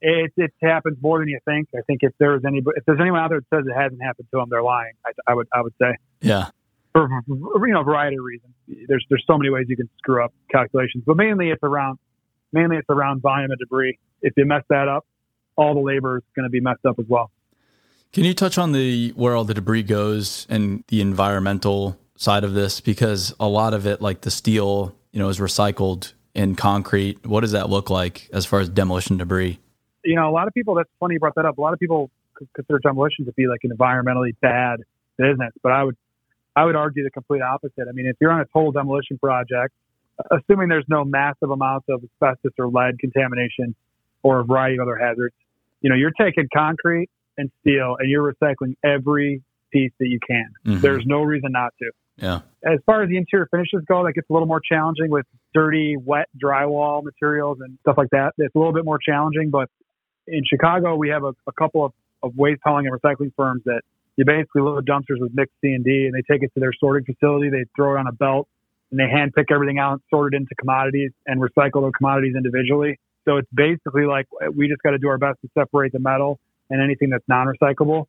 It, 0.00 0.32
it 0.36 0.52
happens 0.62 0.98
more 1.00 1.18
than 1.18 1.28
you 1.28 1.38
think. 1.46 1.68
I 1.74 1.80
think 1.86 2.00
if 2.02 2.12
there's 2.18 2.42
any, 2.46 2.58
if 2.58 2.84
there's 2.84 3.00
anyone 3.00 3.20
out 3.20 3.30
there 3.30 3.40
that 3.40 3.56
says 3.56 3.64
it 3.66 3.74
hasn't 3.74 4.02
happened 4.02 4.28
to 4.32 4.38
them, 4.38 4.48
they're 4.50 4.62
lying. 4.62 4.92
I, 5.06 5.12
I 5.26 5.34
would, 5.34 5.48
I 5.52 5.62
would 5.62 5.72
say. 5.80 5.96
Yeah. 6.20 6.48
For 6.92 7.08
you 7.28 7.72
know, 7.72 7.80
a 7.80 7.84
variety 7.84 8.16
of 8.16 8.24
reasons. 8.24 8.52
There's 8.68 9.04
there's 9.08 9.24
so 9.26 9.36
many 9.36 9.50
ways 9.50 9.66
you 9.68 9.76
can 9.76 9.88
screw 9.98 10.22
up 10.24 10.32
calculations, 10.50 11.02
but 11.04 11.16
mainly 11.16 11.48
it's 11.48 11.62
around, 11.62 11.98
mainly 12.52 12.76
it's 12.76 12.88
around 12.88 13.20
volume 13.20 13.50
of 13.50 13.58
debris. 13.58 13.98
If 14.22 14.34
you 14.36 14.44
mess 14.44 14.62
that 14.68 14.86
up, 14.86 15.04
all 15.56 15.74
the 15.74 15.80
labor 15.80 16.18
is 16.18 16.22
going 16.36 16.44
to 16.44 16.50
be 16.50 16.60
messed 16.60 16.84
up 16.86 16.98
as 17.00 17.06
well. 17.08 17.32
Can 18.14 18.24
you 18.24 18.32
touch 18.32 18.56
on 18.58 18.72
the 18.72 19.12
where 19.16 19.34
all 19.34 19.44
the 19.44 19.54
debris 19.54 19.82
goes 19.82 20.46
and 20.48 20.84
the 20.88 21.00
environmental 21.00 21.98
side 22.16 22.44
of 22.44 22.54
this? 22.54 22.80
Because 22.80 23.34
a 23.38 23.48
lot 23.48 23.74
of 23.74 23.86
it, 23.86 24.00
like 24.00 24.22
the 24.22 24.30
steel 24.30 24.94
you 25.14 25.20
know, 25.20 25.28
is 25.28 25.38
recycled 25.38 26.12
in 26.34 26.56
concrete? 26.56 27.24
What 27.24 27.40
does 27.42 27.52
that 27.52 27.70
look 27.70 27.88
like 27.88 28.28
as 28.32 28.44
far 28.44 28.58
as 28.58 28.68
demolition 28.68 29.16
debris? 29.16 29.60
You 30.04 30.16
know, 30.16 30.28
a 30.28 30.32
lot 30.32 30.48
of 30.48 30.54
people, 30.54 30.74
that's 30.74 30.90
funny 30.98 31.14
you 31.14 31.20
brought 31.20 31.36
that 31.36 31.46
up. 31.46 31.56
A 31.56 31.60
lot 31.60 31.72
of 31.72 31.78
people 31.78 32.10
consider 32.54 32.80
demolition 32.80 33.24
to 33.26 33.32
be 33.32 33.46
like 33.46 33.60
an 33.62 33.70
environmentally 33.70 34.34
bad 34.42 34.80
business, 35.16 35.52
but 35.62 35.70
I 35.70 35.84
would, 35.84 35.96
I 36.56 36.64
would 36.64 36.74
argue 36.74 37.04
the 37.04 37.10
complete 37.10 37.42
opposite. 37.42 37.86
I 37.88 37.92
mean, 37.92 38.06
if 38.06 38.16
you're 38.20 38.32
on 38.32 38.40
a 38.40 38.44
total 38.46 38.72
demolition 38.72 39.18
project, 39.18 39.72
assuming 40.32 40.68
there's 40.68 40.84
no 40.88 41.04
massive 41.04 41.50
amounts 41.50 41.86
of 41.88 42.02
asbestos 42.02 42.52
or 42.58 42.68
lead 42.68 42.98
contamination 42.98 43.76
or 44.24 44.40
a 44.40 44.44
variety 44.44 44.78
of 44.78 44.82
other 44.82 44.96
hazards, 44.96 45.34
you 45.80 45.90
know, 45.90 45.96
you're 45.96 46.12
taking 46.12 46.48
concrete 46.52 47.08
and 47.36 47.50
steel 47.60 47.96
and 47.98 48.10
you're 48.10 48.32
recycling 48.32 48.74
every 48.84 49.42
piece 49.72 49.92
that 49.98 50.08
you 50.08 50.18
can. 50.26 50.46
Mm-hmm. 50.66 50.80
There's 50.80 51.04
no 51.06 51.22
reason 51.22 51.52
not 51.52 51.72
to. 51.80 51.90
Yeah. 52.16 52.40
As 52.64 52.78
far 52.86 53.02
as 53.02 53.08
the 53.08 53.16
interior 53.16 53.48
finishes 53.50 53.82
go, 53.88 54.04
that 54.04 54.12
gets 54.12 54.30
a 54.30 54.32
little 54.32 54.46
more 54.46 54.60
challenging 54.60 55.10
with 55.10 55.26
dirty, 55.52 55.96
wet 55.96 56.28
drywall 56.42 57.02
materials 57.02 57.58
and 57.60 57.76
stuff 57.80 57.96
like 57.98 58.10
that. 58.10 58.32
It's 58.38 58.54
a 58.54 58.58
little 58.58 58.72
bit 58.72 58.84
more 58.84 58.98
challenging, 59.04 59.50
but 59.50 59.68
in 60.26 60.42
Chicago, 60.48 60.94
we 60.94 61.08
have 61.08 61.24
a, 61.24 61.34
a 61.46 61.52
couple 61.58 61.84
of, 61.84 61.92
of 62.22 62.36
waste 62.36 62.60
hauling 62.64 62.86
and 62.86 62.98
recycling 62.98 63.32
firms 63.36 63.62
that 63.66 63.82
you 64.16 64.24
basically 64.24 64.62
load 64.62 64.86
dumpsters 64.86 65.18
with 65.18 65.32
mixed 65.34 65.54
C 65.60 65.72
and 65.72 65.84
D, 65.84 66.06
and 66.06 66.14
they 66.14 66.22
take 66.32 66.42
it 66.42 66.52
to 66.54 66.60
their 66.60 66.72
sorting 66.78 67.04
facility. 67.04 67.50
They 67.50 67.64
throw 67.74 67.96
it 67.96 67.98
on 67.98 68.06
a 68.06 68.12
belt, 68.12 68.48
and 68.90 68.98
they 68.98 69.08
hand 69.10 69.32
pick 69.34 69.50
everything 69.50 69.78
out, 69.78 70.00
sort 70.08 70.32
it 70.32 70.36
into 70.36 70.54
commodities, 70.54 71.10
and 71.26 71.42
recycle 71.42 71.82
those 71.82 71.92
commodities 71.98 72.34
individually. 72.36 72.98
So 73.26 73.38
it's 73.38 73.48
basically 73.52 74.04
like 74.04 74.26
we 74.54 74.68
just 74.68 74.82
got 74.82 74.90
to 74.90 74.98
do 74.98 75.08
our 75.08 75.18
best 75.18 75.40
to 75.42 75.48
separate 75.58 75.92
the 75.92 75.98
metal 75.98 76.38
and 76.70 76.82
anything 76.82 77.10
that's 77.10 77.24
non-recyclable 77.28 78.06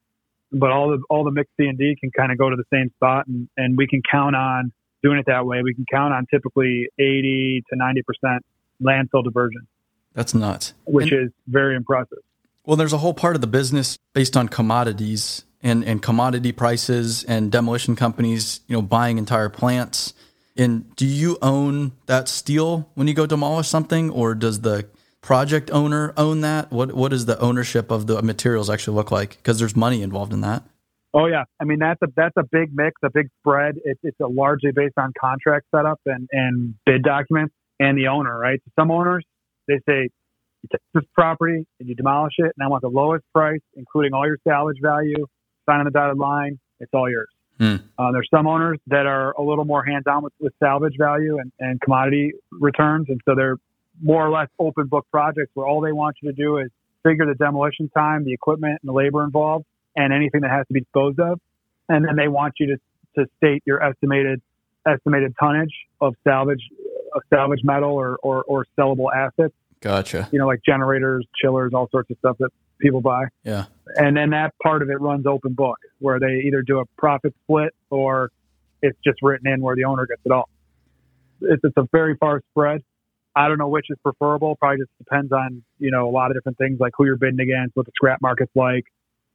but 0.51 0.71
all 0.71 0.89
the 0.89 1.03
all 1.09 1.23
the 1.23 1.31
mixed 1.31 1.51
C 1.57 1.67
and 1.67 1.77
D 1.77 1.95
can 1.99 2.11
kind 2.11 2.31
of 2.31 2.37
go 2.37 2.49
to 2.49 2.55
the 2.55 2.63
same 2.71 2.89
spot, 2.95 3.27
and 3.27 3.47
and 3.57 3.77
we 3.77 3.87
can 3.87 4.01
count 4.09 4.35
on 4.35 4.71
doing 5.03 5.19
it 5.19 5.25
that 5.27 5.45
way. 5.45 5.61
We 5.63 5.73
can 5.73 5.85
count 5.91 6.13
on 6.13 6.25
typically 6.31 6.89
80 6.97 7.63
to 7.69 7.75
90 7.75 8.01
percent 8.03 8.45
landfill 8.81 9.23
diversion. 9.23 9.67
That's 10.13 10.33
nuts. 10.33 10.73
Which 10.85 11.11
and, 11.11 11.27
is 11.27 11.31
very 11.47 11.75
impressive. 11.75 12.19
Well, 12.65 12.77
there's 12.77 12.93
a 12.93 12.99
whole 12.99 13.13
part 13.13 13.35
of 13.35 13.41
the 13.41 13.47
business 13.47 13.97
based 14.13 14.37
on 14.37 14.47
commodities 14.47 15.43
and 15.61 15.83
and 15.83 16.01
commodity 16.01 16.51
prices 16.51 17.23
and 17.25 17.51
demolition 17.51 17.95
companies, 17.95 18.61
you 18.67 18.75
know, 18.75 18.81
buying 18.81 19.17
entire 19.17 19.49
plants. 19.49 20.13
And 20.57 20.95
do 20.95 21.05
you 21.05 21.37
own 21.41 21.91
that 22.05 22.29
steel 22.29 22.89
when 22.93 23.09
you 23.09 23.13
go 23.13 23.25
demolish 23.25 23.67
something, 23.67 24.09
or 24.09 24.33
does 24.35 24.61
the 24.61 24.87
project 25.25 25.71
owner 25.71 26.13
own 26.15 26.41
that? 26.41 26.71
What 26.71 26.93
what 26.93 27.09
does 27.09 27.25
the 27.25 27.37
ownership 27.39 27.89
of 27.89 28.05
the 28.05 28.21
materials 28.21 28.69
actually 28.69 28.95
look 28.95 29.11
like? 29.11 29.37
Because 29.37 29.57
there's 29.57 29.75
money 29.75 30.03
involved 30.03 30.31
in 30.31 30.41
that. 30.41 30.63
Oh 31.15 31.25
yeah, 31.25 31.45
I 31.59 31.63
mean 31.65 31.79
that's 31.79 31.99
a 32.03 32.07
that's 32.15 32.37
a 32.37 32.43
big 32.43 32.69
mix, 32.73 33.01
a 33.03 33.09
big 33.09 33.29
spread. 33.39 33.75
It's 33.83 33.99
it's 34.03 34.17
largely 34.19 34.71
based 34.71 34.93
on 34.97 35.11
contract 35.19 35.65
setup 35.75 35.99
and 36.05 36.29
and 36.31 36.75
bid 36.85 37.01
documents 37.01 37.55
and 37.79 37.97
the 37.97 38.07
owner, 38.07 38.37
right? 38.37 38.61
Some 38.79 38.91
owners 38.91 39.25
they 39.67 39.79
say 39.89 40.09
you 40.61 40.69
take 40.71 40.81
this 40.93 41.03
property 41.15 41.65
and 41.79 41.89
you 41.89 41.95
demolish 41.95 42.35
it, 42.37 42.53
and 42.55 42.63
I 42.63 42.67
want 42.67 42.83
the 42.83 42.89
lowest 42.89 43.25
price, 43.33 43.61
including 43.75 44.13
all 44.13 44.27
your 44.27 44.37
salvage 44.47 44.77
value. 44.79 45.25
Sign 45.67 45.79
on 45.79 45.85
the 45.85 45.91
dotted 45.91 46.19
line, 46.19 46.59
it's 46.79 46.91
all 46.93 47.09
yours. 47.09 47.29
Hmm. 47.59 47.77
Uh, 47.97 48.11
there's 48.11 48.29
some 48.31 48.45
owners 48.45 48.77
that 48.87 49.07
are 49.07 49.31
a 49.31 49.41
little 49.41 49.65
more 49.65 49.83
hands 49.83 50.03
on 50.07 50.23
with, 50.23 50.33
with 50.39 50.53
salvage 50.61 50.95
value 50.99 51.39
and, 51.39 51.51
and 51.59 51.81
commodity 51.81 52.33
returns, 52.51 53.07
and 53.09 53.19
so 53.25 53.33
they're 53.33 53.57
more 54.01 54.25
or 54.25 54.31
less 54.31 54.49
open 54.59 54.87
book 54.87 55.05
projects 55.11 55.51
where 55.53 55.67
all 55.67 55.81
they 55.81 55.91
want 55.91 56.17
you 56.21 56.31
to 56.31 56.35
do 56.35 56.57
is 56.57 56.69
figure 57.03 57.25
the 57.25 57.35
demolition 57.35 57.89
time, 57.89 58.23
the 58.23 58.33
equipment 58.33 58.79
and 58.81 58.89
the 58.89 58.93
labor 58.93 59.23
involved, 59.23 59.65
and 59.95 60.13
anything 60.13 60.41
that 60.41 60.51
has 60.51 60.67
to 60.67 60.73
be 60.73 60.81
disposed 60.81 61.19
of. 61.19 61.39
And 61.87 62.05
then 62.05 62.15
they 62.15 62.27
want 62.27 62.55
you 62.59 62.75
to, 62.75 62.77
to 63.17 63.29
state 63.37 63.63
your 63.65 63.81
estimated 63.81 64.41
estimated 64.87 65.33
tonnage 65.39 65.73
of 65.99 66.13
salvage 66.23 66.61
of 67.15 67.21
salvage 67.33 67.61
metal 67.63 67.91
or, 67.91 68.17
or, 68.21 68.43
or 68.43 68.65
sellable 68.77 69.07
assets. 69.15 69.53
Gotcha. 69.81 70.27
You 70.31 70.39
know, 70.39 70.47
like 70.47 70.61
generators, 70.65 71.25
chillers, 71.41 71.73
all 71.73 71.87
sorts 71.89 72.11
of 72.11 72.17
stuff 72.19 72.37
that 72.39 72.49
people 72.79 73.01
buy. 73.01 73.25
Yeah. 73.43 73.65
And 73.95 74.17
then 74.17 74.31
that 74.31 74.53
part 74.61 74.81
of 74.81 74.89
it 74.89 74.99
runs 74.99 75.25
open 75.25 75.53
book 75.53 75.77
where 75.99 76.19
they 76.19 76.41
either 76.45 76.61
do 76.61 76.79
a 76.79 76.85
profit 76.97 77.33
split 77.43 77.73
or 77.89 78.31
it's 78.81 78.97
just 79.03 79.19
written 79.21 79.47
in 79.47 79.61
where 79.61 79.75
the 79.75 79.85
owner 79.85 80.05
gets 80.05 80.21
it 80.25 80.31
all. 80.31 80.49
It's, 81.41 81.63
it's 81.63 81.77
a 81.77 81.87
very 81.91 82.15
far 82.17 82.41
spread. 82.51 82.83
I 83.35 83.47
don't 83.47 83.57
know 83.57 83.67
which 83.67 83.87
is 83.89 83.97
preferable. 84.01 84.55
Probably 84.55 84.77
just 84.77 84.91
depends 84.97 85.31
on 85.31 85.63
you 85.79 85.91
know 85.91 86.07
a 86.07 86.11
lot 86.11 86.31
of 86.31 86.37
different 86.37 86.57
things 86.57 86.79
like 86.79 86.93
who 86.97 87.05
you're 87.05 87.17
bidding 87.17 87.39
against, 87.39 87.75
what 87.75 87.85
the 87.85 87.91
scrap 87.95 88.21
market's 88.21 88.55
like, 88.55 88.85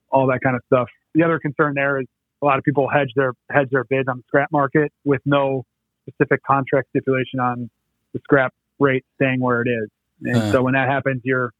all 0.09 0.27
that 0.27 0.39
kind 0.43 0.55
of 0.55 0.61
stuff. 0.65 0.87
The 1.13 1.23
other 1.23 1.39
concern 1.39 1.73
there 1.75 1.99
is 1.99 2.07
a 2.41 2.45
lot 2.45 2.57
of 2.57 2.63
people 2.63 2.89
hedge 2.89 3.11
their 3.15 3.33
hedge 3.51 3.69
their 3.71 3.83
bids 3.83 4.07
on 4.07 4.17
the 4.17 4.23
scrap 4.27 4.51
market 4.51 4.91
with 5.03 5.21
no 5.25 5.65
specific 6.07 6.41
contract 6.43 6.89
stipulation 6.89 7.39
on 7.39 7.69
the 8.13 8.19
scrap 8.23 8.53
rate 8.79 9.05
staying 9.15 9.39
where 9.39 9.61
it 9.61 9.69
is. 9.69 9.89
And 10.23 10.37
uh. 10.37 10.51
so 10.51 10.63
when 10.63 10.73
that 10.73 10.89
happens, 10.89 11.21
your 11.23 11.53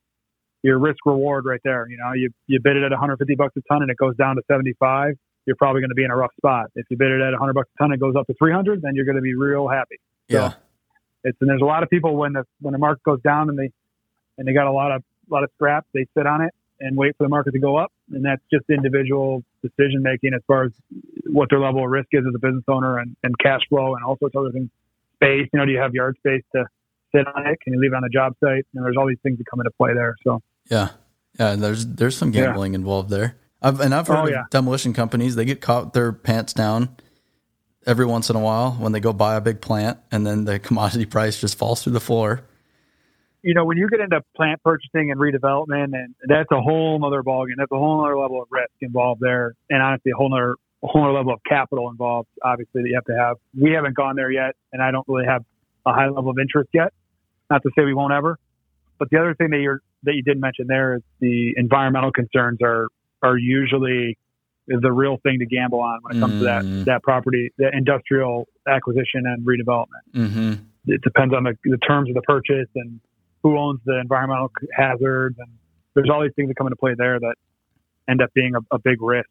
your 0.63 0.77
risk 0.79 1.05
reward 1.05 1.45
right 1.45 1.61
there. 1.63 1.87
You 1.89 1.97
know, 1.97 2.13
you 2.13 2.29
you 2.47 2.59
bid 2.61 2.75
it 2.75 2.83
at 2.83 2.91
150 2.91 3.35
bucks 3.35 3.55
a 3.57 3.61
ton 3.71 3.81
and 3.81 3.91
it 3.91 3.97
goes 3.97 4.15
down 4.15 4.35
to 4.35 4.41
75. 4.47 5.15
You're 5.45 5.55
probably 5.55 5.81
going 5.81 5.89
to 5.89 5.95
be 5.95 6.03
in 6.03 6.11
a 6.11 6.15
rough 6.15 6.33
spot. 6.37 6.67
If 6.75 6.85
you 6.89 6.97
bid 6.97 7.09
it 7.09 7.21
at 7.21 7.31
100 7.31 7.53
bucks 7.53 7.69
a 7.75 7.77
ton 7.81 7.91
and 7.91 7.95
it 7.95 7.99
goes 7.99 8.15
up 8.15 8.27
to 8.27 8.33
300, 8.35 8.81
then 8.81 8.95
you're 8.95 9.05
going 9.05 9.15
to 9.15 9.21
be 9.21 9.33
real 9.33 9.67
happy. 9.67 9.99
Yeah. 10.27 10.53
It's 11.24 11.38
and 11.41 11.49
there's 11.49 11.61
a 11.61 11.65
lot 11.65 11.84
of 11.84 11.89
people 11.89 12.15
when 12.15 12.34
the 12.34 12.45
when 12.59 12.74
the 12.74 12.80
market 12.80 13.03
goes 13.03 13.22
down 13.22 13.49
and 13.49 13.57
they 13.57 13.72
and 14.38 14.47
they 14.47 14.53
got 14.53 14.67
a 14.67 14.72
lot 14.72 14.91
of 14.91 15.03
a 15.30 15.34
lot 15.34 15.43
of 15.43 15.49
scrap, 15.55 15.86
they 15.93 16.05
sit 16.17 16.26
on 16.26 16.41
it 16.41 16.53
and 16.80 16.97
wait 16.97 17.15
for 17.17 17.24
the 17.24 17.30
market 17.30 17.51
to 17.51 17.59
go 17.59 17.78
up, 17.78 17.91
and 18.11 18.26
that's 18.26 18.41
just 18.51 18.65
individual 18.69 19.43
decision 19.61 20.01
making 20.01 20.34
as 20.34 20.41
far 20.47 20.63
as 20.63 20.72
what 21.28 21.49
their 21.49 21.59
level 21.59 21.84
of 21.86 21.91
risk 21.91 22.07
is 22.11 22.24
as 22.28 22.34
a 22.34 22.39
business 22.39 22.63
owner 22.67 22.97
and, 22.97 23.15
and 23.24 23.38
cash 23.38 23.61
flow 23.69 23.95
and 23.95 24.03
all 24.03 24.17
sorts 24.17 24.36
of 24.36 24.41
other 24.41 24.51
things. 24.51 24.69
Space, 25.15 25.47
you 25.53 25.59
know, 25.59 25.65
do 25.65 25.72
you 25.72 25.78
have 25.78 25.93
yard 25.93 26.17
space 26.17 26.41
to 26.55 26.65
sit 27.15 27.28
on 27.28 27.45
it? 27.45 27.59
Can 27.61 27.74
you 27.74 27.80
leave 27.80 27.93
it 27.93 27.95
on 27.95 28.03
a 28.03 28.09
job 28.09 28.34
site? 28.43 28.65
And 28.74 28.84
there's 28.84 28.97
all 28.97 29.07
these 29.07 29.19
things 29.22 29.38
that 29.38 29.45
come 29.45 29.59
into 29.59 29.69
play 29.72 29.93
there. 29.93 30.15
So 30.24 30.41
yeah, 30.69 30.89
yeah, 31.39 31.55
there's 31.55 31.86
there's 31.86 32.17
some 32.17 32.32
gambling 32.32 32.74
yeah. 32.74 32.80
involved 32.80 33.11
there. 33.11 33.38
I've, 33.61 33.80
and 33.80 33.93
I've 33.93 34.09
oh, 34.09 34.13
heard 34.13 34.26
oh, 34.26 34.30
yeah. 34.30 34.43
demolition 34.49 34.93
companies 34.93 35.36
they 35.36 35.45
get 35.45 35.61
caught 35.61 35.93
their 35.93 36.11
pants 36.11 36.53
down 36.53 36.97
every 37.86 38.05
once 38.05 38.29
in 38.29 38.36
a 38.36 38.39
while 38.39 38.71
when 38.73 38.91
they 38.91 38.99
go 38.99 39.13
buy 39.13 39.36
a 39.36 39.41
big 39.41 39.61
plant 39.61 39.97
and 40.11 40.25
then 40.25 40.45
the 40.45 40.59
commodity 40.67 41.05
price 41.05 41.39
just 41.39 41.57
falls 41.57 41.84
through 41.84 41.93
the 41.93 41.99
floor. 41.99 42.41
You 43.43 43.55
know, 43.55 43.65
when 43.65 43.77
you 43.77 43.89
get 43.89 43.99
into 43.99 44.21
plant 44.36 44.61
purchasing 44.63 45.09
and 45.09 45.19
redevelopment, 45.19 45.95
and 45.95 46.13
that's 46.27 46.51
a 46.51 46.61
whole 46.61 47.03
other 47.03 47.23
ballgame. 47.23 47.55
That's 47.57 47.71
a 47.71 47.77
whole 47.77 48.05
other 48.05 48.15
level 48.15 48.39
of 48.39 48.47
risk 48.51 48.69
involved 48.82 49.19
there, 49.19 49.55
and 49.67 49.82
honestly, 49.82 50.11
a 50.11 50.15
whole 50.15 50.32
other 50.32 50.57
a 50.84 50.88
whole 50.88 51.05
other 51.05 51.13
level 51.13 51.34
of 51.34 51.39
capital 51.43 51.89
involved. 51.89 52.29
Obviously, 52.43 52.84
that 52.84 52.89
you 52.89 52.93
have 52.93 53.05
to 53.05 53.17
have. 53.17 53.38
We 53.59 53.71
haven't 53.71 53.95
gone 53.95 54.15
there 54.15 54.29
yet, 54.29 54.55
and 54.71 54.79
I 54.79 54.91
don't 54.91 55.07
really 55.07 55.25
have 55.25 55.43
a 55.88 55.91
high 55.91 56.09
level 56.09 56.29
of 56.29 56.38
interest 56.38 56.69
yet. 56.71 56.93
Not 57.49 57.63
to 57.63 57.71
say 57.75 57.84
we 57.84 57.95
won't 57.95 58.13
ever, 58.13 58.38
but 58.99 59.09
the 59.09 59.17
other 59.17 59.34
thing 59.34 59.49
that 59.49 59.59
you're 59.59 59.82
that 60.03 60.13
you 60.13 60.21
didn't 60.21 60.41
mention 60.41 60.67
there 60.67 60.97
is 60.97 61.01
the 61.19 61.53
environmental 61.57 62.11
concerns 62.11 62.59
are 62.61 62.89
are 63.23 63.38
usually 63.38 64.19
the 64.80 64.91
real 64.91 65.17
thing 65.24 65.39
to 65.39 65.45
gamble 65.45 65.80
on 65.80 65.99
when 66.01 66.17
it 66.17 66.19
comes 66.19 66.34
mm. 66.34 66.39
to 66.39 66.43
that 66.45 66.63
mm. 66.63 66.86
that 66.86 67.03
property, 67.03 67.51
the 67.57 67.69
industrial 67.76 68.47
acquisition 68.67 69.26
and 69.26 69.45
redevelopment. 69.45 70.03
Mm-hmm. 70.13 70.53
It 70.88 71.01
depends 71.01 71.34
on 71.34 71.43
the, 71.43 71.57
the 71.63 71.78
terms 71.78 72.09
of 72.09 72.15
the 72.15 72.22
purchase 72.22 72.67
and 72.76 72.99
who 73.43 73.57
owns 73.57 73.80
the 73.86 73.99
environmental 73.99 74.51
hazards, 74.76 75.38
and 75.39 75.47
there's 75.93 76.09
all 76.09 76.22
these 76.22 76.32
things 76.36 76.47
that 76.47 76.55
come 76.55 76.67
into 76.67 76.78
play 76.78 76.93
there 76.97 77.19
that 77.19 77.36
end 78.07 78.22
up 78.22 78.34
being 78.34 78.53
a, 78.55 78.76
a 78.76 78.80
big 78.80 79.01
risk. 79.01 79.30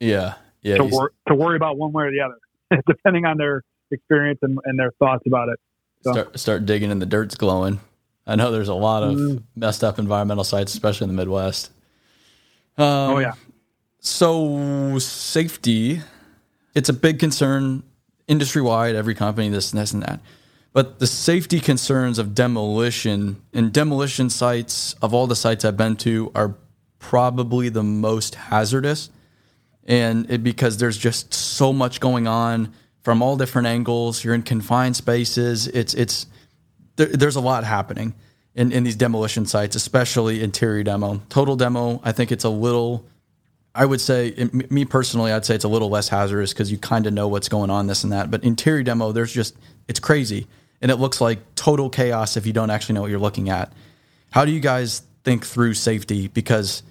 Yeah, 0.00 0.34
yeah. 0.62 0.76
To, 0.76 0.84
wor- 0.84 1.12
to 1.28 1.34
worry 1.34 1.56
about 1.56 1.76
one 1.78 1.92
way 1.92 2.04
or 2.04 2.10
the 2.10 2.20
other, 2.20 2.82
depending 2.86 3.24
on 3.24 3.38
their 3.38 3.62
experience 3.90 4.38
and, 4.42 4.58
and 4.64 4.78
their 4.78 4.90
thoughts 4.98 5.24
about 5.26 5.48
it. 5.48 5.60
So. 6.02 6.12
Start 6.12 6.38
start 6.38 6.66
digging 6.66 6.90
and 6.90 7.00
the 7.00 7.06
dirt's 7.06 7.36
glowing. 7.36 7.80
I 8.26 8.36
know 8.36 8.50
there's 8.50 8.68
a 8.68 8.74
lot 8.74 9.02
of 9.02 9.14
mm. 9.16 9.42
messed 9.56 9.82
up 9.82 9.98
environmental 9.98 10.44
sites, 10.44 10.72
especially 10.72 11.04
in 11.06 11.10
the 11.10 11.20
Midwest. 11.20 11.70
Um, 12.78 12.86
oh 12.86 13.18
yeah. 13.18 13.32
So 14.04 14.98
safety, 14.98 16.02
it's 16.74 16.88
a 16.88 16.92
big 16.92 17.20
concern 17.20 17.84
industry 18.26 18.60
wide. 18.60 18.96
Every 18.96 19.14
company, 19.14 19.48
this 19.48 19.72
and 19.72 19.80
this 19.80 19.92
and 19.92 20.02
that. 20.02 20.18
But 20.72 20.98
the 20.98 21.06
safety 21.06 21.60
concerns 21.60 22.18
of 22.18 22.34
demolition 22.34 23.40
and 23.52 23.72
demolition 23.72 24.28
sites 24.28 24.96
of 25.02 25.14
all 25.14 25.28
the 25.28 25.36
sites 25.36 25.64
I've 25.64 25.76
been 25.76 25.94
to 25.98 26.32
are 26.34 26.56
probably 26.98 27.68
the 27.68 27.84
most 27.84 28.34
hazardous, 28.34 29.08
and 29.84 30.28
it, 30.28 30.42
because 30.42 30.78
there's 30.78 30.98
just 30.98 31.32
so 31.32 31.72
much 31.72 32.00
going 32.00 32.26
on 32.26 32.72
from 33.02 33.22
all 33.22 33.36
different 33.36 33.68
angles. 33.68 34.24
You're 34.24 34.34
in 34.34 34.42
confined 34.42 34.96
spaces. 34.96 35.68
It's 35.68 35.94
it's 35.94 36.26
there, 36.96 37.06
there's 37.06 37.36
a 37.36 37.40
lot 37.40 37.62
happening 37.62 38.14
in, 38.56 38.72
in 38.72 38.82
these 38.82 38.96
demolition 38.96 39.46
sites, 39.46 39.76
especially 39.76 40.42
interior 40.42 40.82
demo. 40.82 41.22
Total 41.28 41.54
demo, 41.54 42.00
I 42.02 42.10
think 42.10 42.32
it's 42.32 42.44
a 42.44 42.50
little, 42.50 43.06
I 43.74 43.86
would 43.86 44.00
say, 44.00 44.34
me 44.52 44.84
personally, 44.84 45.32
I'd 45.32 45.46
say 45.46 45.54
it's 45.54 45.64
a 45.64 45.68
little 45.68 45.88
less 45.88 46.08
hazardous 46.08 46.52
because 46.52 46.70
you 46.70 46.76
kind 46.76 47.06
of 47.06 47.14
know 47.14 47.28
what's 47.28 47.48
going 47.48 47.70
on, 47.70 47.86
this 47.86 48.04
and 48.04 48.12
that. 48.12 48.30
But 48.30 48.44
interior 48.44 48.82
demo, 48.82 49.12
there's 49.12 49.32
just, 49.32 49.56
it's 49.88 50.00
crazy. 50.00 50.46
And 50.82 50.90
it 50.90 50.96
looks 50.96 51.20
like 51.20 51.54
total 51.54 51.88
chaos 51.88 52.36
if 52.36 52.46
you 52.46 52.52
don't 52.52 52.70
actually 52.70 52.96
know 52.96 53.00
what 53.00 53.10
you're 53.10 53.18
looking 53.18 53.48
at. 53.48 53.72
How 54.30 54.44
do 54.44 54.52
you 54.52 54.60
guys 54.60 55.02
think 55.24 55.46
through 55.46 55.74
safety? 55.74 56.28
Because, 56.28 56.82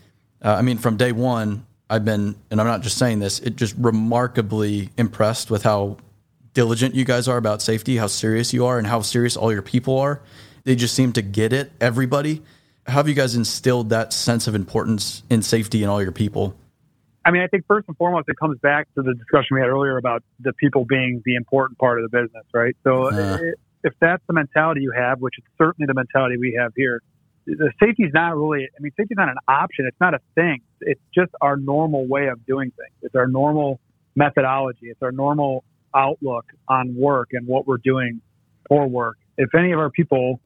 uh, 0.43 0.55
I 0.55 0.63
mean, 0.63 0.79
from 0.79 0.97
day 0.97 1.11
one, 1.11 1.65
I've 1.87 2.05
been, 2.05 2.35
and 2.49 2.59
I'm 2.59 2.67
not 2.67 2.81
just 2.81 2.97
saying 2.97 3.19
this, 3.19 3.39
it 3.39 3.57
just 3.57 3.75
remarkably 3.77 4.89
impressed 4.97 5.51
with 5.51 5.63
how 5.63 5.97
diligent 6.53 6.95
you 6.95 7.05
guys 7.05 7.27
are 7.27 7.37
about 7.37 7.61
safety, 7.61 7.97
how 7.97 8.07
serious 8.07 8.53
you 8.53 8.65
are, 8.65 8.77
and 8.77 8.87
how 8.87 9.01
serious 9.01 9.37
all 9.37 9.51
your 9.51 9.61
people 9.61 9.99
are. 9.99 10.21
They 10.63 10.75
just 10.75 10.95
seem 10.95 11.13
to 11.13 11.21
get 11.21 11.53
it, 11.53 11.71
everybody. 11.79 12.41
How 12.87 12.93
have 12.93 13.09
you 13.09 13.13
guys 13.13 13.35
instilled 13.35 13.89
that 13.89 14.13
sense 14.13 14.47
of 14.47 14.55
importance 14.55 15.21
in 15.29 15.41
safety 15.41 15.83
in 15.83 15.89
all 15.89 16.01
your 16.01 16.11
people? 16.11 16.55
I 17.23 17.31
mean, 17.31 17.41
I 17.43 17.47
think 17.47 17.65
first 17.67 17.87
and 17.87 17.95
foremost, 17.97 18.27
it 18.29 18.37
comes 18.37 18.57
back 18.59 18.87
to 18.95 19.03
the 19.03 19.13
discussion 19.13 19.55
we 19.55 19.59
had 19.61 19.69
earlier 19.69 19.97
about 19.97 20.23
the 20.39 20.53
people 20.53 20.85
being 20.85 21.21
the 21.25 21.35
important 21.35 21.77
part 21.77 22.01
of 22.01 22.09
the 22.09 22.17
business, 22.21 22.45
right? 22.53 22.75
So 22.83 23.11
uh, 23.11 23.37
if 23.83 23.93
that's 23.99 24.23
the 24.27 24.33
mentality 24.33 24.81
you 24.81 24.91
have, 24.91 25.19
which 25.19 25.37
is 25.37 25.43
certainly 25.57 25.85
the 25.85 25.93
mentality 25.93 26.37
we 26.37 26.57
have 26.59 26.71
here, 26.75 27.01
the 27.45 27.71
safety 27.79 28.03
is 28.03 28.13
not 28.13 28.35
really, 28.35 28.63
I 28.65 28.81
mean, 28.81 28.91
safety 28.97 29.13
is 29.13 29.17
not 29.17 29.29
an 29.29 29.37
option. 29.47 29.85
It's 29.87 29.99
not 29.99 30.13
a 30.13 30.19
thing. 30.35 30.61
It's 30.81 31.01
just 31.13 31.31
our 31.41 31.57
normal 31.57 32.07
way 32.07 32.27
of 32.27 32.45
doing 32.45 32.71
things. 32.71 32.95
It's 33.01 33.15
our 33.15 33.27
normal 33.27 33.79
methodology. 34.15 34.87
It's 34.89 35.01
our 35.01 35.11
normal 35.11 35.63
outlook 35.93 36.45
on 36.67 36.95
work 36.95 37.29
and 37.33 37.47
what 37.47 37.67
we're 37.67 37.77
doing 37.77 38.21
for 38.67 38.87
work. 38.87 39.17
If 39.37 39.53
any 39.55 39.71
of 39.71 39.79
our 39.79 39.89
people 39.89 40.39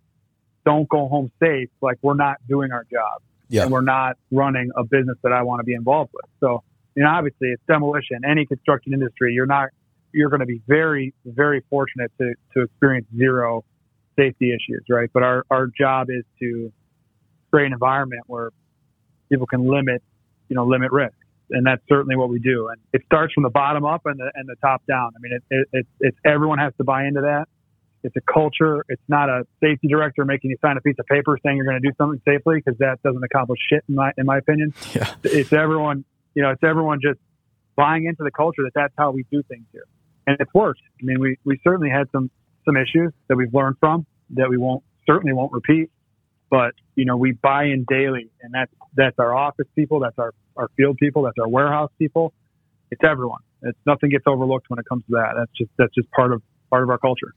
don't 0.65 0.89
go 0.89 1.07
home 1.07 1.31
safe, 1.39 1.69
like 1.81 1.97
we're 2.01 2.15
not 2.15 2.37
doing 2.47 2.71
our 2.71 2.85
job. 2.91 3.21
Yeah. 3.49 3.63
And 3.63 3.71
we're 3.71 3.81
not 3.81 4.17
running 4.31 4.71
a 4.75 4.83
business 4.83 5.17
that 5.23 5.31
I 5.31 5.43
want 5.43 5.59
to 5.59 5.63
be 5.63 5.73
involved 5.73 6.11
with. 6.13 6.25
So, 6.39 6.63
you 6.95 7.03
know, 7.03 7.09
obviously 7.09 7.49
it's 7.49 7.61
demolition, 7.67 8.21
any 8.27 8.45
construction 8.45 8.93
industry, 8.93 9.33
you're 9.33 9.45
not, 9.45 9.69
you're 10.13 10.29
going 10.29 10.39
to 10.39 10.45
be 10.45 10.61
very, 10.67 11.13
very 11.25 11.63
fortunate 11.69 12.11
to, 12.19 12.33
to 12.53 12.63
experience 12.63 13.07
zero 13.17 13.63
safety 14.17 14.49
issues, 14.49 14.83
right? 14.89 15.09
But 15.13 15.23
our, 15.23 15.45
our 15.49 15.67
job 15.67 16.07
is 16.09 16.23
to 16.39 16.71
create 17.51 17.67
an 17.67 17.73
environment 17.73 18.23
where 18.27 18.51
people 19.29 19.45
can 19.45 19.67
limit, 19.69 20.01
you 20.49 20.55
know, 20.55 20.65
limit 20.65 20.91
risk 20.91 21.15
and 21.49 21.65
that's 21.65 21.81
certainly 21.87 22.15
what 22.15 22.29
we 22.29 22.39
do. 22.39 22.69
And 22.69 22.79
it 22.93 23.03
starts 23.05 23.33
from 23.33 23.43
the 23.43 23.49
bottom 23.49 23.85
up 23.85 24.01
and 24.05 24.19
the 24.19 24.31
and 24.35 24.47
the 24.47 24.55
top 24.61 24.83
down. 24.87 25.11
I 25.15 25.19
mean, 25.19 25.33
it, 25.33 25.43
it, 25.49 25.67
it, 25.73 25.87
it's 25.99 26.17
everyone 26.25 26.59
has 26.59 26.73
to 26.77 26.83
buy 26.83 27.05
into 27.05 27.21
that. 27.21 27.47
It's 28.05 28.15
a 28.15 28.21
culture. 28.31 28.85
It's 28.87 29.01
not 29.07 29.29
a 29.29 29.47
safety 29.59 29.87
director 29.87 30.25
making 30.25 30.51
you 30.51 30.57
sign 30.61 30.77
a 30.77 30.81
piece 30.81 30.95
of 30.99 31.07
paper 31.07 31.39
saying 31.43 31.57
you're 31.57 31.65
going 31.65 31.81
to 31.81 31.87
do 31.87 31.93
something 31.97 32.21
safely 32.23 32.57
because 32.57 32.77
that 32.77 33.01
doesn't 33.03 33.23
accomplish 33.23 33.59
shit 33.67 33.83
in 33.89 33.95
my 33.95 34.11
in 34.17 34.27
my 34.27 34.37
opinion. 34.37 34.73
Yeah. 34.93 35.13
It's 35.23 35.51
everyone. 35.51 36.05
You 36.35 36.43
know, 36.43 36.51
it's 36.51 36.63
everyone 36.63 36.99
just 37.01 37.19
buying 37.75 38.05
into 38.05 38.23
the 38.23 38.31
culture 38.31 38.61
that 38.63 38.73
that's 38.75 38.93
how 38.97 39.11
we 39.11 39.25
do 39.31 39.41
things 39.43 39.65
here, 39.71 39.85
and 40.27 40.37
it's 40.39 40.53
worked. 40.53 40.81
I 41.01 41.05
mean, 41.05 41.19
we 41.19 41.37
we 41.43 41.59
certainly 41.63 41.89
had 41.89 42.07
some 42.11 42.29
some 42.65 42.77
issues 42.77 43.11
that 43.27 43.35
we've 43.35 43.53
learned 43.53 43.77
from 43.79 44.05
that 44.31 44.49
we 44.49 44.57
won't 44.57 44.83
certainly 45.07 45.33
won't 45.33 45.51
repeat. 45.51 45.89
But 46.49 46.73
you 46.95 47.05
know, 47.05 47.17
we 47.17 47.31
buy 47.31 47.65
in 47.65 47.85
daily, 47.89 48.29
and 48.41 48.53
that's 48.53 48.71
that's 48.95 49.17
our 49.17 49.35
office 49.35 49.67
people, 49.75 49.99
that's 49.99 50.19
our 50.19 50.33
our 50.55 50.69
field 50.77 50.97
people, 50.97 51.23
that's 51.23 51.37
our 51.39 51.47
warehouse 51.49 51.91
people. 51.97 52.33
It's 52.91 53.01
everyone. 53.03 53.41
It's 53.63 53.79
nothing 53.85 54.11
gets 54.11 54.25
overlooked 54.27 54.69
when 54.69 54.77
it 54.77 54.85
comes 54.87 55.03
to 55.05 55.13
that. 55.13 55.33
That's 55.37 55.51
just 55.57 55.71
that's 55.77 55.93
just 55.95 56.11
part 56.11 56.31
of 56.31 56.43
part 56.69 56.83
of 56.83 56.89
our 56.89 56.99
culture. 56.99 57.33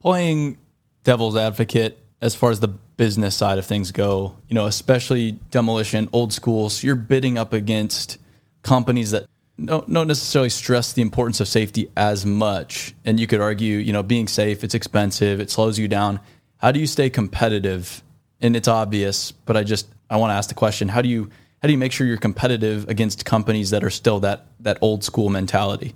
Playing 0.00 0.58
devil's 1.04 1.36
advocate 1.36 1.98
as 2.20 2.34
far 2.34 2.50
as 2.50 2.60
the 2.60 2.68
business 2.68 3.36
side 3.36 3.58
of 3.58 3.66
things 3.66 3.92
go, 3.92 4.36
you 4.48 4.54
know, 4.54 4.66
especially 4.66 5.32
demolition, 5.50 6.08
old 6.12 6.32
schools, 6.32 6.82
you're 6.82 6.96
bidding 6.96 7.36
up 7.38 7.52
against 7.52 8.18
companies 8.62 9.10
that 9.10 9.26
don't, 9.62 9.90
don't 9.92 10.08
necessarily 10.08 10.50
stress 10.50 10.92
the 10.92 11.02
importance 11.02 11.40
of 11.40 11.48
safety 11.48 11.90
as 11.96 12.26
much. 12.26 12.94
And 13.04 13.18
you 13.18 13.26
could 13.26 13.40
argue, 13.40 13.78
you 13.78 13.92
know, 13.92 14.02
being 14.02 14.28
safe, 14.28 14.64
it's 14.64 14.74
expensive, 14.74 15.40
it 15.40 15.50
slows 15.50 15.78
you 15.78 15.88
down. 15.88 16.20
How 16.58 16.72
do 16.72 16.80
you 16.80 16.86
stay 16.86 17.10
competitive? 17.10 18.02
And 18.40 18.54
it's 18.54 18.68
obvious, 18.68 19.32
but 19.32 19.56
I 19.56 19.64
just 19.64 19.88
I 20.10 20.18
want 20.18 20.30
to 20.30 20.34
ask 20.34 20.50
the 20.50 20.54
question: 20.54 20.88
How 20.88 21.00
do 21.00 21.08
you 21.08 21.30
how 21.62 21.68
do 21.68 21.72
you 21.72 21.78
make 21.78 21.92
sure 21.92 22.06
you're 22.06 22.18
competitive 22.18 22.86
against 22.88 23.24
companies 23.24 23.70
that 23.70 23.82
are 23.82 23.90
still 23.90 24.20
that 24.20 24.46
that 24.60 24.76
old 24.82 25.02
school 25.02 25.30
mentality? 25.30 25.94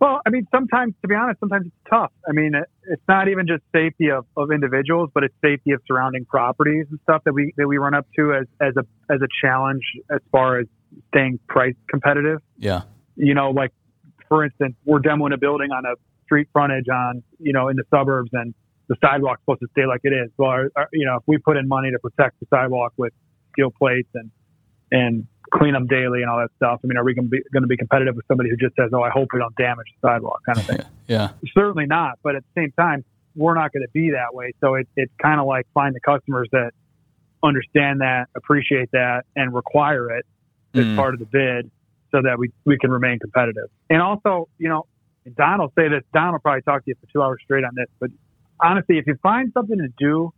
Well, 0.00 0.20
I 0.26 0.30
mean, 0.30 0.46
sometimes, 0.50 0.94
to 1.02 1.08
be 1.08 1.14
honest, 1.14 1.40
sometimes 1.40 1.66
it's 1.66 1.90
tough. 1.90 2.12
I 2.28 2.32
mean, 2.32 2.54
it, 2.54 2.68
it's 2.90 3.02
not 3.08 3.28
even 3.28 3.46
just 3.46 3.62
safety 3.72 4.10
of, 4.10 4.26
of 4.36 4.50
individuals, 4.50 5.10
but 5.14 5.24
it's 5.24 5.34
safety 5.42 5.70
of 5.70 5.80
surrounding 5.86 6.24
properties 6.24 6.86
and 6.90 6.98
stuff 7.04 7.22
that 7.24 7.32
we 7.32 7.54
that 7.56 7.66
we 7.66 7.78
run 7.78 7.94
up 7.94 8.06
to 8.16 8.34
as 8.34 8.46
as 8.60 8.74
a 8.76 8.84
as 9.12 9.20
a 9.22 9.28
challenge 9.40 9.82
as 10.10 10.20
far 10.30 10.58
as 10.58 10.66
staying 11.08 11.38
price 11.48 11.74
competitive. 11.88 12.40
Yeah. 12.58 12.82
You 13.16 13.34
know, 13.34 13.50
like 13.50 13.72
for 14.28 14.44
instance, 14.44 14.74
we're 14.84 15.00
demoing 15.00 15.32
a 15.32 15.38
building 15.38 15.70
on 15.70 15.84
a 15.84 15.94
street 16.24 16.48
frontage 16.52 16.86
on, 16.92 17.22
you 17.38 17.52
know, 17.52 17.68
in 17.68 17.76
the 17.76 17.84
suburbs 17.90 18.30
and 18.32 18.54
the 18.88 18.96
sidewalk's 19.00 19.40
supposed 19.42 19.60
to 19.60 19.68
stay 19.72 19.86
like 19.86 20.00
it 20.02 20.12
is. 20.12 20.30
Well, 20.36 20.50
our, 20.50 20.70
our, 20.76 20.88
you 20.92 21.06
know, 21.06 21.16
if 21.16 21.22
we 21.26 21.38
put 21.38 21.56
in 21.56 21.68
money 21.68 21.90
to 21.90 21.98
protect 21.98 22.40
the 22.40 22.46
sidewalk 22.50 22.92
with 22.96 23.12
steel 23.52 23.70
plates 23.70 24.08
and, 24.14 24.30
and 24.90 25.26
clean 25.52 25.72
them 25.72 25.86
daily 25.86 26.22
and 26.22 26.30
all 26.30 26.38
that 26.38 26.50
stuff, 26.56 26.80
I 26.82 26.86
mean, 26.86 26.96
are 26.96 27.04
we 27.04 27.14
going 27.14 27.26
to 27.26 27.30
be, 27.30 27.42
going 27.52 27.62
to 27.62 27.68
be 27.68 27.76
competitive 27.76 28.16
with 28.16 28.26
somebody 28.26 28.50
who 28.50 28.56
just 28.56 28.74
says, 28.76 28.90
oh, 28.92 29.02
I 29.02 29.10
hope 29.10 29.28
we 29.32 29.40
don't 29.40 29.54
damage 29.56 29.86
the 30.00 30.08
sidewalk 30.08 30.40
kind 30.46 30.58
of 30.58 30.66
thing? 30.66 30.78
yeah. 31.06 31.30
Certainly 31.52 31.86
not. 31.86 32.18
But 32.22 32.36
at 32.36 32.44
the 32.54 32.62
same 32.62 32.72
time, 32.72 33.04
we're 33.36 33.54
not 33.54 33.72
going 33.72 33.82
to 33.82 33.90
be 33.92 34.10
that 34.12 34.34
way. 34.34 34.52
So 34.60 34.74
it, 34.74 34.88
it's 34.96 35.12
kind 35.20 35.40
of 35.40 35.46
like 35.46 35.66
find 35.74 35.94
the 35.94 36.00
customers 36.00 36.48
that 36.52 36.72
understand 37.42 38.00
that, 38.00 38.28
appreciate 38.36 38.90
that, 38.92 39.24
and 39.36 39.54
require 39.54 40.10
it 40.16 40.26
as 40.74 40.84
Mm. 40.84 40.96
part 40.96 41.14
of 41.14 41.20
the 41.20 41.26
bid 41.26 41.70
so 42.10 42.22
that 42.22 42.38
we, 42.38 42.50
we 42.64 42.78
can 42.78 42.90
remain 42.90 43.18
competitive. 43.18 43.68
And 43.90 44.02
also, 44.02 44.48
you 44.58 44.68
know, 44.68 44.86
Don 45.36 45.60
will 45.60 45.72
say 45.78 45.88
this, 45.88 46.02
Don 46.12 46.32
will 46.32 46.40
probably 46.40 46.62
talk 46.62 46.84
to 46.84 46.90
you 46.90 46.94
for 47.00 47.12
two 47.12 47.22
hours 47.22 47.40
straight 47.44 47.64
on 47.64 47.72
this, 47.76 47.86
but 48.00 48.10
honestly, 48.60 48.98
if 48.98 49.06
you 49.06 49.16
find 49.22 49.52
something 49.52 49.78
to 49.78 49.88
do 49.98 50.32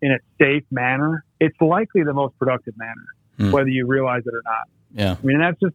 in 0.00 0.12
a 0.12 0.18
safe 0.40 0.64
manner, 0.70 1.24
it's 1.38 1.56
likely 1.60 2.02
the 2.02 2.12
most 2.12 2.38
productive 2.38 2.76
manner, 2.76 3.04
Mm. 3.42 3.52
whether 3.52 3.68
you 3.68 3.86
realize 3.86 4.22
it 4.24 4.34
or 4.34 4.42
not. 4.44 4.68
Yeah. 4.94 5.16
I 5.20 5.26
mean, 5.26 5.40
that's 5.40 5.58
just, 5.60 5.74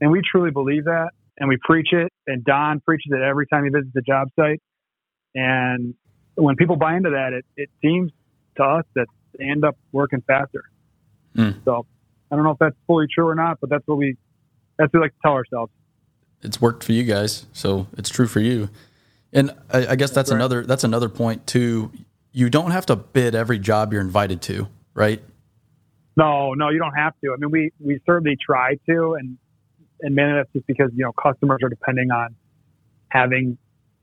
and 0.00 0.10
we 0.10 0.22
truly 0.28 0.50
believe 0.50 0.84
that, 0.84 1.10
and 1.38 1.48
we 1.48 1.56
preach 1.62 1.92
it, 1.92 2.12
and 2.26 2.44
Don 2.44 2.80
preaches 2.80 3.12
it 3.12 3.22
every 3.22 3.46
time 3.46 3.64
he 3.64 3.70
visits 3.70 3.94
a 3.96 4.00
job 4.00 4.28
site. 4.34 4.60
And 5.34 5.94
when 6.34 6.56
people 6.56 6.76
buy 6.76 6.96
into 6.96 7.10
that, 7.10 7.32
it, 7.32 7.44
it 7.56 7.70
seems 7.82 8.10
to 8.56 8.64
us 8.64 8.84
that 8.94 9.06
they 9.38 9.44
end 9.44 9.64
up 9.64 9.76
working 9.92 10.22
faster. 10.26 10.64
Mm. 11.36 11.64
So 11.64 11.86
I 12.30 12.34
don't 12.34 12.44
know 12.44 12.50
if 12.52 12.58
that's 12.58 12.76
fully 12.86 13.06
true 13.12 13.28
or 13.28 13.34
not, 13.34 13.58
but 13.60 13.70
that's 13.70 13.86
what 13.86 13.98
we 13.98 14.16
that's 14.78 14.92
what 14.92 15.00
we 15.00 15.04
like 15.04 15.12
to 15.12 15.18
tell 15.22 15.34
ourselves. 15.34 15.72
It's 16.42 16.60
worked 16.60 16.82
for 16.82 16.92
you 16.92 17.04
guys, 17.04 17.46
so 17.52 17.86
it's 17.96 18.08
true 18.08 18.26
for 18.26 18.40
you. 18.40 18.70
And 19.32 19.52
I, 19.70 19.88
I 19.88 19.96
guess 19.96 20.10
that's 20.10 20.30
right. 20.30 20.36
another 20.36 20.66
that's 20.66 20.84
another 20.84 21.08
point 21.08 21.46
too. 21.46 21.92
You 22.32 22.50
don't 22.50 22.70
have 22.70 22.86
to 22.86 22.96
bid 22.96 23.34
every 23.34 23.58
job 23.58 23.92
you're 23.92 24.02
invited 24.02 24.42
to, 24.42 24.68
right? 24.94 25.22
No, 26.16 26.54
no, 26.54 26.68
you 26.70 26.78
don't 26.78 26.94
have 26.94 27.14
to. 27.24 27.32
I 27.32 27.36
mean, 27.36 27.50
we 27.50 27.70
we 27.80 28.00
certainly 28.06 28.36
try 28.44 28.74
to, 28.88 29.14
and 29.14 29.38
and 30.00 30.14
mainly 30.14 30.34
that's 30.34 30.52
just 30.52 30.66
because 30.66 30.90
you 30.94 31.04
know 31.04 31.12
customers 31.12 31.60
are 31.62 31.68
depending 31.68 32.10
on 32.10 32.34
having 33.08 33.58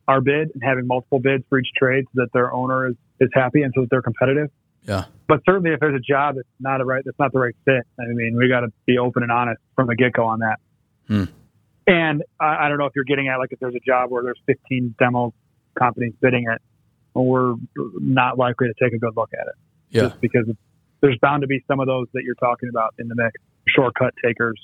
our 0.08 0.22
bid 0.22 0.50
and 0.54 0.64
having 0.64 0.88
multiple 0.88 1.20
bids 1.20 1.44
for 1.50 1.60
each 1.60 1.68
trade 1.78 2.06
so 2.14 2.22
that 2.22 2.30
their 2.34 2.54
owner 2.54 2.88
is 2.88 2.96
is 3.20 3.30
happy 3.34 3.62
and 3.62 3.74
so 3.76 3.82
that 3.82 3.90
they're 3.90 4.02
competitive. 4.02 4.50
Yeah. 4.84 5.06
But 5.28 5.42
certainly, 5.46 5.72
if 5.72 5.80
there's 5.82 5.96
a 5.96 6.00
job 6.00 6.36
that's 6.36 6.48
not 6.62 6.80
a 6.80 6.86
right, 6.86 7.04
that's 7.04 7.20
not 7.20 7.34
the 7.34 7.40
right 7.40 7.56
fit. 7.66 7.84
I 8.00 8.06
mean, 8.08 8.38
we 8.38 8.48
got 8.48 8.62
to 8.62 8.70
be 8.86 8.98
open 8.98 9.24
and 9.24 9.32
honest 9.32 9.60
from 9.76 9.88
the 9.88 9.96
get 9.96 10.14
go 10.14 10.26
on 10.26 10.40
that. 10.40 10.60
Hmm. 11.08 11.24
And 11.88 12.24
I, 12.40 12.66
I 12.66 12.70
don't 12.70 12.78
know 12.78 12.86
if 12.86 12.94
you're 12.96 13.04
getting 13.06 13.28
at 13.28 13.38
like 13.38 13.52
if 13.52 13.60
there's 13.60 13.76
a 13.76 13.80
job 13.86 14.12
where 14.12 14.24
there's 14.24 14.40
15 14.46 14.96
demo 14.98 15.34
companies 15.78 16.14
bidding 16.22 16.46
it, 16.50 16.62
we're 17.14 17.56
not 17.76 18.38
likely 18.38 18.68
to 18.68 18.74
take 18.82 18.94
a 18.94 18.98
good 18.98 19.16
look 19.18 19.32
at 19.34 19.48
it 19.48 19.56
Yeah. 19.90 20.02
just 20.04 20.22
because 20.22 20.46
it's, 20.48 20.60
there's 21.02 21.18
bound 21.22 21.42
to 21.42 21.48
be 21.48 21.64
some 21.68 21.80
of 21.80 21.88
those 21.88 22.08
that 22.14 22.24
you're 22.24 22.36
talking 22.36 22.70
about 22.70 22.94
in 23.00 23.08
the 23.08 23.16
mix, 23.16 23.34
shortcut 23.68 24.14
takers, 24.24 24.60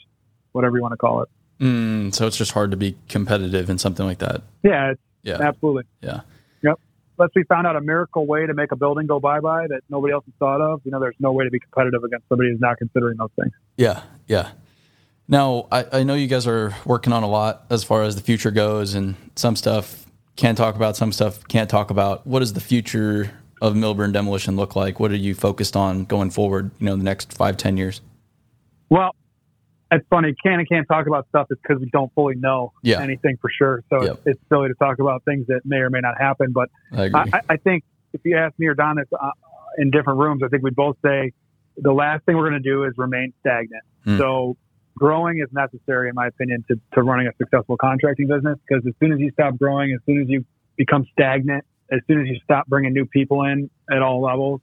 whatever 0.52 0.78
you 0.78 0.82
want 0.82 0.94
to 0.94 0.98
call 0.98 1.22
it. 1.24 1.30
Mm, 1.60 2.14
so 2.14 2.28
it's 2.28 2.38
just 2.38 2.52
hard 2.52 2.72
to 2.72 2.78
be 2.78 2.98
competitive 3.10 3.70
in 3.70 3.78
something 3.78 4.06
like 4.06 4.20
that. 4.20 4.42
Yeah, 4.64 4.92
it's, 4.92 5.02
Yeah. 5.24 5.38
absolutely. 5.42 5.84
Yeah. 6.02 6.22
Yep. 6.64 6.80
Unless 7.20 7.32
we 7.36 7.44
found 7.44 7.68
out 7.68 7.76
a 7.76 7.82
miracle 7.82 8.26
way 8.26 8.46
to 8.48 8.54
make 8.54 8.72
a 8.72 8.76
building 8.76 9.06
go 9.08 9.20
bye 9.20 9.40
bye 9.40 9.68
that 9.68 9.82
nobody 9.90 10.14
else 10.14 10.26
has 10.26 10.34
thought 10.40 10.62
of, 10.62 10.82
you 10.84 10.92
know, 10.92 11.00
there's 11.00 11.16
no 11.20 11.32
way 11.32 11.44
to 11.46 11.52
be 11.52 11.60
competitive 11.60 12.04
against 12.04 12.28
somebody 12.28 12.50
who's 12.52 12.60
not 12.60 12.78
considering 12.78 13.18
those 13.18 13.30
things. 13.40 13.54
Yeah, 13.78 14.02
yeah. 14.28 14.50
Now, 15.28 15.68
I, 15.72 16.00
I 16.00 16.04
know 16.04 16.16
you 16.16 16.28
guys 16.28 16.48
are 16.48 16.76
working 16.86 17.14
on 17.14 17.24
a 17.24 17.30
lot 17.30 17.66
as 17.70 17.84
far 17.84 18.04
as 18.04 18.16
the 18.16 18.22
future 18.22 18.52
goes, 18.52 18.94
and 18.94 19.16
some 19.36 19.56
stuff 19.56 20.06
can't 20.36 20.58
talk 20.58 20.76
about, 20.76 20.98
some 20.98 21.14
stuff 21.14 21.48
can't 21.48 21.70
talk 21.70 21.92
about. 21.92 22.28
What 22.28 22.40
does 22.40 22.54
the 22.54 22.60
future 22.60 23.32
of 23.64 23.78
Milburn 23.78 24.12
Demolition 24.12 24.58
look 24.58 24.76
like? 24.76 25.00
What 25.00 25.12
are 25.12 25.16
you 25.16 25.34
focused 25.34 25.78
on 25.78 26.04
going 26.04 26.30
forward? 26.32 26.70
You 26.80 26.88
know, 26.88 26.96
the 26.98 27.04
next 27.04 27.32
five, 27.32 27.56
ten 27.56 27.78
years. 27.78 28.02
Well, 28.90 29.16
it's 29.90 30.06
funny. 30.10 30.36
Can 30.44 30.60
and 30.60 30.68
can't 30.68 30.86
talk 30.88 31.08
about 31.08 31.28
stuff 31.30 31.48
is 31.50 31.58
because 31.64 31.80
we 31.80 31.90
don't 31.92 32.14
fully 32.14 32.36
know 32.36 32.74
Yeah. 32.84 33.02
anything 33.02 33.38
for 33.42 33.50
sure. 33.50 33.82
So 33.90 34.04
Yep. 34.04 34.20
it's, 34.26 34.40
silly 34.50 34.68
to 34.68 34.76
talk 34.76 35.00
about 35.00 35.24
things 35.24 35.48
that 35.48 35.62
may 35.64 35.78
or 35.78 35.90
may 35.90 36.02
not 36.02 36.20
happen. 36.20 36.52
But 36.52 36.70
I. 36.92 37.10
I, 37.14 37.42
I 37.52 37.58
think 37.58 37.86
if 38.12 38.20
you 38.26 38.36
ask 38.38 38.54
me 38.60 38.68
or 38.68 38.74
Don 38.74 39.00
uh, 39.00 39.30
in 39.78 39.92
different 39.92 40.20
rooms, 40.20 40.42
I 40.44 40.50
think 40.50 40.62
we'd 40.62 40.76
both 40.76 40.98
say 41.02 41.32
the 41.78 41.94
last 41.94 42.26
thing 42.26 42.36
we're 42.36 42.50
going 42.50 42.62
to 42.62 42.70
do 42.70 42.84
is 42.84 42.94
remain 42.98 43.34
stagnant. 43.40 43.84
Hmm. 44.04 44.18
So 44.18 44.58
growing 44.98 45.40
is 45.40 45.48
necessary, 45.54 46.10
in 46.10 46.16
my 46.16 46.28
opinion, 46.28 46.66
to, 46.68 46.80
to 46.96 47.02
running 47.02 47.28
a 47.28 47.32
successful 47.38 47.78
contracting 47.78 48.28
business. 48.28 48.60
Because 48.68 48.86
as 48.86 48.94
soon 49.00 49.14
as 49.14 49.20
you 49.20 49.32
stop 49.32 49.58
growing, 49.58 49.94
as 49.94 50.02
soon 50.06 50.22
as 50.22 50.28
you 50.28 50.44
become 50.76 51.06
stagnant, 51.14 51.64
as 51.94 52.00
soon 52.08 52.22
as 52.22 52.28
you 52.28 52.38
stop 52.44 52.68
bringing 52.68 52.94
new 52.94 53.06
people 53.06 53.44
in 53.44 53.70
at 53.92 54.02
all 54.02 54.22
levels, 54.22 54.62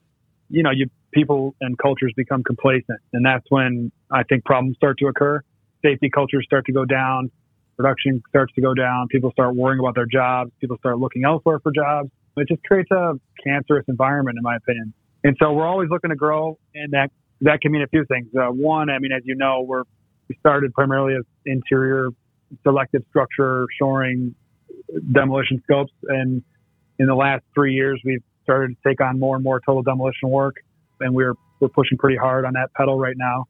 you 0.49 0.62
know, 0.62 0.70
you 0.70 0.91
people 1.12 1.55
and 1.61 1.78
cultures 1.78 2.12
become 2.16 2.43
complacent, 2.43 3.01
and 3.12 3.24
that's 3.24 3.45
when 3.49 3.93
I 4.11 4.22
think 4.24 4.45
problems 4.45 4.76
start 4.76 4.99
to 4.99 5.07
occur. 5.07 5.43
Safety 5.83 6.11
cultures 6.11 6.45
start 6.47 6.66
to 6.66 6.72
go 6.72 6.85
down, 6.85 7.31
production 7.76 8.22
starts 8.28 8.53
to 8.55 8.61
go 8.61 8.74
down. 8.74 9.09
People 9.09 9.31
start 9.31 9.55
worrying 9.57 9.81
about 9.81 9.95
their 9.95 10.07
jobs. 10.07 10.51
People 10.61 10.76
start 10.78 10.99
looking 10.99 11.24
elsewhere 11.24 11.59
for 11.61 11.72
jobs. 11.72 12.11
It 12.37 12.49
just 12.49 12.62
creates 12.64 12.91
a 12.91 13.14
cancerous 13.43 13.85
environment, 13.89 14.37
in 14.39 14.43
my 14.43 14.57
opinion. 14.57 14.93
And 15.24 15.37
so 15.41 15.53
we're 15.53 15.66
always 15.66 15.89
looking 15.91 16.11
to 16.11 16.16
grow, 16.16 16.59
and 16.74 16.93
that 16.93 17.11
that 17.43 17.61
can 17.61 17.72
mean 17.72 17.83
a 17.83 17.87
few 17.87 18.05
things. 18.05 18.28
Uh, 18.35 18.49
one, 18.49 18.91
I 18.91 18.99
mean, 18.99 19.12
as 19.12 19.22
you 19.24 19.35
know, 19.35 19.62
we're 19.62 19.85
we 20.28 20.37
started 20.41 20.72
primarily 20.74 21.14
as 21.16 21.24
interior 21.45 22.09
selective 22.62 23.03
structure 23.09 23.66
shoring 23.78 24.35
demolition 25.12 25.62
scopes, 25.64 25.93
and 26.09 26.43
in 27.01 27.07
the 27.07 27.15
last 27.15 27.43
three 27.55 27.73
years, 27.75 27.99
we've 28.05 28.23
started 28.45 28.77
to 28.77 28.89
take 28.89 29.01
on 29.01 29.19
more 29.19 29.35
and 29.35 29.43
more 29.43 29.59
total 29.65 29.83
demolition 29.83 30.29
work, 30.29 30.57
and 31.01 31.15
we're 31.15 31.35
we're 31.61 31.69
pushing 31.69 31.97
pretty 31.97 32.17
hard 32.17 32.45
on 32.45 32.53
that 32.53 32.69
pedal 32.77 32.99
right 32.99 33.17
now. 33.17 33.47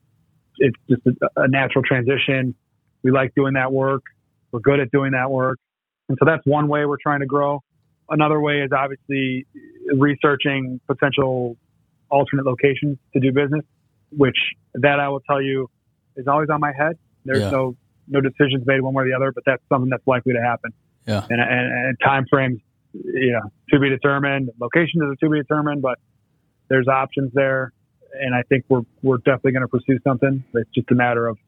It's 0.58 0.76
just 0.88 1.02
a, 1.06 1.42
a 1.42 1.48
natural 1.48 1.82
transition. 1.82 2.54
We 3.02 3.10
like 3.10 3.34
doing 3.34 3.54
that 3.54 3.72
work. 3.72 4.02
We're 4.52 4.60
good 4.60 4.78
at 4.78 4.92
doing 4.92 5.12
that 5.12 5.30
work, 5.30 5.58
and 6.08 6.16
so 6.20 6.24
that's 6.24 6.46
one 6.46 6.68
way 6.68 6.86
we're 6.86 7.02
trying 7.02 7.20
to 7.20 7.26
grow. 7.26 7.60
Another 8.08 8.40
way 8.40 8.60
is 8.62 8.70
obviously 8.72 9.46
researching 9.94 10.80
potential 10.86 11.56
alternate 12.08 12.46
locations 12.46 12.98
to 13.14 13.20
do 13.20 13.32
business, 13.32 13.64
which 14.16 14.36
that 14.74 15.00
I 15.00 15.08
will 15.08 15.20
tell 15.20 15.42
you 15.42 15.68
is 16.16 16.28
always 16.28 16.50
on 16.50 16.60
my 16.60 16.72
head. 16.76 16.96
There's 17.24 17.40
Yeah. 17.40 17.50
no 17.50 17.76
no 18.08 18.20
decisions 18.20 18.64
made 18.66 18.80
one 18.80 18.94
way 18.94 19.04
or 19.04 19.06
the 19.08 19.14
other, 19.14 19.32
but 19.32 19.44
that's 19.44 19.62
something 19.68 19.88
that's 19.90 20.06
likely 20.06 20.32
to 20.34 20.42
happen. 20.42 20.72
Yeah. 21.06 21.24
And, 21.30 21.40
and, 21.40 21.86
and 21.86 21.96
time 22.04 22.26
frames, 22.28 22.60
you 22.92 23.32
know, 23.32 23.50
to 23.70 23.78
be 23.78 23.88
determined. 23.88 24.50
Locations 24.60 25.02
is 25.12 25.18
to 25.20 25.28
be 25.28 25.38
determined, 25.38 25.82
but 25.82 25.98
there's 26.68 26.88
options 26.88 27.32
there, 27.34 27.72
and 28.20 28.34
I 28.34 28.42
think 28.48 28.64
we're 28.68 28.82
we're 29.02 29.18
definitely 29.18 29.52
going 29.52 29.62
to 29.62 29.68
pursue 29.68 29.98
something. 30.04 30.44
It's 30.54 30.70
just 30.74 30.90
a 30.90 30.94
matter 30.94 31.26
of 31.26 31.38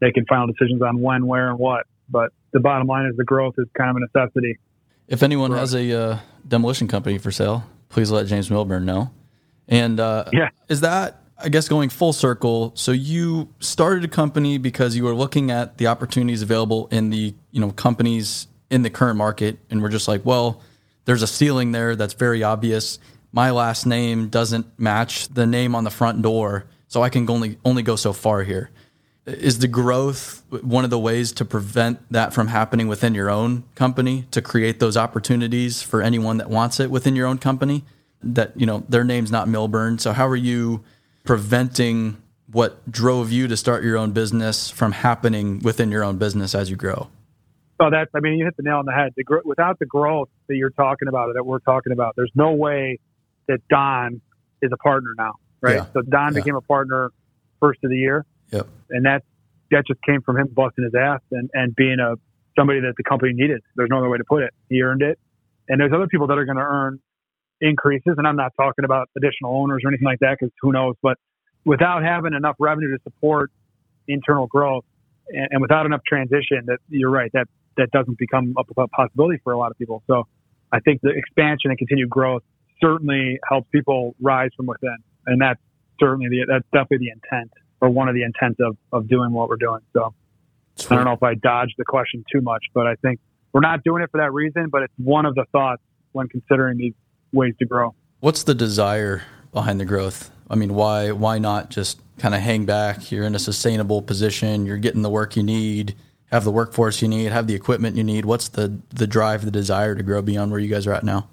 making 0.00 0.24
final 0.28 0.46
decisions 0.46 0.82
on 0.82 1.00
when, 1.00 1.26
where, 1.26 1.50
and 1.50 1.58
what. 1.58 1.86
But 2.08 2.30
the 2.52 2.60
bottom 2.60 2.86
line 2.86 3.06
is 3.06 3.16
the 3.16 3.24
growth 3.24 3.54
is 3.58 3.66
kind 3.76 3.90
of 3.90 3.96
a 3.96 4.00
necessity. 4.00 4.58
If 5.08 5.22
anyone 5.22 5.50
Right. 5.52 5.60
has 5.60 5.74
a 5.74 5.92
uh, 5.92 6.18
demolition 6.46 6.86
company 6.88 7.18
for 7.18 7.30
sale, 7.32 7.64
please 7.88 8.10
let 8.10 8.26
James 8.26 8.50
Milburn 8.50 8.84
know. 8.84 9.10
And 9.68 9.98
uh, 10.00 10.24
Yeah. 10.32 10.50
is 10.68 10.80
that, 10.82 11.20
I 11.42 11.48
guess, 11.48 11.68
going 11.68 11.88
full 11.88 12.12
circle? 12.12 12.72
So 12.74 12.92
you 12.92 13.48
started 13.58 14.04
a 14.04 14.08
company 14.08 14.56
because 14.58 14.96
you 14.96 15.04
were 15.04 15.14
looking 15.14 15.50
at 15.50 15.78
the 15.78 15.86
opportunities 15.88 16.42
available 16.42 16.88
in 16.90 17.10
the 17.10 17.34
you 17.50 17.60
know 17.60 17.70
companies 17.72 18.46
in 18.70 18.82
the 18.82 18.90
current 18.90 19.16
market, 19.16 19.58
and 19.70 19.82
we're 19.82 19.88
just 19.88 20.08
like, 20.08 20.24
well, 20.24 20.60
there's 21.08 21.22
a 21.22 21.26
ceiling 21.26 21.72
there 21.72 21.96
that's 21.96 22.12
very 22.12 22.42
obvious. 22.42 22.98
My 23.32 23.50
last 23.50 23.86
name 23.86 24.28
doesn't 24.28 24.78
match 24.78 25.28
the 25.28 25.46
name 25.46 25.74
on 25.74 25.84
the 25.84 25.90
front 25.90 26.20
door, 26.20 26.66
so 26.86 27.02
I 27.02 27.08
can 27.08 27.28
only 27.30 27.56
only 27.64 27.82
go 27.82 27.96
so 27.96 28.12
far 28.12 28.42
here. 28.42 28.68
Is 29.24 29.58
the 29.58 29.68
growth 29.68 30.42
one 30.50 30.84
of 30.84 30.90
the 30.90 30.98
ways 30.98 31.32
to 31.32 31.46
prevent 31.46 31.98
that 32.12 32.34
from 32.34 32.48
happening 32.48 32.88
within 32.88 33.14
your 33.14 33.30
own 33.30 33.64
company 33.74 34.26
to 34.32 34.42
create 34.42 34.80
those 34.80 34.98
opportunities 34.98 35.80
for 35.80 36.02
anyone 36.02 36.36
that 36.36 36.50
wants 36.50 36.78
it 36.78 36.90
within 36.90 37.16
your 37.16 37.26
own 37.26 37.38
company? 37.38 37.84
That 38.22 38.52
you 38.60 38.66
know 38.66 38.84
their 38.86 39.04
name's 39.04 39.32
not 39.32 39.48
milburn 39.48 39.98
so 39.98 40.12
how 40.12 40.26
are 40.26 40.36
you 40.36 40.84
preventing 41.24 42.18
what 42.52 42.90
drove 42.90 43.32
you 43.32 43.48
to 43.48 43.56
start 43.56 43.82
your 43.82 43.96
own 43.96 44.10
business 44.10 44.70
from 44.70 44.92
happening 44.92 45.60
within 45.60 45.90
your 45.90 46.04
own 46.04 46.18
business 46.18 46.54
as 46.54 46.68
you 46.68 46.76
grow 46.76 47.08
Oh, 47.80 47.90
that's, 47.90 48.10
I 48.14 48.20
mean, 48.20 48.38
you 48.38 48.44
hit 48.44 48.56
the 48.56 48.62
nail 48.64 48.76
on 48.78 48.86
the 48.86 48.92
head. 48.92 49.12
The, 49.16 49.22
gr- 49.24 49.38
without 49.44 49.78
the 49.78 49.86
growth 49.86 50.28
that 50.48 50.56
you're 50.56 50.70
talking 50.70 51.06
about, 51.08 51.28
or 51.30 51.34
that 51.34 51.44
we're 51.44 51.60
talking 51.60 51.92
about, 51.92 52.14
there's 52.16 52.32
no 52.34 52.52
way 52.52 52.98
that 53.46 53.60
Don 53.70 54.20
is 54.60 54.70
a 54.72 54.76
partner 54.76 55.10
now, 55.16 55.34
right? 55.60 55.76
Yeah. 55.76 55.86
So 55.92 56.02
Don 56.02 56.34
Yeah. 56.34 56.40
became 56.40 56.56
a 56.56 56.60
partner 56.60 57.10
first 57.60 57.80
of 57.84 57.90
the 57.90 57.96
year, 57.96 58.24
yep 58.52 58.66
and 58.90 59.04
that 59.04 59.22
that 59.70 59.86
just 59.86 60.00
came 60.02 60.22
from 60.22 60.38
him 60.38 60.48
busting 60.48 60.84
his 60.84 60.94
ass 60.94 61.20
and, 61.30 61.50
and 61.52 61.76
being 61.76 61.98
a 62.00 62.14
somebody 62.58 62.80
that 62.80 62.94
the 62.96 63.04
company 63.04 63.32
needed. 63.34 63.60
There's 63.76 63.90
no 63.90 63.98
other 63.98 64.08
way 64.08 64.18
to 64.18 64.24
put 64.24 64.42
it. 64.42 64.52
He 64.68 64.82
earned 64.82 65.02
it, 65.02 65.18
and 65.68 65.80
there's 65.80 65.92
other 65.92 66.06
people 66.06 66.26
that 66.28 66.38
are 66.38 66.44
going 66.44 66.56
to 66.56 66.62
earn 66.62 67.00
increases, 67.60 68.14
and 68.16 68.26
I'm 68.26 68.36
not 68.36 68.52
talking 68.56 68.84
about 68.84 69.08
additional 69.16 69.54
owners 69.54 69.82
or 69.84 69.88
anything 69.88 70.06
like 70.06 70.20
that 70.20 70.36
because 70.38 70.52
who 70.62 70.72
knows. 70.72 70.94
But 71.02 71.18
without 71.64 72.02
having 72.02 72.32
enough 72.32 72.56
revenue 72.58 72.96
to 72.96 73.02
support 73.02 73.50
internal 74.06 74.46
growth, 74.46 74.84
and, 75.28 75.48
and 75.50 75.60
without 75.60 75.84
enough 75.86 76.02
transition, 76.06 76.62
that 76.66 76.78
you're 76.88 77.10
right 77.10 77.30
that 77.34 77.46
that 77.78 77.90
doesn't 77.90 78.18
become 78.18 78.54
a 78.58 78.88
possibility 78.88 79.40
for 79.42 79.52
a 79.52 79.58
lot 79.58 79.70
of 79.70 79.78
people. 79.78 80.02
So 80.06 80.26
I 80.70 80.80
think 80.80 81.00
the 81.00 81.10
expansion 81.10 81.70
and 81.70 81.78
continued 81.78 82.10
growth 82.10 82.42
certainly 82.82 83.38
helps 83.48 83.68
people 83.70 84.14
rise 84.20 84.50
from 84.56 84.66
within. 84.66 84.96
And 85.26 85.40
that's 85.40 85.60
certainly 85.98 86.28
the, 86.28 86.46
that's 86.46 86.64
definitely 86.72 87.06
the 87.06 87.12
intent 87.12 87.52
or 87.80 87.88
one 87.90 88.08
of 88.08 88.14
the 88.14 88.22
intents 88.22 88.60
of, 88.60 88.76
of 88.92 89.08
doing 89.08 89.32
what 89.32 89.48
we're 89.48 89.56
doing. 89.56 89.80
So 89.92 90.14
Sweet. 90.76 90.92
I 90.92 90.96
don't 90.96 91.04
know 91.06 91.12
if 91.12 91.22
I 91.22 91.34
dodged 91.34 91.74
the 91.78 91.84
question 91.84 92.24
too 92.30 92.40
much, 92.40 92.64
but 92.74 92.86
I 92.86 92.94
think 92.96 93.20
we're 93.52 93.60
not 93.60 93.82
doing 93.82 94.02
it 94.02 94.10
for 94.10 94.20
that 94.20 94.32
reason, 94.32 94.68
but 94.70 94.82
it's 94.82 94.94
one 94.96 95.26
of 95.26 95.34
the 95.34 95.44
thoughts 95.52 95.82
when 96.12 96.28
considering 96.28 96.78
these 96.78 96.94
ways 97.32 97.54
to 97.58 97.66
grow. 97.66 97.94
What's 98.20 98.42
the 98.42 98.54
desire 98.54 99.22
behind 99.52 99.80
the 99.80 99.84
growth? 99.84 100.30
I 100.50 100.54
mean, 100.54 100.74
why 100.74 101.12
why 101.12 101.38
not 101.38 101.70
just 101.70 102.00
kind 102.18 102.34
of 102.34 102.40
hang 102.40 102.64
back? 102.64 103.10
You're 103.10 103.24
in 103.24 103.34
a 103.34 103.38
sustainable 103.38 104.02
position. 104.02 104.66
You're 104.66 104.78
getting 104.78 105.02
the 105.02 105.10
work 105.10 105.36
you 105.36 105.42
need, 105.42 105.94
have 106.30 106.44
the 106.44 106.50
workforce 106.50 107.00
you 107.00 107.08
need, 107.08 107.32
have 107.32 107.46
the 107.46 107.54
equipment 107.54 107.96
you 107.96 108.04
need. 108.04 108.24
What's 108.24 108.48
the 108.48 108.80
the 108.90 109.06
drive, 109.06 109.44
the 109.44 109.50
desire 109.50 109.94
to 109.94 110.02
grow 110.02 110.22
beyond 110.22 110.50
where 110.50 110.60
you 110.60 110.68
guys 110.68 110.86
are 110.86 110.92
at 110.92 111.04
now? 111.04 111.28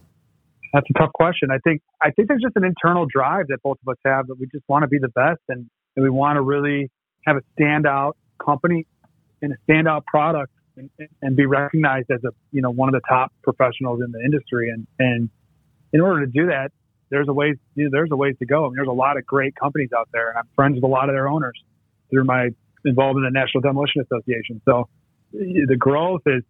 That's 0.73 0.87
a 0.89 0.99
tough 0.99 1.13
question. 1.13 1.51
I 1.51 1.57
think 1.59 1.81
I 2.01 2.11
think 2.11 2.27
there's 2.27 2.41
just 2.41 2.55
an 2.55 2.63
internal 2.63 3.05
drive 3.05 3.47
that 3.47 3.61
both 3.63 3.77
of 3.85 3.91
us 3.91 3.97
have 4.05 4.27
that 4.27 4.39
we 4.39 4.47
just 4.47 4.63
want 4.67 4.83
to 4.83 4.87
be 4.87 4.97
the 4.97 5.09
best 5.09 5.41
and, 5.49 5.69
and 5.95 6.03
we 6.03 6.09
want 6.09 6.37
to 6.37 6.41
really 6.41 6.91
have 7.25 7.37
a 7.37 7.41
standout 7.59 8.13
company 8.43 8.85
and 9.41 9.53
a 9.53 9.71
standout 9.71 10.05
product 10.05 10.51
and, 10.77 10.89
and 11.21 11.35
be 11.35 11.45
recognized 11.45 12.11
as 12.11 12.23
a 12.23 12.31
you 12.51 12.61
know 12.61 12.71
one 12.71 12.93
of 12.93 12.93
the 12.93 13.07
top 13.07 13.31
professionals 13.43 14.01
in 14.03 14.11
the 14.11 14.19
industry. 14.23 14.69
And 14.69 14.87
and 14.99 15.29
in 15.93 16.01
order 16.01 16.25
to 16.25 16.31
do 16.31 16.47
that, 16.47 16.71
there's 17.09 17.27
a 17.27 17.33
ways 17.33 17.57
you 17.75 17.85
know, 17.85 17.89
there's 17.91 18.11
a 18.11 18.15
ways 18.15 18.35
to 18.39 18.45
go. 18.45 18.65
I 18.65 18.67
mean, 18.67 18.75
there's 18.75 18.87
a 18.87 18.91
lot 18.91 19.17
of 19.17 19.25
great 19.25 19.55
companies 19.55 19.89
out 19.97 20.09
there, 20.11 20.29
and 20.29 20.37
I'm 20.37 20.47
friends 20.55 20.75
with 20.75 20.83
a 20.83 20.87
lot 20.87 21.09
of 21.09 21.15
their 21.15 21.27
owners 21.27 21.61
through 22.09 22.25
my 22.25 22.49
involvement 22.85 23.27
in 23.27 23.33
the 23.33 23.39
National 23.39 23.61
Demolition 23.61 24.01
Association. 24.01 24.61
So 24.65 24.87
the 25.31 25.75
growth 25.77 26.21
is 26.25 26.43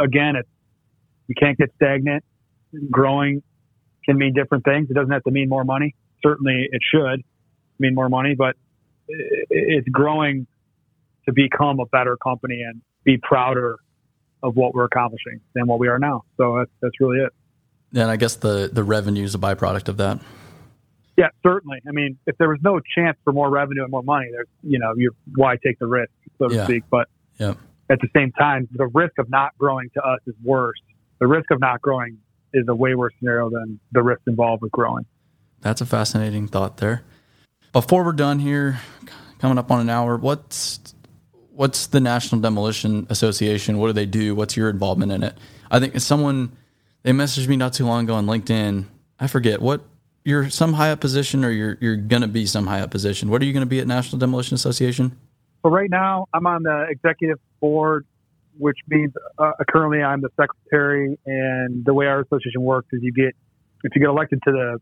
again, 0.00 0.36
it's 0.36 0.48
you 1.28 1.34
can't 1.34 1.58
get 1.58 1.70
stagnant. 1.76 2.24
Growing 2.90 3.42
can 4.04 4.16
mean 4.16 4.34
different 4.34 4.64
things. 4.64 4.88
It 4.90 4.94
doesn't 4.94 5.12
have 5.12 5.24
to 5.24 5.30
mean 5.30 5.48
more 5.48 5.64
money. 5.64 5.94
Certainly, 6.22 6.68
it 6.70 6.80
should 6.92 7.22
mean 7.78 7.94
more 7.94 8.08
money, 8.08 8.34
but 8.34 8.56
it's 9.08 9.88
growing 9.88 10.46
to 11.26 11.32
become 11.32 11.80
a 11.80 11.86
better 11.86 12.16
company 12.16 12.62
and 12.62 12.80
be 13.04 13.18
prouder 13.18 13.78
of 14.42 14.56
what 14.56 14.74
we're 14.74 14.84
accomplishing 14.84 15.40
than 15.54 15.66
what 15.66 15.78
we 15.78 15.88
are 15.88 15.98
now. 15.98 16.24
So 16.36 16.58
that's, 16.58 16.70
that's 16.80 17.00
really 17.00 17.18
it. 17.18 17.32
And 17.94 18.10
I 18.10 18.16
guess 18.16 18.36
the, 18.36 18.70
the 18.72 18.82
revenue 18.82 19.24
is 19.24 19.34
a 19.34 19.38
byproduct 19.38 19.88
of 19.88 19.98
that. 19.98 20.18
Yeah, 21.16 21.28
certainly. 21.42 21.80
I 21.86 21.92
mean, 21.92 22.18
if 22.26 22.38
there 22.38 22.48
was 22.48 22.58
no 22.62 22.80
chance 22.96 23.18
for 23.24 23.32
more 23.32 23.50
revenue 23.50 23.82
and 23.82 23.90
more 23.90 24.02
money, 24.02 24.28
there's, 24.32 24.48
you 24.62 24.78
know, 24.78 24.94
you 24.96 25.14
why 25.34 25.56
take 25.64 25.78
the 25.78 25.86
risk, 25.86 26.10
so 26.38 26.48
to 26.48 26.54
yeah. 26.54 26.64
speak. 26.64 26.84
But 26.90 27.08
yeah. 27.38 27.54
at 27.90 28.00
the 28.00 28.08
same 28.14 28.32
time, 28.32 28.68
the 28.72 28.86
risk 28.86 29.18
of 29.18 29.28
not 29.28 29.56
growing 29.58 29.90
to 29.94 30.02
us 30.02 30.20
is 30.26 30.34
worse. 30.42 30.80
The 31.20 31.26
risk 31.26 31.50
of 31.50 31.60
not 31.60 31.82
growing 31.82 32.18
is 32.54 32.66
a 32.68 32.74
way 32.74 32.94
worse 32.94 33.12
scenario 33.18 33.50
than 33.50 33.78
the 33.92 34.02
risk 34.02 34.22
involved 34.26 34.62
with 34.62 34.72
growing. 34.72 35.04
That's 35.60 35.80
a 35.80 35.86
fascinating 35.86 36.48
thought 36.48 36.78
there. 36.78 37.02
Before 37.72 38.04
we're 38.04 38.12
done 38.12 38.38
here, 38.38 38.80
coming 39.38 39.58
up 39.58 39.70
on 39.70 39.80
an 39.80 39.88
hour, 39.88 40.16
what's 40.16 40.94
what's 41.52 41.86
the 41.86 42.00
National 42.00 42.40
Demolition 42.40 43.06
Association? 43.10 43.78
What 43.78 43.88
do 43.88 43.92
they 43.92 44.06
do? 44.06 44.34
What's 44.34 44.56
your 44.56 44.68
involvement 44.70 45.12
in 45.12 45.22
it? 45.22 45.36
I 45.70 45.78
think 45.78 45.98
someone 46.00 46.56
they 47.02 47.12
messaged 47.12 47.48
me 47.48 47.56
not 47.56 47.72
too 47.72 47.86
long 47.86 48.04
ago 48.04 48.14
on 48.14 48.26
LinkedIn. 48.26 48.86
I 49.20 49.26
forget 49.26 49.62
what 49.62 49.82
you're 50.24 50.50
some 50.50 50.74
high 50.74 50.90
up 50.90 51.00
position 51.00 51.44
or 51.44 51.50
you're 51.50 51.78
you're 51.80 51.96
gonna 51.96 52.28
be 52.28 52.46
some 52.46 52.66
high 52.66 52.80
up 52.80 52.90
position. 52.90 53.30
What 53.30 53.42
are 53.42 53.44
you 53.44 53.52
gonna 53.52 53.66
be 53.66 53.80
at 53.80 53.86
National 53.86 54.18
Demolition 54.18 54.54
Association? 54.54 55.18
Well, 55.62 55.72
right 55.72 55.90
now 55.90 56.26
I'm 56.32 56.46
on 56.46 56.62
the 56.62 56.86
executive 56.88 57.38
board, 57.60 58.06
which 58.58 58.78
means 58.88 59.12
uh, 59.38 59.52
currently 59.68 60.02
I'm 60.02 60.20
the 60.20 60.30
secretary. 60.40 61.18
And 61.26 61.84
the 61.84 61.94
way 61.94 62.06
our 62.06 62.20
association 62.20 62.62
works 62.62 62.88
is 62.92 63.00
you 63.02 63.12
get 63.12 63.34
if 63.84 63.94
you 63.94 64.00
get 64.00 64.08
elected 64.08 64.40
to 64.46 64.52
the 64.52 64.80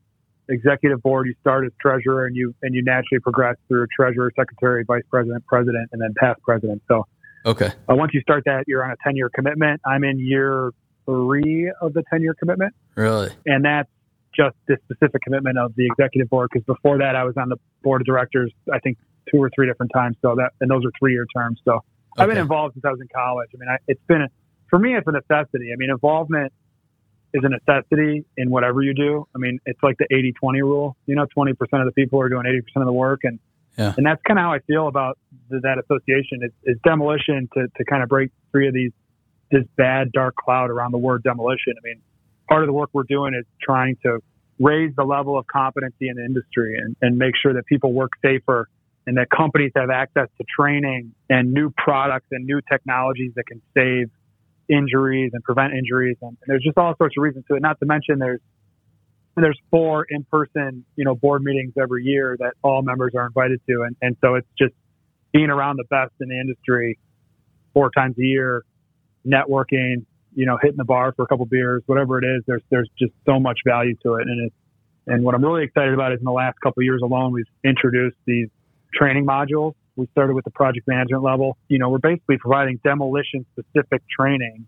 executive 0.53 1.03
board, 1.03 1.27
you 1.27 1.35
start 1.41 1.65
as 1.65 1.73
treasurer 1.81 2.27
and 2.27 2.37
you 2.37 2.55
and 2.63 2.75
you 2.75 2.83
naturally 2.83 3.21
progress 3.21 3.57
through 3.69 3.87
treasurer, 3.95 4.33
secretary, 4.37 4.85
vice 4.85 5.03
president, 5.11 5.45
president, 5.47 5.89
and 5.93 6.01
then 6.01 6.15
past 6.19 6.41
president. 6.43 6.83
So, 6.89 7.07
okay. 7.47 7.71
Uh, 7.89 7.95
once 7.95 8.13
you 8.15 8.21
start 8.21 8.45
that, 8.47 8.65
you're 8.67 8.85
on 8.85 8.91
a 8.91 8.97
10 9.05 9.17
year 9.17 9.31
commitment. 9.35 9.81
I'm 9.87 10.05
in 10.05 10.19
year 10.19 10.73
three 11.07 11.73
of 11.81 11.95
the 11.95 12.03
10 12.11 12.23
year 12.23 12.35
commitment. 12.35 12.75
Really? 12.95 13.31
And 13.47 13.65
that's 13.65 13.89
just 14.35 14.57
the 14.69 14.77
specific 14.85 15.23
commitment 15.23 15.59
of 15.59 15.75
the 15.77 15.87
executive 15.87 16.31
board. 16.31 16.51
Because 16.53 16.65
before 16.65 16.99
that, 16.99 17.17
I 17.17 17.25
was 17.25 17.37
on 17.37 17.49
the 17.49 17.57
board 17.83 18.03
of 18.03 18.07
directors. 18.07 18.53
I 18.73 18.79
think 18.79 18.99
two 19.31 19.39
or 19.39 19.51
three 19.55 19.67
different 19.67 19.93
times. 19.95 20.17
So 20.23 20.35
that 20.37 20.53
and 20.61 20.71
those 20.71 20.85
are 20.85 20.93
three 20.99 21.13
year 21.13 21.27
terms. 21.35 21.61
So 21.65 21.73
okay. 21.73 21.83
I've 22.19 22.29
been 22.29 22.39
involved 22.39 22.75
since 22.75 22.85
I 22.85 22.91
was 22.91 23.01
in 23.01 23.09
college. 23.15 23.51
I 23.55 23.59
mean, 23.59 23.69
I, 23.69 23.77
it's 23.87 24.03
been 24.07 24.23
a, 24.23 24.29
for 24.69 24.79
me, 24.79 24.97
it's 24.97 25.07
a 25.07 25.13
necessity. 25.13 25.73
I 25.73 25.77
mean, 25.77 25.91
involvement 25.91 26.53
is 27.33 27.43
a 27.45 27.49
necessity 27.49 28.25
in 28.37 28.51
whatever 28.51 28.83
you 28.83 28.95
do. 28.95 29.27
I 29.35 29.39
mean, 29.39 29.61
it's 29.67 29.81
like 29.83 29.97
the 29.99 30.07
80 30.11 30.33
20 30.33 30.63
rule. 30.63 30.97
You 31.07 31.17
know, 31.17 31.27
20% 31.37 31.51
of 31.51 31.87
the 31.87 31.93
people 31.93 32.21
are 32.21 32.29
doing 32.29 32.45
80% 32.45 32.81
of 32.81 32.87
the 32.87 32.93
work. 32.93 33.21
And 33.25 33.39
yeah. 33.79 33.95
and 33.97 34.05
that's 34.05 34.21
kind 34.27 34.39
of 34.39 34.45
how 34.45 34.53
I 34.53 34.59
feel 34.61 34.89
about 34.89 35.19
the, 35.49 35.61
that 35.61 35.79
association. 35.79 36.41
It's, 36.43 36.55
it's 36.65 36.81
demolition 36.83 37.49
to, 37.55 37.69
to 37.77 37.85
kind 37.85 38.03
of 38.03 38.09
break 38.09 38.31
free 38.53 38.69
of 38.69 38.75
these 38.75 38.93
this 39.51 39.65
bad 39.77 40.13
dark 40.13 40.37
cloud 40.37 40.71
around 40.71 40.93
the 40.93 40.99
word 40.99 41.23
demolition. 41.23 41.75
I 41.77 41.83
mean, 41.83 42.01
part 42.51 42.63
of 42.63 42.67
the 42.67 42.73
work 42.73 42.91
we're 42.93 43.05
doing 43.05 43.33
is 43.35 43.47
trying 43.63 43.97
to 44.03 44.19
raise 44.59 44.93
the 44.97 45.05
level 45.05 45.39
of 45.39 45.47
competency 45.47 46.09
in 46.09 46.17
the 46.17 46.25
industry 46.25 46.79
and, 46.79 46.97
and 47.01 47.17
make 47.17 47.35
sure 47.41 47.55
that 47.55 47.65
people 47.67 47.93
work 47.93 48.11
safer 48.23 48.69
and 49.07 49.17
that 49.17 49.29
companies 49.31 49.73
have 49.75 49.89
access 49.89 50.29
to 50.37 50.45
training 50.45 51.15
and 51.31 51.53
new 51.53 51.71
products 51.71 52.27
and 52.31 52.45
new 52.45 52.61
technologies 52.71 53.33
that 53.37 53.47
can 53.47 53.63
save 53.75 54.11
injuries 54.69 55.31
and 55.33 55.43
prevent 55.43 55.73
injuries. 55.73 56.17
And 56.21 56.37
there's 56.47 56.63
just 56.63 56.77
all 56.77 56.95
sorts 56.99 57.15
of 57.17 57.23
reasons 57.23 57.45
to 57.49 57.55
it. 57.55 57.63
Not 57.63 57.79
to 57.81 57.87
mention 57.87 58.19
there's 58.19 58.41
there's 59.37 59.59
four 59.71 60.05
in-person, 60.11 60.85
you 60.97 61.05
know, 61.05 61.15
board 61.15 61.43
meetings 61.43 61.73
every 61.81 62.05
year 62.05 62.37
that 62.41 62.53
all 62.63 62.83
members 62.83 63.13
are 63.17 63.25
invited 63.25 63.61
to, 63.69 63.83
and 63.83 63.97
and 64.03 64.17
so 64.21 64.35
it's 64.35 64.47
just 64.59 64.75
being 65.33 65.49
around 65.49 65.77
the 65.77 65.85
best 65.85 66.13
in 66.21 66.29
the 66.29 66.39
industry 66.39 66.99
four 67.73 67.91
times 67.91 68.17
a 68.19 68.23
year, 68.23 68.65
networking, 69.27 70.05
you 70.35 70.47
know, 70.47 70.59
hitting 70.61 70.77
the 70.77 70.85
bar 70.85 71.13
for 71.13 71.23
a 71.23 71.27
couple 71.27 71.47
beers, 71.47 71.83
whatever 71.87 72.19
it 72.19 72.25
is. 72.25 72.43
There's 72.47 72.63
there's 72.71 72.91
just 72.99 73.13
so 73.27 73.41
much 73.41 73.61
value 73.67 73.97
to 74.03 74.15
it, 74.15 74.29
and 74.29 74.47
it's 74.47 74.55
and 75.07 75.25
what 75.25 75.35
I'm 75.35 75.45
really 75.45 75.65
excited 75.65 75.95
about 75.95 76.13
is 76.13 76.19
in 76.19 76.25
the 76.25 76.33
last 76.33 76.61
couple 76.61 76.81
of 76.81 76.85
years 76.85 77.01
alone, 77.03 77.33
we've 77.33 77.45
introduced 77.65 78.17
these 78.27 78.49
training 78.95 79.27
modules 79.27 79.75
we 80.01 80.09
started 80.13 80.35
with 80.35 80.45
the 80.45 80.51
project 80.51 80.89
management 80.89 81.23
level. 81.23 81.57
You 81.69 81.79
know, 81.79 81.89
we're 81.91 81.99
basically 81.99 82.39
providing 82.39 82.81
demolition 82.83 83.47
specific 83.53 84.03
training 84.09 84.67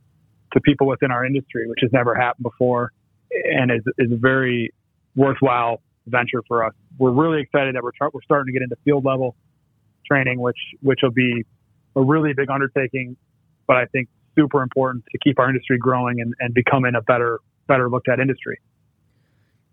to 0.52 0.60
people 0.60 0.86
within 0.86 1.10
our 1.10 1.24
industry, 1.24 1.66
which 1.66 1.78
has 1.82 1.90
never 1.92 2.14
happened 2.14 2.44
before 2.44 2.92
and 3.30 3.70
is, 3.70 3.82
is 3.98 4.12
a 4.12 4.16
very 4.16 4.72
worthwhile 5.16 5.80
venture 6.06 6.42
for 6.46 6.64
us. 6.64 6.74
We're 6.98 7.10
really 7.10 7.40
excited 7.40 7.74
that 7.74 7.82
we're, 7.82 7.92
we're 8.12 8.22
starting 8.22 8.52
to 8.52 8.52
get 8.52 8.62
into 8.62 8.76
field 8.84 9.04
level 9.04 9.34
training, 10.06 10.40
which, 10.40 10.58
which 10.82 11.00
will 11.02 11.10
be 11.10 11.46
a 11.96 12.02
really 12.02 12.34
big 12.34 12.50
undertaking, 12.50 13.16
but 13.66 13.76
I 13.76 13.86
think 13.86 14.08
super 14.34 14.62
important 14.62 15.04
to 15.12 15.18
keep 15.18 15.38
our 15.38 15.48
industry 15.48 15.78
growing 15.78 16.20
and, 16.20 16.34
and 16.40 16.54
becoming 16.54 16.94
a 16.94 17.02
better, 17.02 17.40
better 17.66 17.88
looked 17.88 18.08
at 18.08 18.20
industry. 18.20 18.58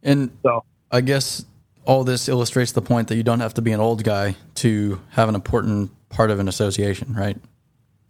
And 0.04 0.32
so 0.44 0.64
I 0.92 1.02
guess 1.02 1.46
all 1.86 2.04
this 2.04 2.30
illustrates 2.30 2.72
the 2.72 2.82
point 2.82 3.08
that 3.10 3.16
you 3.16 3.24
don't 3.24 3.40
have 3.40 3.54
to 3.56 3.62
be 3.62 3.72
an 3.72 3.80
old 3.80 4.04
guy 4.04 4.36
to 4.56 5.02
have 5.12 5.30
an 5.30 5.36
important 5.36 5.92
part 6.10 6.32
of 6.32 6.40
an 6.40 6.48
association, 6.48 7.14
right? 7.14 7.38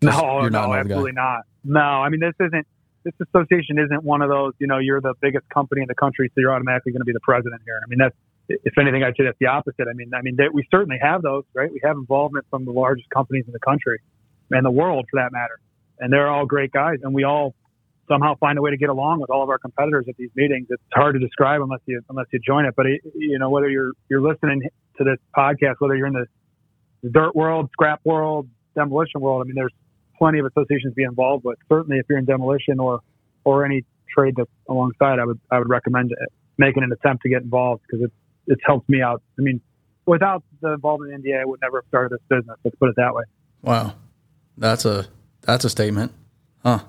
No, 0.01 0.47
no, 0.47 0.73
absolutely 0.73 1.11
guy. 1.11 1.21
not. 1.21 1.41
No, 1.63 1.79
I 1.79 2.09
mean 2.09 2.19
this 2.19 2.33
isn't. 2.39 2.67
This 3.03 3.13
association 3.33 3.79
isn't 3.79 4.03
one 4.03 4.21
of 4.21 4.29
those. 4.29 4.53
You 4.59 4.67
know, 4.67 4.77
you're 4.77 4.99
the 4.99 5.13
biggest 5.21 5.47
company 5.49 5.81
in 5.81 5.87
the 5.87 5.95
country, 5.95 6.29
so 6.29 6.41
you're 6.41 6.53
automatically 6.53 6.91
going 6.91 6.99
to 6.99 7.05
be 7.05 7.13
the 7.13 7.21
president 7.21 7.61
here. 7.65 7.79
I 7.81 7.87
mean, 7.87 7.99
that's 7.99 8.15
if 8.49 8.77
anything, 8.77 9.03
I'd 9.03 9.15
say 9.15 9.23
that's 9.23 9.37
the 9.39 9.47
opposite. 9.47 9.87
I 9.89 9.93
mean, 9.93 10.11
I 10.13 10.21
mean, 10.21 10.37
we 10.53 10.67
certainly 10.71 10.97
have 11.01 11.21
those, 11.21 11.43
right? 11.53 11.71
We 11.71 11.79
have 11.83 11.95
involvement 11.95 12.45
from 12.49 12.65
the 12.65 12.71
largest 12.71 13.09
companies 13.09 13.45
in 13.47 13.53
the 13.53 13.59
country 13.59 13.99
and 14.51 14.65
the 14.65 14.71
world, 14.71 15.05
for 15.09 15.19
that 15.21 15.31
matter, 15.31 15.59
and 15.99 16.11
they're 16.11 16.29
all 16.29 16.45
great 16.45 16.71
guys, 16.71 16.97
and 17.03 17.13
we 17.13 17.23
all 17.23 17.55
somehow 18.09 18.35
find 18.39 18.57
a 18.57 18.61
way 18.61 18.71
to 18.71 18.77
get 18.77 18.89
along 18.89 19.21
with 19.21 19.29
all 19.29 19.43
of 19.43 19.49
our 19.49 19.59
competitors 19.59 20.05
at 20.09 20.17
these 20.17 20.31
meetings. 20.35 20.67
It's 20.69 20.81
hard 20.93 21.13
to 21.13 21.19
describe 21.19 21.61
unless 21.61 21.81
you 21.85 22.01
unless 22.09 22.25
you 22.31 22.39
join 22.39 22.65
it. 22.65 22.73
But 22.75 22.87
it, 22.87 23.01
you 23.15 23.39
know, 23.39 23.49
whether 23.49 23.69
you're 23.69 23.93
you're 24.09 24.21
listening 24.21 24.61
to 24.97 25.03
this 25.03 25.17
podcast, 25.35 25.75
whether 25.79 25.95
you're 25.95 26.07
in 26.07 26.13
the, 26.13 26.25
dirt 27.09 27.33
world, 27.33 27.69
scrap 27.71 28.01
world, 28.03 28.49
demolition 28.75 29.21
world, 29.21 29.41
I 29.41 29.45
mean, 29.45 29.55
there's 29.55 29.73
plenty 30.17 30.39
of 30.39 30.45
associations 30.45 30.91
to 30.91 30.95
be 30.95 31.03
involved 31.03 31.45
with. 31.45 31.57
Certainly, 31.69 31.99
if 31.99 32.05
you're 32.09 32.17
in 32.17 32.25
demolition 32.25 32.79
or 32.79 32.99
or 33.45 33.63
any 33.65 33.85
trade 34.13 34.33
that's 34.35 34.49
alongside, 34.67 35.19
I 35.19 35.25
would 35.25 35.39
I 35.51 35.59
would 35.59 35.69
recommend 35.69 36.13
making 36.57 36.83
an 36.83 36.91
attempt 36.91 37.23
to 37.23 37.29
get 37.29 37.41
involved 37.41 37.83
because 37.87 38.05
it's 38.05 38.15
it's 38.47 38.61
helped 38.65 38.89
me 38.89 39.01
out. 39.01 39.21
I 39.37 39.43
mean, 39.43 39.61
without 40.05 40.43
the 40.61 40.73
involvement 40.73 41.13
in 41.13 41.21
NDA, 41.21 41.41
I 41.41 41.45
would 41.45 41.61
never 41.61 41.77
have 41.77 41.87
started 41.87 42.11
this 42.11 42.37
business. 42.37 42.57
Let's 42.63 42.75
put 42.77 42.89
it 42.89 42.95
that 42.97 43.13
way. 43.13 43.23
Wow, 43.61 43.93
that's 44.57 44.85
a 44.85 45.07
that's 45.41 45.65
a 45.65 45.69
statement, 45.69 46.11
huh? 46.63 46.79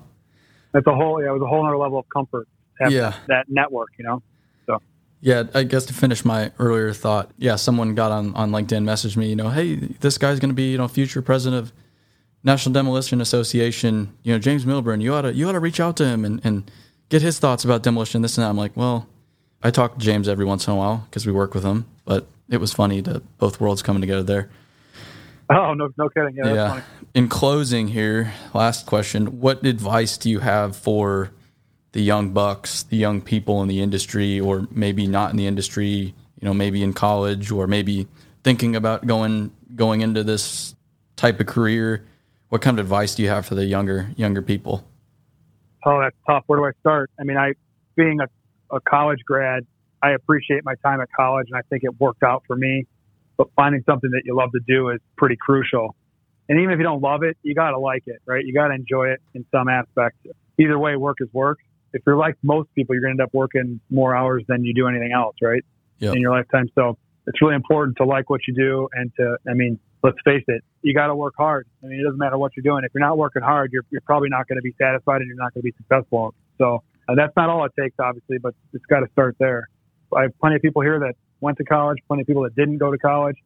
that's 0.71 0.87
a 0.87 0.95
whole 0.95 1.21
yeah, 1.21 1.29
it 1.29 1.33
was 1.33 1.41
a 1.41 1.47
whole 1.47 1.65
other 1.65 1.77
level 1.77 1.99
of 1.99 2.09
comfort. 2.09 2.47
yeah, 2.89 3.13
that 3.27 3.45
network, 3.49 3.89
you 3.97 4.05
know. 4.05 4.21
So 4.65 4.81
yeah, 5.21 5.43
I 5.53 5.63
guess 5.63 5.85
to 5.85 5.93
finish 5.93 6.25
my 6.25 6.51
earlier 6.59 6.93
thought, 6.93 7.31
yeah, 7.37 7.55
someone 7.55 7.95
got 7.95 8.11
on 8.11 8.33
on 8.35 8.51
LinkedIn, 8.51 8.83
messaged 8.83 9.17
me, 9.17 9.29
you 9.29 9.35
know, 9.35 9.49
hey, 9.49 9.75
this 9.75 10.17
guy's 10.17 10.39
going 10.39 10.49
to 10.49 10.55
be 10.55 10.71
you 10.71 10.77
know 10.77 10.87
future 10.87 11.21
president 11.21 11.63
of 11.63 11.73
National 12.43 12.73
Demolition 12.73 13.21
Association, 13.21 14.15
you 14.23 14.33
know, 14.33 14.39
James 14.39 14.65
Milburn, 14.65 15.01
you 15.01 15.13
ought 15.13 15.21
to 15.23 15.33
you 15.33 15.47
ought 15.47 15.53
to 15.53 15.59
reach 15.59 15.79
out 15.79 15.95
to 15.97 16.05
him 16.05 16.25
and, 16.25 16.41
and 16.43 16.69
get 17.09 17.21
his 17.21 17.39
thoughts 17.39 17.63
about 17.63 17.83
demolition, 17.83 18.21
this 18.21 18.37
and 18.37 18.45
that. 18.45 18.49
I'm 18.49 18.57
like, 18.57 18.75
well, 18.75 19.07
I 19.61 19.69
talk 19.69 19.97
to 19.97 19.99
James 19.99 20.27
every 20.27 20.45
once 20.45 20.67
in 20.67 20.73
a 20.73 20.75
while 20.75 21.05
because 21.09 21.25
we 21.27 21.31
work 21.31 21.53
with 21.53 21.63
him, 21.63 21.85
but 22.05 22.25
it 22.49 22.57
was 22.57 22.73
funny 22.73 23.01
to 23.03 23.21
both 23.37 23.61
worlds 23.61 23.83
coming 23.83 24.01
together 24.01 24.23
there. 24.23 24.49
Oh 25.55 25.73
no, 25.73 25.89
no 25.97 26.07
kidding. 26.09 26.35
Yeah. 26.35 26.53
yeah. 26.53 26.81
In 27.13 27.27
closing, 27.27 27.89
here, 27.89 28.31
last 28.53 28.85
question: 28.85 29.41
What 29.41 29.65
advice 29.65 30.17
do 30.17 30.29
you 30.29 30.39
have 30.39 30.77
for 30.77 31.31
the 31.91 32.01
young 32.01 32.31
bucks, 32.31 32.83
the 32.83 32.95
young 32.95 33.21
people 33.21 33.61
in 33.61 33.67
the 33.67 33.81
industry, 33.81 34.39
or 34.39 34.67
maybe 34.71 35.07
not 35.07 35.31
in 35.31 35.37
the 35.37 35.47
industry? 35.47 36.13
You 36.39 36.47
know, 36.47 36.53
maybe 36.53 36.81
in 36.81 36.93
college, 36.93 37.51
or 37.51 37.67
maybe 37.67 38.07
thinking 38.43 38.77
about 38.77 39.05
going 39.05 39.51
going 39.75 39.99
into 40.01 40.23
this 40.23 40.73
type 41.17 41.39
of 41.41 41.47
career. 41.47 42.05
What 42.47 42.61
kind 42.61 42.79
of 42.79 42.85
advice 42.85 43.15
do 43.15 43.23
you 43.23 43.29
have 43.29 43.45
for 43.45 43.55
the 43.55 43.65
younger 43.65 44.09
younger 44.15 44.41
people? 44.41 44.87
Oh, 45.85 45.99
that's 45.99 46.15
tough. 46.27 46.43
Where 46.47 46.59
do 46.59 46.65
I 46.65 46.71
start? 46.79 47.11
I 47.19 47.23
mean, 47.23 47.37
I 47.37 47.53
being 47.95 48.19
a, 48.21 48.75
a 48.75 48.79
college 48.79 49.19
grad, 49.25 49.65
I 50.01 50.11
appreciate 50.11 50.63
my 50.63 50.75
time 50.75 51.01
at 51.01 51.09
college, 51.11 51.47
and 51.49 51.57
I 51.57 51.61
think 51.69 51.83
it 51.83 51.99
worked 51.99 52.23
out 52.23 52.43
for 52.47 52.55
me. 52.55 52.85
But 53.41 53.47
finding 53.55 53.81
something 53.87 54.11
that 54.11 54.21
you 54.23 54.35
love 54.35 54.51
to 54.51 54.59
do 54.67 54.89
is 54.89 54.99
pretty 55.17 55.35
crucial. 55.35 55.95
And 56.47 56.59
even 56.59 56.73
if 56.73 56.77
you 56.77 56.83
don't 56.83 57.01
love 57.01 57.23
it, 57.23 57.37
you 57.41 57.55
got 57.55 57.71
to 57.71 57.79
like 57.79 58.03
it, 58.05 58.21
right? 58.27 58.45
You 58.45 58.53
got 58.53 58.67
to 58.67 58.75
enjoy 58.75 59.07
it 59.07 59.19
in 59.33 59.43
some 59.51 59.67
aspect. 59.67 60.17
Either 60.59 60.77
way, 60.77 60.95
work 60.95 61.17
is 61.21 61.27
work. 61.33 61.57
If 61.91 62.03
you're 62.05 62.17
like 62.17 62.35
most 62.43 62.69
people, 62.75 62.93
you're 62.93 63.01
going 63.01 63.17
to 63.17 63.23
end 63.23 63.27
up 63.27 63.33
working 63.33 63.79
more 63.89 64.15
hours 64.15 64.43
than 64.47 64.63
you 64.63 64.75
do 64.75 64.87
anything 64.87 65.11
else, 65.11 65.37
right? 65.41 65.65
Yep. 65.97 66.17
In 66.17 66.21
your 66.21 66.29
lifetime. 66.29 66.69
So 66.75 66.99
it's 67.25 67.41
really 67.41 67.55
important 67.55 67.97
to 67.97 68.05
like 68.05 68.29
what 68.29 68.41
you 68.47 68.53
do 68.53 68.87
and 68.93 69.11
to, 69.15 69.37
I 69.49 69.55
mean, 69.55 69.79
let's 70.03 70.17
face 70.23 70.43
it, 70.47 70.63
you 70.83 70.93
got 70.93 71.07
to 71.07 71.15
work 71.15 71.33
hard. 71.35 71.65
I 71.83 71.87
mean, 71.87 71.99
it 71.99 72.03
doesn't 72.03 72.19
matter 72.19 72.37
what 72.37 72.51
you're 72.55 72.61
doing. 72.61 72.83
If 72.83 72.91
you're 72.93 73.03
not 73.03 73.17
working 73.17 73.41
hard, 73.41 73.71
you're, 73.73 73.85
you're 73.89 74.01
probably 74.01 74.29
not 74.29 74.47
going 74.47 74.57
to 74.57 74.61
be 74.61 74.75
satisfied 74.79 75.21
and 75.21 75.27
you're 75.27 75.35
not 75.35 75.55
going 75.55 75.63
to 75.63 75.71
be 75.71 75.73
successful. 75.77 76.35
So 76.59 76.83
uh, 77.09 77.15
that's 77.15 77.35
not 77.35 77.49
all 77.49 77.65
it 77.65 77.71
takes, 77.79 77.95
obviously, 77.97 78.37
but 78.37 78.53
it's 78.71 78.85
got 78.85 78.99
to 78.99 79.07
start 79.13 79.35
there. 79.39 79.67
I 80.15 80.21
have 80.21 80.39
plenty 80.39 80.57
of 80.57 80.61
people 80.61 80.83
here 80.83 80.99
that 80.99 81.15
went 81.41 81.57
to 81.57 81.63
college, 81.63 81.97
plenty 82.07 82.21
of 82.21 82.27
people 82.27 82.43
that 82.43 82.55
didn't 82.55 82.77
go 82.77 82.91
to 82.91 82.97
college. 82.97 83.37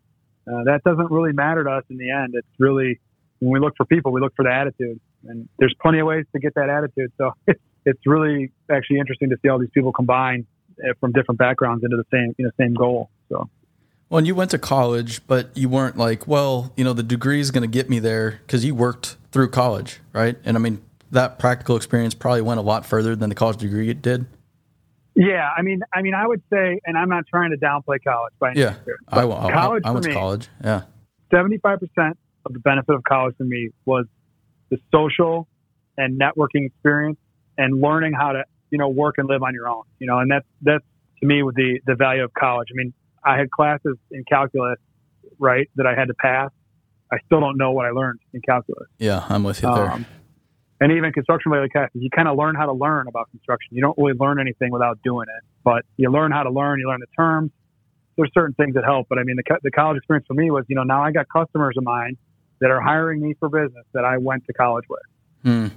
Uh, 0.47 0.63
that 0.65 0.83
doesn't 0.83 1.09
really 1.09 1.33
matter 1.33 1.63
to 1.63 1.69
us 1.71 1.83
in 1.89 1.97
the 1.97 2.11
end. 2.11 2.35
It's 2.35 2.47
really, 2.59 2.99
when 3.39 3.51
we 3.51 3.59
look 3.59 3.73
for 3.75 3.85
people, 3.85 4.11
we 4.11 4.21
look 4.21 4.35
for 4.35 4.43
the 4.43 4.51
attitude. 4.51 4.99
And 5.27 5.49
there's 5.57 5.73
plenty 5.81 5.99
of 5.99 6.07
ways 6.07 6.25
to 6.33 6.39
get 6.39 6.53
that 6.55 6.69
attitude. 6.69 7.11
So 7.17 7.31
it's 7.85 7.99
really 8.05 8.51
actually 8.69 8.99
interesting 8.99 9.29
to 9.31 9.37
see 9.41 9.49
all 9.49 9.57
these 9.57 9.71
people 9.73 9.91
combine 9.91 10.45
uh, 10.83 10.93
from 10.99 11.13
different 11.13 11.39
backgrounds 11.39 11.83
into 11.83 11.97
the 11.97 12.05
same, 12.11 12.35
you 12.37 12.45
know, 12.45 12.51
same 12.59 12.75
goal. 12.75 13.09
So. 13.29 13.49
Well, 14.09 14.19
and 14.19 14.27
you 14.27 14.35
went 14.35 14.51
to 14.51 14.59
college, 14.59 15.25
but 15.25 15.49
you 15.57 15.67
weren't 15.67 15.97
like, 15.97 16.27
well, 16.27 16.71
you 16.75 16.83
know, 16.83 16.93
the 16.93 17.03
degree 17.03 17.39
is 17.39 17.49
going 17.49 17.63
to 17.63 17.67
get 17.67 17.89
me 17.89 17.97
there 17.99 18.39
because 18.45 18.63
you 18.63 18.75
worked 18.75 19.17
through 19.31 19.49
college, 19.49 19.99
right? 20.13 20.37
And 20.45 20.55
I 20.55 20.59
mean, 20.59 20.83
that 21.11 21.39
practical 21.39 21.75
experience 21.75 22.13
probably 22.13 22.41
went 22.41 22.59
a 22.59 22.63
lot 22.63 22.85
further 22.85 23.15
than 23.15 23.29
the 23.29 23.35
college 23.35 23.57
degree 23.57 23.89
it 23.89 24.01
did. 24.01 24.27
Yeah, 25.15 25.49
I 25.57 25.61
mean, 25.61 25.79
I 25.93 26.01
mean, 26.01 26.13
I 26.13 26.27
would 26.27 26.41
say, 26.51 26.79
and 26.85 26.97
I'm 26.97 27.07
not 27.07 27.23
trying 27.27 27.51
to 27.51 27.57
downplay 27.57 28.03
college 28.05 28.33
by 28.37 28.51
any 28.51 28.59
yeah, 28.59 28.75
means. 28.85 28.99
I, 29.07 29.21
I, 29.21 29.51
college 29.51 29.83
I, 29.85 29.89
I 29.89 29.91
went 29.91 30.05
to 30.05 30.13
college. 30.13 30.49
Yeah, 30.63 30.81
seventy-five 31.31 31.79
percent 31.79 32.17
of 32.45 32.53
the 32.53 32.59
benefit 32.59 32.93
of 32.93 33.03
college 33.03 33.35
for 33.37 33.45
me 33.45 33.69
was 33.85 34.05
the 34.69 34.77
social 34.93 35.47
and 35.97 36.19
networking 36.19 36.65
experience 36.65 37.17
and 37.57 37.79
learning 37.79 38.11
how 38.11 38.33
to, 38.33 38.43
you 38.71 38.77
know, 38.77 38.89
work 38.89 39.15
and 39.17 39.29
live 39.29 39.41
on 39.41 39.53
your 39.53 39.69
own. 39.69 39.83
You 39.99 40.07
know, 40.07 40.19
and 40.19 40.29
that's 40.29 40.45
that's 40.61 40.83
to 41.21 41.25
me 41.25 41.43
with 41.43 41.55
the 41.55 41.79
the 41.85 41.95
value 41.95 42.23
of 42.23 42.33
college. 42.33 42.67
I 42.71 42.75
mean, 42.75 42.93
I 43.23 43.37
had 43.37 43.49
classes 43.49 43.97
in 44.11 44.25
calculus, 44.25 44.79
right, 45.39 45.69
that 45.77 45.87
I 45.87 45.95
had 45.95 46.09
to 46.09 46.13
pass. 46.13 46.51
I 47.09 47.19
still 47.25 47.39
don't 47.39 47.57
know 47.57 47.71
what 47.71 47.85
I 47.85 47.91
learned 47.91 48.19
in 48.33 48.41
calculus. 48.41 48.89
Yeah, 48.99 49.25
I'm 49.29 49.43
with 49.43 49.63
you 49.63 49.73
there. 49.73 49.91
Um, 49.91 50.05
And 50.81 50.91
even 50.91 51.11
construction 51.13 51.51
related 51.51 51.71
classes, 51.71 52.01
you 52.01 52.09
kind 52.09 52.27
of 52.27 52.37
learn 52.37 52.55
how 52.55 52.65
to 52.65 52.73
learn 52.73 53.07
about 53.07 53.29
construction. 53.31 53.75
You 53.75 53.81
don't 53.81 53.97
really 53.97 54.17
learn 54.19 54.39
anything 54.39 54.71
without 54.71 54.99
doing 55.03 55.27
it, 55.29 55.43
but 55.63 55.85
you 55.95 56.11
learn 56.11 56.31
how 56.31 56.43
to 56.43 56.49
learn. 56.49 56.79
You 56.79 56.89
learn 56.89 56.99
the 56.99 57.07
terms. 57.15 57.51
There's 58.17 58.31
certain 58.33 58.55
things 58.55 58.75
that 58.75 58.83
help, 58.83 59.07
but 59.09 59.17
I 59.17 59.23
mean, 59.23 59.35
the, 59.35 59.57
the 59.63 59.71
college 59.71 59.97
experience 59.97 60.25
for 60.27 60.35
me 60.35 60.49
was, 60.51 60.65
you 60.67 60.75
know, 60.75 60.83
now 60.83 61.03
I 61.03 61.11
got 61.11 61.27
customers 61.27 61.75
of 61.77 61.83
mine 61.83 62.17
that 62.61 62.71
are 62.71 62.79
hiring 62.79 63.21
me 63.21 63.35
for 63.39 63.49
business 63.49 63.85
that 63.93 64.05
I 64.05 64.17
went 64.17 64.45
to 64.47 64.53
college 64.53 64.85
with. 64.89 65.01
Hmm. 65.43 65.67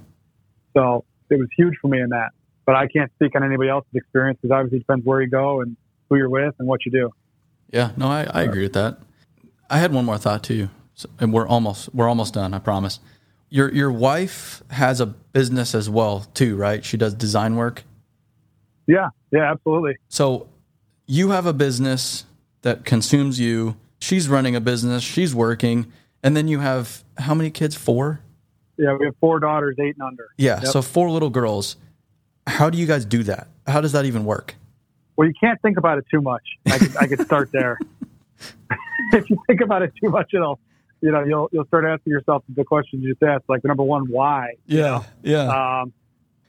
So 0.73 1.03
it 1.29 1.37
was 1.37 1.47
huge 1.57 1.75
for 1.81 1.87
me 1.87 1.99
in 2.01 2.09
that. 2.09 2.29
But 2.65 2.75
I 2.75 2.87
can't 2.87 3.11
speak 3.15 3.35
on 3.35 3.43
anybody 3.43 3.69
else's 3.69 3.91
experience 3.93 4.39
because 4.41 4.53
obviously 4.53 4.77
it 4.77 4.81
depends 4.81 5.05
where 5.05 5.21
you 5.21 5.29
go 5.29 5.61
and 5.61 5.75
who 6.09 6.17
you're 6.17 6.29
with 6.29 6.55
and 6.59 6.67
what 6.67 6.85
you 6.85 6.91
do. 6.91 7.11
Yeah, 7.71 7.91
no, 7.97 8.07
I, 8.07 8.27
I 8.31 8.43
agree 8.43 8.63
with 8.63 8.73
that. 8.73 8.99
I 9.69 9.79
had 9.79 9.93
one 9.93 10.05
more 10.05 10.17
thought 10.17 10.43
too, 10.43 10.69
so, 10.95 11.09
and 11.19 11.31
we're 11.31 11.47
almost 11.47 11.93
we're 11.93 12.07
almost 12.07 12.33
done. 12.33 12.53
I 12.53 12.59
promise. 12.59 12.99
Your 13.49 13.71
your 13.73 13.91
wife 13.91 14.61
has 14.69 15.01
a 15.01 15.07
business 15.07 15.73
as 15.73 15.89
well 15.89 16.21
too, 16.33 16.55
right? 16.55 16.83
She 16.83 16.97
does 16.97 17.13
design 17.13 17.55
work. 17.55 17.83
Yeah, 18.87 19.09
yeah, 19.31 19.51
absolutely. 19.51 19.97
So 20.07 20.47
you 21.07 21.29
have 21.29 21.45
a 21.45 21.53
business 21.53 22.25
that 22.61 22.85
consumes 22.85 23.39
you. 23.39 23.75
She's 23.99 24.29
running 24.29 24.55
a 24.55 24.61
business. 24.61 25.03
She's 25.03 25.33
working, 25.33 25.91
and 26.23 26.37
then 26.37 26.47
you 26.47 26.59
have 26.59 27.03
how 27.17 27.33
many 27.33 27.49
kids? 27.49 27.75
Four. 27.75 28.21
Yeah, 28.77 28.95
we 28.97 29.05
have 29.05 29.15
four 29.19 29.39
daughters, 29.39 29.75
eight 29.79 29.95
and 29.95 30.03
under. 30.03 30.29
Yeah, 30.37 30.61
yep. 30.61 30.71
so 30.71 30.81
four 30.81 31.09
little 31.09 31.29
girls. 31.29 31.75
How 32.47 32.69
do 32.69 32.77
you 32.77 32.85
guys 32.85 33.05
do 33.05 33.23
that? 33.23 33.47
How 33.67 33.81
does 33.81 33.91
that 33.91 34.05
even 34.05 34.25
work? 34.25 34.55
Well, 35.19 35.27
you 35.27 35.33
can't 35.39 35.61
think 35.61 35.77
about 35.77 35.97
it 35.97 36.05
too 36.09 36.21
much. 36.21 36.43
I 36.65 36.77
could, 36.77 36.97
I 36.97 37.07
could 37.07 37.21
start 37.21 37.51
there. 37.51 37.77
if 39.13 39.29
you 39.29 39.37
think 39.47 39.59
about 39.59 39.81
it 39.81 39.91
too 40.01 40.09
much, 40.09 40.33
it'll, 40.33 40.59
you 41.01 41.11
know, 41.11 41.23
you'll 41.23 41.49
you'll 41.51 41.65
start 41.65 41.85
asking 41.85 42.11
yourself 42.11 42.43
the 42.49 42.63
questions 42.63 43.03
you 43.03 43.13
just 43.13 43.23
asked, 43.23 43.45
like 43.47 43.61
the 43.61 43.67
number 43.67 43.83
one, 43.83 44.05
why? 44.09 44.55
Yeah, 44.65 44.81
know? 44.81 45.05
yeah. 45.23 45.81
Um, 45.81 45.93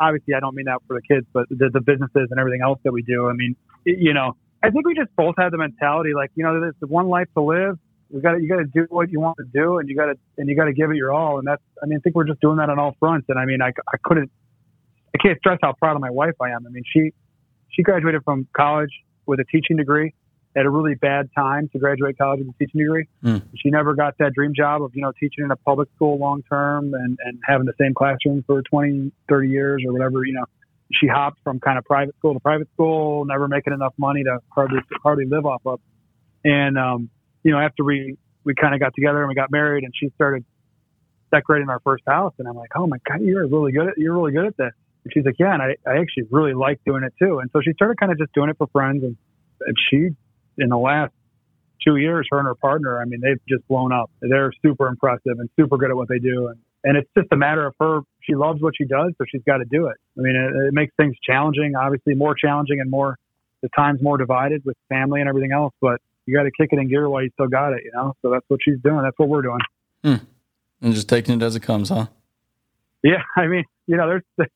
obviously, 0.01 0.35
I 0.35 0.41
don't 0.41 0.55
mean 0.55 0.67
that 0.67 0.81
for 0.87 0.97
the 0.97 1.03
kids, 1.03 1.27
but 1.33 1.49
the, 1.49 1.71
the 1.73 1.81
businesses 1.81 2.29
and 2.31 2.41
everything 2.41 2.63
else 2.63 2.81
that 2.85 2.93
we 2.93 3.03
do. 3.03 3.29
I 3.29 3.35
mean, 3.35 3.55
you 3.85 4.15
know, 4.15 4.37
I 4.63 4.71
think 4.71 4.87
we 4.87 4.95
just 4.95 5.15
both 5.17 5.35
have 5.39 5.53
the 5.53 5.59
mentality, 5.59 6.13
like, 6.15 6.31
you 6.35 6.45
know, 6.45 6.61
there's 6.61 6.75
one 6.81 7.09
life 7.09 7.29
to 7.35 7.43
live. 7.43 7.79
We 8.11 8.21
got 8.21 8.43
you 8.43 8.49
got 8.49 8.57
to 8.57 8.65
do 8.65 8.87
what 8.89 9.11
you 9.11 9.21
want 9.21 9.37
to 9.39 9.45
do, 9.45 9.79
and 9.79 9.89
you 9.89 9.95
got 9.95 10.07
to, 10.07 10.19
and 10.37 10.49
you 10.49 10.57
got 10.57 10.65
to 10.65 10.73
give 10.73 10.91
it 10.91 10.97
your 10.97 11.13
all. 11.13 11.39
And 11.39 11.47
that's, 11.47 11.63
I 11.81 11.87
mean, 11.87 11.99
I 11.99 12.01
think 12.01 12.17
we're 12.17 12.25
just 12.25 12.41
doing 12.41 12.57
that 12.57 12.69
on 12.69 12.79
all 12.79 12.97
fronts. 12.99 13.27
And 13.29 13.39
I 13.39 13.45
mean, 13.45 13.63
I, 13.63 13.69
I 13.69 13.97
couldn't, 14.03 14.31
I 15.15 15.19
can't 15.19 15.39
stress 15.39 15.59
how 15.63 15.75
proud 15.75 15.95
of 15.95 16.01
my 16.01 16.11
wife 16.11 16.35
I 16.41 16.51
am. 16.51 16.67
I 16.67 16.71
mean, 16.71 16.83
she, 16.93 17.13
she 17.69 17.83
graduated 17.83 18.25
from 18.25 18.49
college 18.53 18.91
with 19.27 19.39
a 19.39 19.45
teaching 19.45 19.77
degree 19.77 20.13
at 20.57 20.67
a 20.67 20.71
really 20.71 20.95
bad 20.95 21.29
time 21.37 21.69
to 21.73 21.79
graduate 21.79 22.19
college 22.19 22.41
with 22.41 22.49
a 22.49 22.59
teaching 22.59 22.81
degree. 22.81 23.07
Mm. 23.23 23.43
She 23.57 23.71
never 23.71 23.95
got 23.95 24.19
that 24.19 24.33
dream 24.35 24.53
job 24.55 24.83
of, 24.83 24.91
you 24.95 25.03
know, 25.03 25.13
teaching 25.13 25.45
in 25.45 25.51
a 25.51 25.57
public 25.57 25.89
school 25.95 26.19
long 26.19 26.43
term 26.51 26.95
and, 26.95 27.19
and 27.25 27.39
having 27.47 27.67
the 27.67 27.75
same 27.81 27.95
classroom 27.95 28.43
for 28.47 28.63
20, 28.63 29.13
30 29.29 29.49
years 29.49 29.83
or 29.87 29.93
whatever, 29.93 30.25
you 30.25 30.35
know. 30.35 30.45
She 30.93 31.07
hopped 31.07 31.39
from 31.45 31.61
kind 31.61 31.79
of 31.79 31.85
private 31.85 32.17
school 32.19 32.35
to 32.35 32.41
private 32.41 32.69
school, 32.75 33.25
never 33.25 33.47
making 33.47 33.73
enough 33.73 33.95
money 33.97 34.25
to 34.25 34.41
hardly 34.49 34.81
hardly 35.05 35.25
live 35.25 35.47
off 35.47 35.63
of. 35.65 35.81
And 36.45 36.77
um, 36.77 37.11
you 37.45 37.53
know, 37.53 37.61
after 37.61 37.85
we 37.85 38.19
we 38.43 38.57
kind 38.57 38.75
of 38.75 38.81
got 38.81 38.93
together 38.97 39.21
and 39.21 39.29
we 39.29 39.37
got 39.37 39.53
married 39.53 39.85
and 39.85 39.93
she 39.95 40.11
started 40.17 40.45
decorating 41.31 41.69
our 41.69 41.79
first 41.85 42.03
house 42.09 42.35
and 42.41 42.49
I'm 42.49 42.57
like, 42.57 42.71
"Oh 42.75 42.89
my 42.89 42.97
god, 43.09 43.21
you're 43.21 43.47
really 43.47 43.71
good 43.71 43.87
at 43.87 43.99
you're 43.99 44.15
really 44.15 44.33
good 44.33 44.47
at 44.47 44.57
this." 44.57 44.73
And 45.05 45.13
she's 45.13 45.25
like, 45.25 45.37
yeah, 45.39 45.55
and 45.55 45.63
I, 45.63 45.77
I 45.87 45.99
actually 45.99 46.25
really 46.31 46.55
like 46.55 46.81
doing 46.85 47.05
it 47.05 47.15
too. 47.19 47.39
And 47.39 47.51
so 47.53 47.61
she 47.65 47.73
started 47.73 47.99
kind 47.99 48.13
of 48.13 48.19
just 48.19 48.33
doing 48.33 48.51
it 48.51 48.57
for 48.59 48.67
friends. 48.69 49.03
And, 49.03 49.17
and 49.61 49.77
she, 49.91 50.11
in 50.59 50.69
the 50.69 50.79
last 50.79 51.13
two 51.85 51.97
years, 51.97 52.27
her 52.31 52.39
and 52.39 52.47
her 52.47 52.55
partner, 52.55 53.01
I 53.01 53.05
mean, 53.05 53.21
they've 53.21 53.41
just 53.49 53.67
blown 53.69 53.93
up. 53.93 54.11
They're 54.21 54.53
super 54.63 54.89
impressive 54.89 55.39
and 55.39 55.49
super 55.59 55.77
good 55.77 55.91
at 55.91 55.97
what 55.97 56.09
they 56.09 56.19
do. 56.19 56.49
And, 56.49 56.59
and 56.85 56.97
it's 56.97 57.09
just 57.17 57.29
a 57.33 57.37
matter 57.37 57.67
of 57.67 57.75
her. 57.81 58.01
She 58.21 58.35
loves 58.35 58.61
what 58.61 58.75
she 58.77 58.85
does, 58.85 59.13
so 59.19 59.25
she's 59.31 59.43
got 59.47 59.59
to 59.59 59.65
do 59.65 59.87
it. 59.87 59.97
I 60.19 60.21
mean, 60.21 60.37
it, 60.37 60.69
it 60.69 60.75
makes 60.75 60.95
things 60.97 61.17
challenging, 61.25 61.75
obviously 61.77 62.15
more 62.15 62.35
challenging 62.35 62.81
and 62.81 62.91
more, 62.91 63.19
the 63.63 63.69
time's 63.77 64.03
more 64.03 64.17
divided 64.17 64.65
with 64.65 64.77
family 64.89 65.21
and 65.21 65.29
everything 65.29 65.53
else. 65.53 65.75
But 65.81 66.01
you 66.27 66.35
got 66.37 66.45
to 66.45 66.51
kick 66.51 66.71
it 66.73 66.79
in 66.79 66.89
gear 66.89 67.09
while 67.09 67.23
you 67.23 67.31
still 67.35 67.49
got 67.49 67.73
it, 67.73 67.83
you 67.85 67.93
know? 67.93 68.15
So 68.23 68.31
that's 68.31 68.45
what 68.49 68.61
she's 68.63 68.79
doing. 68.83 69.03
That's 69.03 69.19
what 69.19 69.29
we're 69.29 69.43
doing. 69.43 69.61
Hmm. 70.05 70.15
And 70.83 70.95
just 70.95 71.09
taking 71.09 71.35
it 71.41 71.43
as 71.43 71.57
it 71.57 71.61
comes, 71.61 71.89
huh? 71.89 72.07
Yeah. 73.03 73.23
I 73.37 73.47
mean, 73.47 73.65
you 73.87 73.97
know, 73.97 74.07
there's, 74.39 74.49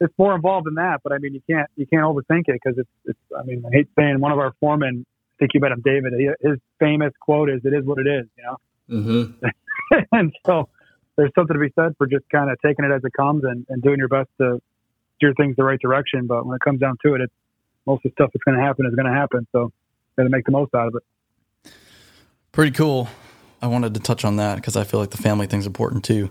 it's 0.00 0.14
more 0.18 0.34
involved 0.34 0.66
than 0.66 0.74
that. 0.74 1.00
But 1.02 1.12
I 1.12 1.18
mean, 1.18 1.34
you 1.34 1.42
can't 1.48 1.68
you 1.76 1.86
can't 1.86 2.02
overthink 2.02 2.48
it 2.48 2.58
because 2.62 2.78
it's 2.78 2.88
it's. 3.04 3.18
I 3.38 3.42
mean, 3.44 3.62
I 3.66 3.70
hate 3.70 3.88
saying 3.98 4.20
one 4.20 4.32
of 4.32 4.38
our 4.38 4.52
foremen. 4.60 5.06
Think 5.40 5.54
you 5.54 5.60
met 5.60 5.72
him, 5.72 5.82
David. 5.84 6.12
He, 6.16 6.28
his 6.46 6.58
famous 6.78 7.12
quote 7.18 7.50
is, 7.50 7.62
"It 7.64 7.72
is 7.72 7.84
what 7.84 7.98
it 7.98 8.06
is," 8.06 8.26
you 8.36 8.44
know. 8.44 8.56
Mm-hmm. 8.90 9.46
and 10.12 10.32
so 10.46 10.68
there's 11.16 11.32
something 11.34 11.54
to 11.54 11.60
be 11.60 11.72
said 11.74 11.94
for 11.98 12.06
just 12.06 12.28
kind 12.30 12.50
of 12.50 12.58
taking 12.64 12.84
it 12.84 12.92
as 12.92 13.02
it 13.04 13.12
comes 13.14 13.44
and, 13.44 13.66
and 13.68 13.82
doing 13.82 13.98
your 13.98 14.08
best 14.08 14.28
to 14.38 14.60
steer 15.16 15.32
things 15.34 15.56
the 15.56 15.64
right 15.64 15.80
direction. 15.80 16.26
But 16.26 16.46
when 16.46 16.56
it 16.56 16.60
comes 16.60 16.80
down 16.80 16.98
to 17.04 17.14
it, 17.14 17.22
it's 17.22 17.32
most 17.86 18.04
of 18.04 18.10
the 18.10 18.14
stuff 18.14 18.30
that's 18.32 18.44
going 18.44 18.58
to 18.58 18.62
happen 18.62 18.86
is 18.86 18.94
going 18.94 19.10
to 19.10 19.18
happen. 19.18 19.46
So 19.52 19.72
got 20.16 20.24
to 20.24 20.28
make 20.28 20.44
the 20.44 20.52
most 20.52 20.74
out 20.74 20.88
of 20.88 20.94
it. 20.96 21.72
Pretty 22.52 22.72
cool. 22.72 23.08
I 23.62 23.66
wanted 23.66 23.94
to 23.94 24.00
touch 24.00 24.24
on 24.24 24.36
that 24.36 24.56
because 24.56 24.76
I 24.76 24.84
feel 24.84 25.00
like 25.00 25.10
the 25.10 25.18
family 25.18 25.46
thing's 25.46 25.66
important 25.66 26.04
too. 26.04 26.30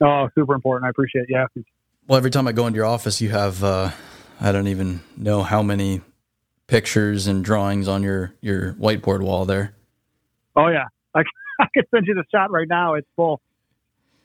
Oh, 0.00 0.28
super 0.34 0.54
important. 0.54 0.86
I 0.86 0.90
appreciate 0.90 1.22
it. 1.22 1.30
Yeah. 1.30 1.46
Well, 2.06 2.18
every 2.18 2.30
time 2.30 2.46
I 2.46 2.52
go 2.52 2.66
into 2.66 2.76
your 2.76 2.86
office, 2.86 3.20
you 3.20 3.30
have 3.30 3.64
uh, 3.64 3.90
I 4.40 4.52
don't 4.52 4.68
even 4.68 5.00
know 5.16 5.42
how 5.42 5.62
many 5.62 6.02
pictures 6.66 7.26
and 7.26 7.44
drawings 7.44 7.88
on 7.88 8.02
your 8.02 8.34
your 8.40 8.74
whiteboard 8.74 9.20
wall 9.22 9.44
there. 9.44 9.74
Oh 10.56 10.68
yeah, 10.68 10.84
I, 11.14 11.22
I 11.60 11.66
could 11.74 11.86
send 11.94 12.06
you 12.06 12.14
the 12.14 12.24
shot 12.32 12.50
right 12.50 12.68
now. 12.68 12.94
It's 12.94 13.08
full. 13.16 13.40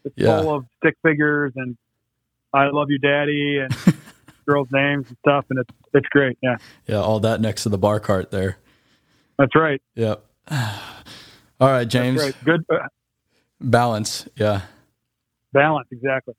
It's 0.06 0.16
Yeah. 0.18 0.42
full 0.42 0.56
of 0.56 0.66
stick 0.78 0.96
figures 1.04 1.52
and 1.56 1.78
I 2.54 2.70
love 2.70 2.90
you, 2.90 2.98
daddy, 2.98 3.60
and 3.60 3.76
girls' 4.48 4.70
names 4.72 5.08
and 5.08 5.18
stuff, 5.20 5.46
and 5.50 5.60
it's 5.60 5.70
it's 5.94 6.08
great. 6.10 6.38
Yeah, 6.42 6.58
Yeah, 6.88 6.98
all 7.02 7.20
that 7.22 7.42
next 7.42 7.64
to 7.64 7.70
the 7.70 7.78
bar 7.78 8.00
cart 8.00 8.32
there. 8.32 8.58
that's 9.38 9.56
right. 9.56 9.82
Yep. 9.96 10.24
All 11.62 11.68
right, 11.70 11.88
James. 11.88 12.22
Right. 12.22 12.36
Good 12.46 12.66
uh, 12.72 12.78
Balance. 13.60 14.28
Yeah. 14.38 14.62
balance, 15.52 15.88
exactly. 15.92 16.34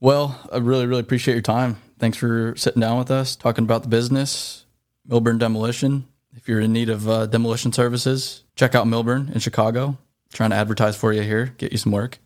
Well, 0.00 0.40
I 0.50 0.56
really, 0.56 0.86
really 0.86 1.00
appreciate 1.02 1.34
your 1.34 1.42
time. 1.42 1.76
Thanks 1.98 2.16
for 2.16 2.54
sitting 2.56 2.80
down 2.80 2.98
with 2.98 3.10
us, 3.10 3.36
talking 3.36 3.64
about 3.64 3.82
the 3.82 3.88
business, 3.88 4.63
Milburn 5.06 5.38
Demolition. 5.38 6.06
If 6.36 6.48
you're 6.48 6.60
in 6.60 6.72
need 6.72 6.88
of 6.88 7.08
uh, 7.08 7.26
demolition 7.26 7.72
services, 7.72 8.42
check 8.56 8.74
out 8.74 8.86
Milburn 8.88 9.30
in 9.32 9.40
Chicago. 9.40 9.98
Trying 10.32 10.50
to 10.50 10.56
advertise 10.56 10.96
for 10.96 11.12
you 11.12 11.22
here, 11.22 11.54
get 11.58 11.70
you 11.70 11.78
some 11.78 11.92
work. 11.92 12.18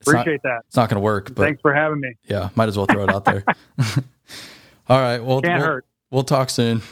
It's 0.00 0.08
not, 0.08 0.20
Appreciate 0.20 0.42
that. 0.42 0.60
it's 0.68 0.76
not 0.76 0.88
going 0.88 0.96
to 0.96 1.04
work, 1.04 1.34
but 1.34 1.42
Thanks 1.42 1.60
for 1.60 1.74
having 1.74 1.98
me. 2.00 2.14
yeah, 2.24 2.50
might 2.54 2.68
as 2.68 2.76
well 2.76 2.86
throw 2.86 3.02
it 3.02 3.10
out 3.10 3.24
there. 3.24 3.42
All 4.88 5.00
right. 5.00 5.18
Well, 5.18 5.40
Can't 5.40 5.58
we'll, 5.60 5.66
hurt. 5.68 5.86
we'll 6.10 6.22
talk 6.22 6.50
soon. 6.50 6.82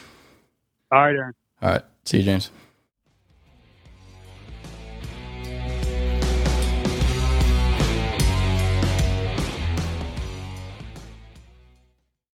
All 0.91 1.01
right, 1.03 1.15
Aaron. 1.15 1.35
All 1.63 1.71
right. 1.71 1.83
See 2.05 2.19
you, 2.19 2.25
James. 2.25 2.51